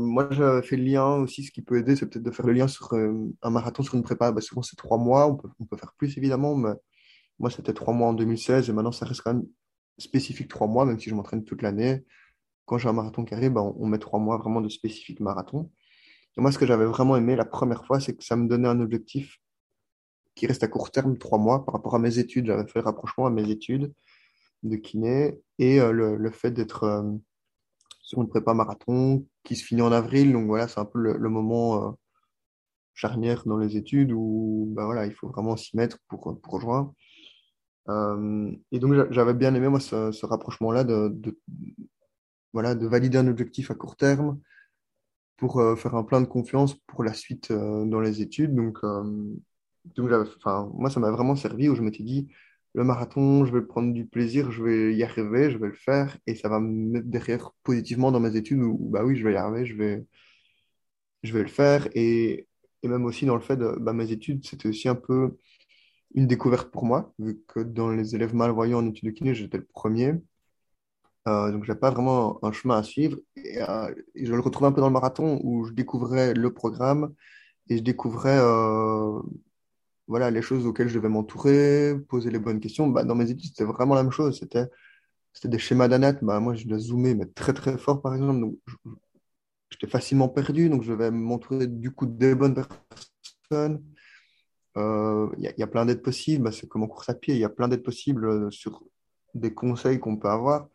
moi 0.00 0.28
j'avais 0.30 0.62
fait 0.62 0.76
le 0.76 0.84
lien 0.84 1.16
aussi, 1.16 1.44
ce 1.44 1.50
qui 1.50 1.60
peut 1.60 1.76
aider, 1.76 1.94
c'est 1.94 2.06
peut-être 2.06 2.24
de 2.24 2.30
faire 2.30 2.46
le 2.46 2.54
lien 2.54 2.66
sur 2.66 2.94
un 2.94 3.50
marathon, 3.50 3.82
sur 3.82 3.96
une 3.96 4.02
prépa. 4.02 4.32
Bah, 4.32 4.40
souvent 4.40 4.62
c'est 4.62 4.76
trois 4.76 4.96
mois, 4.96 5.26
on 5.26 5.36
peut, 5.36 5.48
on 5.60 5.66
peut 5.66 5.76
faire 5.76 5.92
plus 5.98 6.16
évidemment, 6.16 6.56
mais 6.56 6.70
moi 7.38 7.50
c'était 7.50 7.74
trois 7.74 7.92
mois 7.92 8.08
en 8.08 8.14
2016 8.14 8.70
et 8.70 8.72
maintenant 8.72 8.92
ça 8.92 9.04
reste 9.04 9.22
quand 9.22 9.34
même 9.34 9.46
spécifique 9.98 10.48
trois 10.48 10.66
mois, 10.68 10.86
même 10.86 10.98
si 10.98 11.10
je 11.10 11.14
m'entraîne 11.14 11.44
toute 11.44 11.60
l'année. 11.62 12.04
Quand 12.64 12.78
j'ai 12.78 12.88
un 12.88 12.94
marathon 12.94 13.24
qui 13.24 13.34
arrive, 13.34 13.52
bah, 13.52 13.62
on, 13.62 13.74
on 13.78 13.86
met 13.86 13.98
trois 13.98 14.20
mois 14.20 14.38
vraiment 14.38 14.62
de 14.62 14.70
spécifique 14.70 15.20
marathon. 15.20 15.70
Et 16.38 16.40
moi, 16.40 16.52
ce 16.52 16.58
que 16.58 16.66
j'avais 16.66 16.86
vraiment 16.86 17.16
aimé 17.16 17.36
la 17.36 17.44
première 17.44 17.84
fois, 17.84 18.00
c'est 18.00 18.16
que 18.16 18.24
ça 18.24 18.36
me 18.36 18.48
donnait 18.48 18.68
un 18.68 18.80
objectif 18.80 19.38
qui 20.38 20.46
reste 20.46 20.62
à 20.62 20.68
court 20.68 20.90
terme, 20.90 21.18
trois 21.18 21.38
mois, 21.38 21.64
par 21.64 21.74
rapport 21.74 21.96
à 21.96 21.98
mes 21.98 22.18
études. 22.18 22.46
J'avais 22.46 22.66
fait 22.66 22.78
le 22.78 22.84
rapprochement 22.84 23.26
à 23.26 23.30
mes 23.30 23.50
études 23.50 23.92
de 24.62 24.76
kiné 24.76 25.38
et 25.58 25.80
euh, 25.80 25.92
le, 25.92 26.30
fait 26.30 26.50
d'être 26.50 26.84
euh, 26.84 27.02
sur 28.02 28.22
une 28.22 28.28
prépa 28.28 28.54
marathon 28.54 29.26
qui 29.44 29.56
se 29.56 29.64
finit 29.64 29.82
en 29.82 29.92
avril. 29.92 30.32
Donc 30.32 30.46
voilà, 30.46 30.68
c'est 30.68 30.80
un 30.80 30.84
peu 30.84 30.98
le, 31.00 31.28
moment 31.28 31.88
euh, 31.88 31.90
charnière 32.94 33.42
dans 33.46 33.58
les 33.58 33.76
études 33.76 34.12
où 34.12 34.72
ben 34.74 34.84
voilà, 34.84 35.06
il 35.06 35.12
faut 35.12 35.28
vraiment 35.28 35.56
s'y 35.56 35.76
mettre 35.76 35.98
pour, 36.08 36.40
pour 36.40 36.54
rejoindre. 36.54 36.94
et 38.70 38.78
donc 38.78 39.12
j'avais 39.12 39.34
bien 39.34 39.54
aimé 39.54 39.68
moi 39.68 39.80
ce, 39.80 40.26
rapprochement-là 40.26 40.84
de, 40.84 41.38
voilà, 42.52 42.74
de 42.74 42.86
valider 42.86 43.18
un 43.18 43.28
objectif 43.28 43.70
à 43.70 43.74
court 43.74 43.96
terme 43.96 44.38
pour 45.36 45.62
faire 45.78 45.94
un 45.94 46.02
plein 46.02 46.20
de 46.20 46.26
confiance 46.26 46.74
pour 46.86 47.04
la 47.04 47.14
suite 47.14 47.52
dans 47.52 48.00
les 48.00 48.20
études. 48.20 48.54
Donc, 48.54 48.80
donc 49.96 50.10
moi, 50.74 50.90
ça 50.90 51.00
m'a 51.00 51.10
vraiment 51.10 51.36
servi 51.36 51.68
où 51.68 51.74
je 51.74 51.82
m'étais 51.82 52.02
dit, 52.02 52.28
le 52.74 52.84
marathon, 52.84 53.44
je 53.44 53.52
vais 53.52 53.62
prendre 53.62 53.92
du 53.92 54.06
plaisir, 54.06 54.50
je 54.52 54.62
vais 54.62 54.94
y 54.94 55.02
arriver, 55.02 55.50
je 55.50 55.58
vais 55.58 55.68
le 55.68 55.74
faire 55.74 56.16
et 56.26 56.34
ça 56.34 56.48
va 56.48 56.60
me 56.60 56.68
mettre 56.92 57.06
derrière 57.08 57.50
positivement 57.64 58.12
dans 58.12 58.20
mes 58.20 58.36
études 58.36 58.60
où, 58.60 58.76
bah 58.90 59.04
oui, 59.04 59.16
je 59.16 59.24
vais 59.24 59.34
y 59.34 59.36
arriver, 59.36 59.66
je 59.66 59.74
vais, 59.76 60.06
je 61.22 61.32
vais 61.32 61.42
le 61.42 61.48
faire. 61.48 61.88
Et, 61.94 62.46
et 62.82 62.88
même 62.88 63.04
aussi 63.04 63.26
dans 63.26 63.34
le 63.34 63.40
fait 63.40 63.56
de 63.56 63.76
bah, 63.80 63.92
mes 63.92 64.12
études, 64.12 64.46
c'était 64.46 64.68
aussi 64.68 64.88
un 64.88 64.94
peu 64.94 65.36
une 66.14 66.26
découverte 66.26 66.70
pour 66.70 66.84
moi, 66.84 67.12
vu 67.18 67.40
que 67.48 67.60
dans 67.60 67.90
les 67.90 68.14
élèves 68.14 68.34
malvoyants 68.34 68.78
en 68.78 68.86
études 68.88 69.06
de 69.10 69.14
kiné, 69.14 69.34
j'étais 69.34 69.58
le 69.58 69.66
premier. 69.66 70.14
Euh, 71.28 71.52
donc, 71.52 71.64
je 71.64 71.68
n'avais 71.68 71.80
pas 71.80 71.90
vraiment 71.90 72.38
un 72.44 72.52
chemin 72.52 72.78
à 72.78 72.82
suivre. 72.82 73.18
Euh, 73.38 73.94
et, 74.14 74.26
je 74.26 74.32
le 74.34 74.40
retrouvais 74.40 74.68
un 74.68 74.72
peu 74.72 74.80
dans 74.80 74.88
le 74.88 74.92
marathon 74.92 75.40
où 75.44 75.64
je 75.64 75.72
découvrais 75.72 76.34
le 76.34 76.52
programme 76.54 77.14
et 77.68 77.78
je 77.78 77.82
découvrais 77.82 78.38
euh, 78.38 79.20
voilà, 80.08 80.30
les 80.30 80.42
choses 80.42 80.66
auxquelles 80.66 80.88
je 80.88 80.94
devais 80.94 81.10
m'entourer, 81.10 81.94
poser 82.08 82.30
les 82.30 82.38
bonnes 82.38 82.60
questions. 82.60 82.88
Bah, 82.88 83.04
dans 83.04 83.14
mes 83.14 83.30
études, 83.30 83.50
c'était 83.50 83.64
vraiment 83.64 83.94
la 83.94 84.02
même 84.02 84.12
chose. 84.12 84.38
C'était, 84.38 84.66
c'était 85.34 85.48
des 85.48 85.58
schémas 85.58 85.88
d'ANET. 85.88 86.18
Bah, 86.22 86.40
moi, 86.40 86.54
je 86.54 86.66
dois 86.66 86.78
zoomer, 86.78 87.14
mais 87.14 87.26
très, 87.26 87.52
très 87.52 87.76
fort, 87.78 88.00
par 88.02 88.14
exemple. 88.14 88.40
Donc, 88.40 88.56
j'étais 89.70 89.86
facilement 89.86 90.28
perdu. 90.28 90.70
Donc, 90.70 90.82
je 90.82 90.92
devais 90.92 91.10
m'entourer 91.10 91.66
du 91.66 91.90
coup 91.90 92.06
des 92.06 92.34
bonnes 92.34 92.54
personnes. 92.54 93.84
Euh, 94.78 95.28
il 95.38 95.52
y, 95.56 95.62
a 95.62 95.66
plein 95.66 95.84
d'aides 95.84 96.02
possibles. 96.02 96.44
Bah, 96.44 96.52
c'est 96.52 96.68
comme 96.68 96.84
en 96.84 96.88
course 96.88 97.10
à 97.10 97.14
pied. 97.14 97.34
Il 97.34 97.40
y 97.40 97.44
a 97.44 97.50
plein 97.50 97.68
d'aides 97.68 97.82
possibles 97.82 98.26
euh, 98.26 98.50
sur 98.50 98.82
des 99.34 99.52
conseils 99.52 100.00
qu'on 100.00 100.16
peut 100.16 100.28
avoir. 100.28 100.68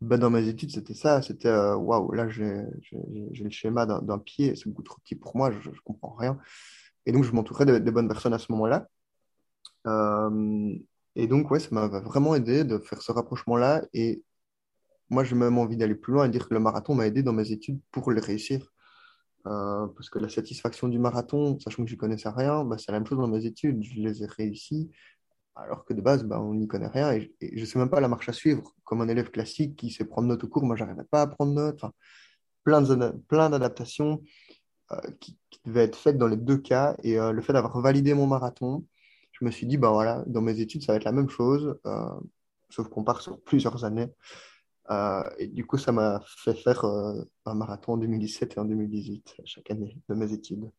Bah, 0.00 0.16
dans 0.16 0.30
mes 0.30 0.48
études, 0.48 0.70
c'était 0.70 0.94
ça. 0.94 1.20
C'était 1.20 1.48
euh, 1.48 1.76
waouh, 1.76 2.12
là, 2.12 2.30
j'ai 2.30 2.64
le 2.92 3.50
schéma 3.50 3.84
d'un 3.84 4.18
pied. 4.18 4.56
C'est 4.56 4.68
beaucoup 4.68 4.82
trop 4.82 4.98
petit 5.02 5.16
pour 5.16 5.36
moi. 5.36 5.50
Je 5.50 5.68
ne 5.68 5.74
comprends 5.84 6.14
rien. 6.14 6.38
Et 7.06 7.12
donc, 7.12 7.24
je 7.24 7.32
m'entourais 7.32 7.66
des 7.66 7.90
bonnes 7.90 8.08
personnes 8.08 8.34
à 8.34 8.38
ce 8.38 8.52
moment-là. 8.52 8.86
Euh, 9.86 10.74
et 11.16 11.26
donc, 11.26 11.50
ouais, 11.50 11.60
ça 11.60 11.68
m'a 11.72 11.86
vraiment 11.88 12.34
aidé 12.34 12.64
de 12.64 12.78
faire 12.78 13.02
ce 13.02 13.12
rapprochement-là. 13.12 13.84
Et 13.92 14.22
moi, 15.08 15.24
j'ai 15.24 15.34
même 15.34 15.58
envie 15.58 15.76
d'aller 15.76 15.94
plus 15.94 16.12
loin 16.12 16.26
et 16.26 16.28
dire 16.28 16.48
que 16.48 16.54
le 16.54 16.60
marathon 16.60 16.94
m'a 16.94 17.06
aidé 17.06 17.22
dans 17.22 17.32
mes 17.32 17.52
études 17.52 17.80
pour 17.90 18.10
le 18.10 18.20
réussir. 18.20 18.70
Euh, 19.46 19.86
parce 19.96 20.10
que 20.10 20.18
la 20.18 20.28
satisfaction 20.28 20.88
du 20.88 20.98
marathon, 20.98 21.58
sachant 21.60 21.82
que 21.82 21.88
je 21.88 21.94
n'y 21.94 21.98
connaissais 21.98 22.28
rien, 22.28 22.64
bah, 22.64 22.76
c'est 22.78 22.92
la 22.92 22.98
même 22.98 23.06
chose 23.06 23.18
dans 23.18 23.28
mes 23.28 23.46
études. 23.46 23.82
Je 23.82 24.00
les 24.00 24.22
ai 24.22 24.26
réussis, 24.26 24.90
alors 25.56 25.84
que 25.84 25.94
de 25.94 26.00
base, 26.00 26.24
bah, 26.24 26.40
on 26.40 26.54
n'y 26.54 26.68
connaît 26.68 26.88
rien. 26.88 27.12
Et, 27.12 27.32
je 27.40 27.60
ne 27.60 27.66
sais 27.66 27.78
même 27.78 27.90
pas 27.90 28.00
la 28.00 28.08
marche 28.08 28.28
à 28.28 28.32
suivre. 28.32 28.74
Comme 28.84 29.00
un 29.00 29.08
élève 29.08 29.30
classique 29.30 29.76
qui 29.76 29.90
sait 29.90 30.04
prendre 30.04 30.28
note 30.28 30.44
au 30.44 30.48
cours, 30.48 30.64
moi, 30.64 30.76
je 30.76 30.84
n'arrivais 30.84 31.04
pas 31.10 31.22
à 31.22 31.26
prendre 31.26 31.52
note. 31.54 31.76
Enfin, 31.82 31.92
plein 32.64 33.50
d'adaptations. 33.50 34.22
Euh, 34.92 34.96
qui, 35.20 35.36
devait 35.66 35.82
être 35.82 35.96
faite 35.96 36.16
dans 36.16 36.26
les 36.26 36.38
deux 36.38 36.56
cas. 36.56 36.96
Et 37.02 37.18
euh, 37.18 37.32
le 37.32 37.42
fait 37.42 37.52
d'avoir 37.52 37.78
validé 37.80 38.14
mon 38.14 38.26
marathon, 38.26 38.86
je 39.32 39.44
me 39.44 39.50
suis 39.50 39.66
dit, 39.66 39.76
ben 39.76 39.90
voilà, 39.90 40.24
dans 40.26 40.40
mes 40.40 40.58
études, 40.58 40.82
ça 40.82 40.92
va 40.92 40.96
être 40.96 41.04
la 41.04 41.12
même 41.12 41.28
chose, 41.28 41.78
euh, 41.86 42.08
sauf 42.70 42.88
qu'on 42.88 43.04
part 43.04 43.20
sur 43.20 43.38
plusieurs 43.42 43.84
années. 43.84 44.08
et 45.38 45.46
du 45.48 45.66
coup, 45.66 45.76
ça 45.76 45.92
m'a 45.92 46.22
fait 46.24 46.54
faire 46.54 46.84
un 46.84 47.54
marathon 47.54 47.92
en 47.92 47.96
2017 47.98 48.56
et 48.56 48.58
en 48.58 48.64
2018, 48.64 49.36
chaque 49.44 49.70
année 49.70 49.98
de 50.08 50.14
mes 50.14 50.32
études. 50.32 50.70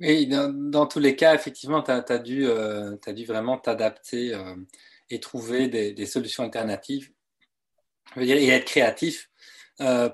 Oui, 0.00 0.26
dans, 0.26 0.86
tous 0.86 0.98
les 0.98 1.14
cas, 1.14 1.34
effectivement, 1.34 1.82
tu 1.82 1.92
as, 1.92 2.04
as 2.08 2.18
dû 2.18 2.44
vraiment 3.24 3.56
t'adapter 3.56 4.36
et 5.10 5.20
trouver 5.20 5.68
des, 5.68 6.06
solutions 6.06 6.42
alternatives. 6.42 7.12
Je 8.14 8.20
veux 8.20 8.26
dire, 8.26 8.36
et 8.36 8.48
être 8.48 8.66
créatif 8.66 9.30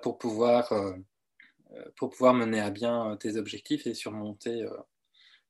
pour 0.02 0.18
pouvoir 0.18 0.72
pour 1.96 2.10
pouvoir 2.10 2.34
mener 2.34 2.60
à 2.60 2.70
bien 2.70 3.12
euh, 3.12 3.16
tes 3.16 3.36
objectifs 3.36 3.86
et 3.86 3.94
surmonter, 3.94 4.62
euh, 4.62 4.70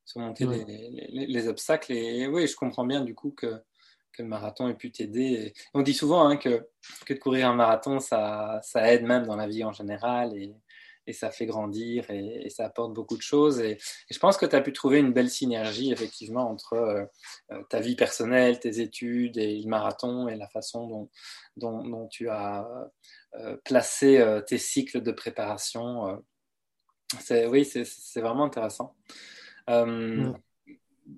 surmonter 0.04 0.46
les, 1.11 1.48
obstacles. 1.48 1.92
Et, 1.92 2.26
oui, 2.26 2.46
je 2.46 2.57
comprends 2.57 2.85
bien 2.85 3.02
du 3.02 3.14
coup 3.14 3.31
que, 3.31 3.62
que 4.12 4.22
le 4.22 4.28
marathon 4.28 4.68
ait 4.68 4.74
pu 4.74 4.90
t'aider. 4.90 5.54
On 5.74 5.83
dit 5.83 5.94
souvent 5.94 6.26
hein, 6.26 6.37
que, 6.37 6.68
que 7.07 7.14
de 7.14 7.18
courir 7.18 7.48
un 7.48 7.54
marathon, 7.54 8.00
ça, 8.00 8.61
ça 8.62 8.92
aide 8.92 9.04
même 9.04 9.26
dans 9.26 9.37
la 9.37 9.46
vie 9.46 9.64
en 9.64 9.72
général 9.72 10.37
et, 10.37 10.54
et 11.09 11.12
ça 11.12 11.31
fait 11.31 11.47
grandir 11.47 12.09
et, 12.11 12.49
ça 12.51 12.66
apporte 12.66 12.92
beaucoup 12.92 13.16
de 13.16 13.23
choses. 13.23 13.61
Et, 13.61 13.79
je 14.11 14.18
pense 14.18 14.37
que 14.37 14.47
tu 14.47 14.55
as 14.55 14.61
pu 14.61 14.73
trouver 14.73 14.99
une 14.99 15.12
belle 15.12 15.31
synergie 15.31 15.90
effectivement 15.90 16.51
entre 16.51 17.09
ta 17.71 17.81
vie 17.81 17.97
personnelle, 17.97 18.61
tes 18.61 18.81
études 18.81 19.38
et 19.38 19.59
le 19.59 19.68
marathon 19.68 20.29
et 20.29 20.37
la 20.37 20.49
façon 20.49 21.09
dont, 21.57 22.09
tu 22.09 22.29
as 22.29 22.66
euh, 23.35 23.57
euh, 24.03 24.40
tes 24.42 24.59
cycles 24.59 25.03
de 25.03 25.12
préparation. 25.12 26.23
Euh. 27.31 27.49
oui, 27.49 27.64
c'est 27.64 28.21
vraiment 28.21 28.44
intéressant. 28.44 28.94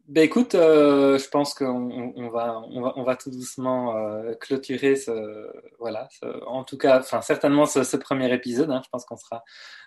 Ben 0.09 0.23
écoute, 0.23 0.53
je 0.53 1.29
pense 1.31 1.55
qu'on 1.55 2.13
on 2.17 2.29
va, 2.31 2.61
on 2.71 2.81
va, 2.81 2.93
on 2.97 3.03
va 3.03 3.17
tout 3.17 3.31
doucement 3.31 3.95
clôturer 4.41 4.95
ce, 4.95 5.51
voilà, 5.79 6.09
en 6.47 6.63
tout 6.65 6.79
cas, 6.79 7.01
enfin 7.01 7.23
certainement 7.23 7.67
ce, 7.67 7.97
premier 7.97 8.33
épisode. 8.33 8.71
Hein, 8.71 8.83
je 8.85 8.89
pense 8.91 9.05
qu'on 9.05 9.17
sera 9.17 9.43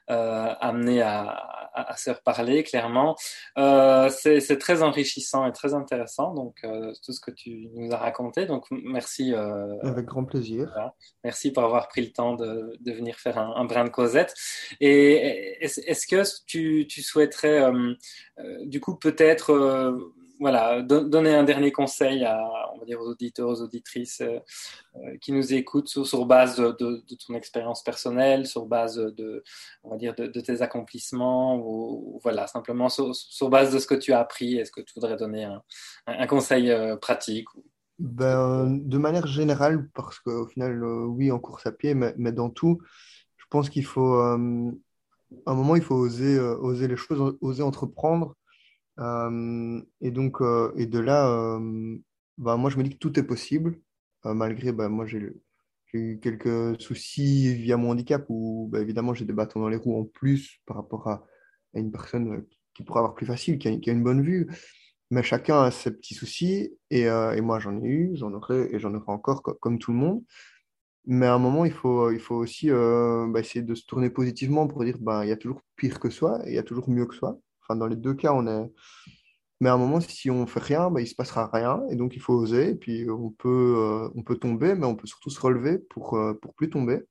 euh, 0.10 0.54
amené 0.60 1.02
à, 1.02 1.70
à, 1.74 1.96
se 1.96 2.10
reparler 2.10 2.64
clairement. 2.64 3.16
Euh, 3.58 4.10
c'est 4.10 4.58
très 4.58 4.84
enrichissant 4.84 5.48
et 5.48 5.54
très 5.54 5.74
intéressant, 5.74 6.34
donc 6.34 6.58
euh, 6.66 6.92
tout 7.06 7.14
ce 7.14 7.22
que 7.22 7.32
tu 7.32 7.70
nous 7.74 7.90
as 7.94 7.98
raconté. 7.98 8.46
Donc 8.46 8.66
merci. 8.72 9.34
Avec 9.34 10.06
grand 10.06 10.26
plaisir. 10.26 10.70
Merci 11.24 11.54
pour 11.54 11.64
avoir 11.64 11.88
pris 11.88 12.02
le 12.02 12.12
temps 12.12 12.36
de, 12.36 12.76
de 12.82 12.92
venir 12.92 13.16
faire 13.16 13.38
un, 13.38 13.54
un, 13.56 13.64
brin 13.64 13.86
de 13.86 13.90
causette. 13.90 14.34
Et 14.82 15.64
est-ce 15.64 16.06
que 16.06 16.22
tu, 16.48 16.86
tu 16.86 17.02
souhaiterais, 17.02 17.72
du 18.66 18.82
coup, 18.82 18.96
peut-être 18.96 19.93
voilà, 20.40 20.82
donner 20.82 21.34
un 21.34 21.44
dernier 21.44 21.72
conseil 21.72 22.26
à, 22.26 22.38
on 22.74 22.80
va 22.80 22.86
dire, 22.86 23.00
aux 23.00 23.08
auditeurs, 23.08 23.48
aux 23.48 23.62
auditrices 23.62 24.20
euh, 24.22 24.40
euh, 24.98 25.18
qui 25.22 25.32
nous 25.32 25.54
écoutent 25.54 25.88
sur, 25.88 26.26
base 26.26 26.58
de, 26.58 27.04
ton 27.28 27.36
expérience 27.36 27.82
personnelle, 27.82 28.46
sur 28.46 28.66
base 28.66 28.98
de, 28.98 29.44
on 29.84 29.92
va 29.92 29.98
dire, 29.98 30.14
de, 30.16 30.28
tes 30.28 30.62
accomplissements, 30.62 31.58
ou, 31.58 32.20
voilà, 32.24 32.48
simplement 32.48 32.90
sur, 32.90 33.50
base 33.50 33.74
de 33.74 33.80
ce 33.80 33.88
que 33.88 33.96
tu 33.96 34.12
as 34.12 34.20
appris. 34.20 34.58
Est-ce 34.58 34.72
que 34.72 34.82
tu 34.82 34.94
voudrais 34.96 35.16
donner 35.16 35.48
un, 36.08 36.28
conseil 36.28 36.72
euh, 36.72 36.98
pratique 36.98 37.48
ben, 38.00 38.70
De 38.70 38.98
manière 38.98 39.28
générale, 39.28 39.88
parce 39.94 40.20
qu'au 40.20 40.48
final, 40.48 40.84
oui, 40.84 41.32
en 41.32 41.40
course 41.40 41.66
à 41.68 41.72
pied, 41.72 41.94
mais, 41.94 42.14
mais 42.18 42.34
dans 42.34 42.50
tout, 42.50 42.82
je 43.38 43.46
pense 43.50 43.70
qu'il 43.70 43.86
faut, 43.86 44.16
à 44.16 44.34
un 44.34 44.74
moment, 45.46 45.78
il 45.78 45.84
faut 45.84 45.96
oser, 45.96 46.38
oser 46.40 46.90
les 46.90 46.98
choses, 46.98 47.38
oser 47.40 47.64
entreprendre 47.64 48.36
et 49.00 50.12
donc, 50.12 50.42
euh, 50.42 50.72
et 50.76 50.86
de 50.86 51.00
là, 51.00 51.28
euh, 51.30 51.98
bah, 52.38 52.58
moi, 52.58 52.70
je 52.70 52.78
me 52.78 52.84
dis 52.84 52.92
que 52.92 52.98
tout 52.98 53.20
est 53.20 53.24
possible, 53.24 53.80
malgré, 54.24 54.72
bah, 54.72 54.90
moi, 54.90 55.06
j'ai 55.06 55.20
eu 55.94 56.20
quelques 56.20 56.82
soucis 56.82 57.54
via 57.56 57.78
mon 57.78 57.92
handicap 57.92 58.26
où, 58.30 58.70
bah, 58.72 58.82
évidemment, 58.82 59.14
j'ai 59.14 59.26
des 59.26 59.34
bâtons 59.34 59.60
dans 59.62 59.70
les 59.70 59.78
roues 59.78 60.00
en 60.00 60.06
plus 60.06 60.60
par 60.66 60.78
rapport 60.78 61.08
à, 61.08 61.26
une 61.76 61.92
personne 61.92 62.46
qui 62.76 62.84
pourrait 62.84 63.00
avoir 63.00 63.16
plus 63.16 63.26
facile, 63.26 63.58
qui 63.58 63.68
a, 63.68 63.72
une 63.92 64.04
bonne 64.04 64.22
vue. 64.22 64.48
Mais 65.12 65.24
chacun 65.24 65.62
a 65.64 65.72
ses 65.72 65.92
petits 65.92 66.16
soucis, 66.16 66.78
et, 66.90 67.02
et 67.04 67.42
moi, 67.42 67.60
j'en 67.60 67.82
ai 67.82 67.88
eu, 67.88 68.12
j'en 68.16 68.34
aurai, 68.34 68.70
et 68.74 68.80
j'en 68.80 68.94
aurai 68.94 69.12
encore, 69.12 69.44
comme 69.44 69.80
tout 69.80 69.92
le 69.92 69.98
monde. 69.98 70.24
Mais 71.06 71.26
à 71.28 71.34
un 71.36 71.40
moment, 71.40 71.66
il 71.66 71.74
faut, 71.74 72.12
il 72.12 72.20
faut 72.20 72.36
aussi 72.36 72.70
bah, 72.70 73.40
essayer 73.40 73.64
de 73.64 73.76
se 73.76 73.86
tourner 73.86 74.10
positivement 74.10 74.68
pour 74.68 74.84
dire 74.86 74.98
bah, 75.00 75.26
il 75.26 75.30
y 75.30 75.32
a 75.32 75.38
toujours 75.38 75.62
pire 75.76 76.00
que 76.00 76.10
soi 76.10 76.42
et 76.46 76.52
il 76.52 76.56
y 76.56 76.60
a 76.60 76.64
toujours 76.64 76.90
mieux 76.90 77.06
que 77.06 77.16
soi. 77.16 77.40
Enfin, 77.64 77.78
dans 77.78 77.88
les 77.88 77.96
deux 77.96 78.14
cas, 78.14 78.34
on 78.34 78.48
est. 78.48 78.72
Mais 79.60 79.70
à 79.70 79.74
un 79.74 79.78
moment, 79.78 80.02
si 80.02 80.30
on 80.30 80.46
fait 80.46 80.60
rien, 80.60 80.92
bah, 80.92 81.02
il 81.02 81.08
se 81.08 81.16
passera 81.16 81.50
rien. 81.52 81.82
Et 81.90 81.96
donc, 81.96 82.16
il 82.16 82.22
faut 82.22 82.34
oser. 82.34 82.72
Et 82.72 82.76
puis, 82.76 83.10
on 83.10 83.30
peut, 83.30 83.76
euh, 83.78 84.10
on 84.16 84.24
peut 84.24 84.36
tomber, 84.38 84.76
mais 84.76 84.86
on 84.86 84.96
peut 84.96 85.08
surtout 85.08 85.30
se 85.30 85.40
relever 85.40 85.78
pour, 85.80 86.18
euh, 86.18 86.34
plus 86.58 86.70
tomber. 86.70 87.04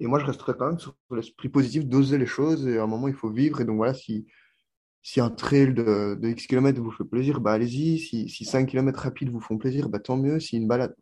Et 0.00 0.06
moi, 0.06 0.18
je 0.18 0.26
resterai 0.26 0.52
quand 0.58 0.66
même 0.68 0.78
sur 0.78 0.94
l'esprit 1.10 1.48
positif 1.48 1.86
d'oser 1.86 2.18
les 2.18 2.26
choses. 2.26 2.66
Et 2.68 2.78
à 2.78 2.82
un 2.84 2.86
moment, 2.86 3.08
il 3.08 3.14
faut 3.14 3.30
vivre. 3.30 3.60
Et 3.60 3.64
donc, 3.64 3.76
voilà, 3.76 3.94
si, 3.94 4.26
si 5.02 5.20
un 5.20 5.30
trail 5.30 5.72
de, 5.74 6.18
de 6.20 6.28
X 6.28 6.46
km 6.46 6.80
vous 6.80 6.90
fait 6.90 7.04
plaisir, 7.04 7.40
bah, 7.40 7.52
allez-y. 7.52 7.98
Si, 7.98 8.28
si 8.28 8.44
5 8.44 8.66
km 8.68 9.00
rapides 9.00 9.30
vous 9.30 9.40
font 9.40 9.58
plaisir, 9.58 9.88
bah, 9.88 10.00
tant 10.00 10.16
mieux. 10.16 10.40
Si 10.40 10.56
une 10.56 10.68
balade. 10.68 10.94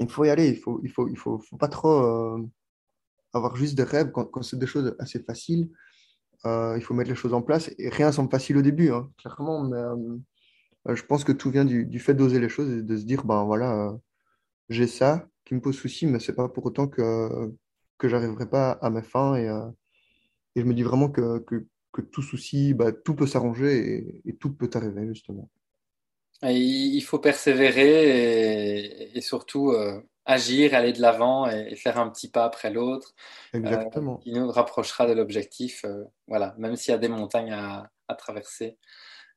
Il 0.00 0.08
faut 0.10 0.24
y 0.24 0.30
aller. 0.30 0.48
Il 0.48 0.56
faut, 0.58 0.80
il 0.82 0.90
faut, 0.90 1.08
il 1.08 1.16
faut, 1.16 1.38
faut 1.38 1.56
pas 1.56 1.68
trop 1.68 2.02
euh, 2.02 2.42
avoir 3.32 3.56
juste 3.56 3.76
des 3.76 3.84
rêves 3.84 4.10
quand, 4.12 4.24
quand 4.26 4.42
c'est 4.42 4.58
des 4.58 4.66
choses 4.66 4.96
assez 4.98 5.20
faciles. 5.22 5.70
Euh, 6.46 6.74
il 6.76 6.82
faut 6.82 6.94
mettre 6.94 7.10
les 7.10 7.16
choses 7.16 7.34
en 7.34 7.42
place. 7.42 7.70
Et 7.78 7.88
rien 7.88 8.12
semble 8.12 8.30
facile 8.30 8.58
au 8.58 8.62
début, 8.62 8.90
hein, 8.90 9.10
clairement, 9.18 9.64
mais 9.64 9.78
euh, 9.78 10.94
je 10.94 11.02
pense 11.04 11.24
que 11.24 11.32
tout 11.32 11.50
vient 11.50 11.64
du, 11.64 11.98
fait 11.98 12.14
d'oser 12.14 12.38
les 12.40 12.48
choses 12.48 12.70
et 12.70 12.82
de 12.82 12.96
se 12.96 13.04
dire, 13.04 13.24
ben 13.24 13.44
voilà, 13.44 13.88
euh, 13.88 13.92
j'ai 14.68 14.86
ça 14.86 15.26
qui 15.44 15.54
me 15.54 15.60
pose 15.60 15.76
souci, 15.76 16.06
mais 16.06 16.20
c'est 16.20 16.34
pas 16.34 16.48
pour 16.48 16.66
autant 16.66 16.88
que, 16.88 17.52
j'arriverai 18.02 18.48
pas 18.48 18.72
à 18.72 18.90
mes 18.90 19.02
fins. 19.02 19.36
Et, 19.36 19.46
et 20.56 20.60
je 20.60 20.66
me 20.66 20.74
dis 20.74 20.82
vraiment 20.82 21.08
que, 21.08 21.38
que, 21.38 22.00
tout 22.02 22.22
souci, 22.22 22.74
bah, 22.74 22.92
tout 22.92 23.14
peut 23.14 23.26
s'arranger 23.26 24.20
et, 24.24 24.34
tout 24.36 24.52
peut 24.52 24.70
arriver, 24.74 25.06
justement. 25.06 25.48
il 26.42 27.00
faut 27.00 27.18
persévérer 27.18 29.16
et, 29.16 29.20
surtout 29.22 29.72
agir, 30.26 30.74
aller 30.74 30.92
de 30.92 31.00
l'avant 31.00 31.48
et, 31.48 31.74
faire 31.76 31.98
un 31.98 32.08
petit 32.08 32.30
pas 32.30 32.44
après 32.44 32.70
l'autre. 32.70 33.14
Exactement. 33.52 34.16
qui 34.18 34.32
nous 34.32 34.50
rapprochera 34.50 35.06
de 35.06 35.12
l'objectif, 35.12 35.84
voilà, 36.26 36.54
même 36.58 36.76
s'il 36.76 36.92
y 36.92 36.94
a 36.94 36.98
des 36.98 37.08
montagnes 37.08 37.52
à, 37.52 37.90
à 38.08 38.14
traverser. 38.14 38.78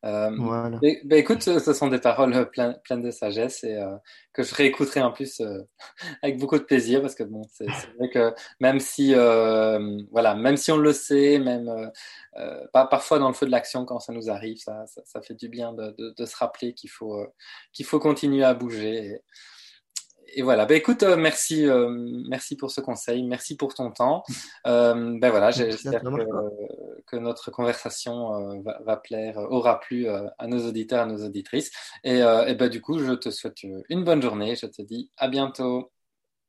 Euh, 0.06 0.30
voilà. 0.38 0.80
bah, 1.06 1.18
écoute, 1.18 1.42
ce 1.42 1.74
sont 1.74 1.88
des 1.88 2.00
paroles 2.00 2.50
pleines, 2.52 2.80
pleines 2.84 3.02
de 3.02 3.10
sagesse 3.10 3.64
et 3.64 3.76
euh, 3.76 3.96
que 4.32 4.44
je 4.44 4.54
réécouterai 4.54 5.02
en 5.02 5.12
plus 5.12 5.40
euh, 5.40 5.64
avec 6.22 6.38
beaucoup 6.38 6.58
de 6.58 6.64
plaisir 6.64 7.02
parce 7.02 7.16
que 7.16 7.24
bon, 7.24 7.42
c'est 7.52 7.66
vrai 7.66 8.10
que 8.14 8.34
même 8.60 8.80
si, 8.80 9.16
euh, 9.16 9.98
voilà, 10.12 10.36
même 10.36 10.56
si 10.56 10.72
on 10.72 10.78
le 10.78 10.94
sait, 10.94 11.40
même 11.40 11.92
pas 12.72 12.86
parfois 12.86 13.18
dans 13.18 13.28
le 13.28 13.34
feu 13.34 13.48
de 13.48 13.52
l'action 13.52 13.86
quand 13.86 14.00
ça 14.00 14.14
nous 14.14 14.30
arrive, 14.30 14.58
ça, 14.58 14.86
ça, 14.86 15.02
ça 15.04 15.22
fait 15.22 15.34
du 15.34 15.50
bien 15.50 15.74
de, 15.74 15.96
de, 15.98 16.14
de 16.16 16.26
se 16.26 16.36
rappeler 16.38 16.74
qu'il 16.74 16.92
faut 16.92 17.26
qu'il 17.74 17.86
faut 17.86 18.00
continuer 18.00 18.44
à 18.44 18.54
bouger. 18.54 19.06
Et, 19.06 19.22
et 20.34 20.42
voilà, 20.42 20.66
ben 20.66 20.76
écoute, 20.78 21.04
euh, 21.04 21.16
merci, 21.16 21.68
euh, 21.68 21.90
merci 22.28 22.56
pour 22.56 22.72
ce 22.72 22.82
conseil, 22.82 23.24
merci 23.24 23.56
pour 23.56 23.74
ton 23.74 23.92
temps. 23.92 24.24
Euh, 24.66 25.18
ben 25.20 25.30
voilà, 25.30 25.52
j'espère 25.52 26.02
que, 26.02 27.02
que, 27.06 27.16
notre 27.16 27.52
conversation 27.52 28.62
va, 28.62 28.80
va, 28.84 28.98
plaire, 28.98 29.38
aura 29.38 29.80
plu 29.80 30.08
à 30.08 30.48
nos 30.48 30.68
auditeurs, 30.68 31.02
à 31.02 31.06
nos 31.06 31.24
auditrices. 31.24 31.72
Et, 32.04 32.20
et 32.20 32.56
ben 32.56 32.70
du 32.70 32.82
coup, 32.82 33.00
je 33.00 33.14
te 33.14 33.30
souhaite 33.30 33.64
une 33.64 34.04
bonne 34.04 34.22
journée. 34.22 34.56
Je 34.56 34.66
te 34.66 34.82
dis 34.82 35.12
à 35.18 35.28
bientôt. 35.28 35.92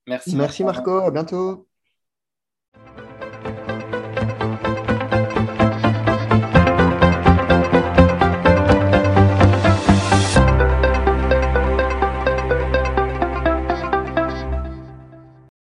Merci. 0.06 0.36
Merci 0.36 0.64
Marco, 0.64 0.98
à 0.98 1.10
bientôt. 1.10 1.66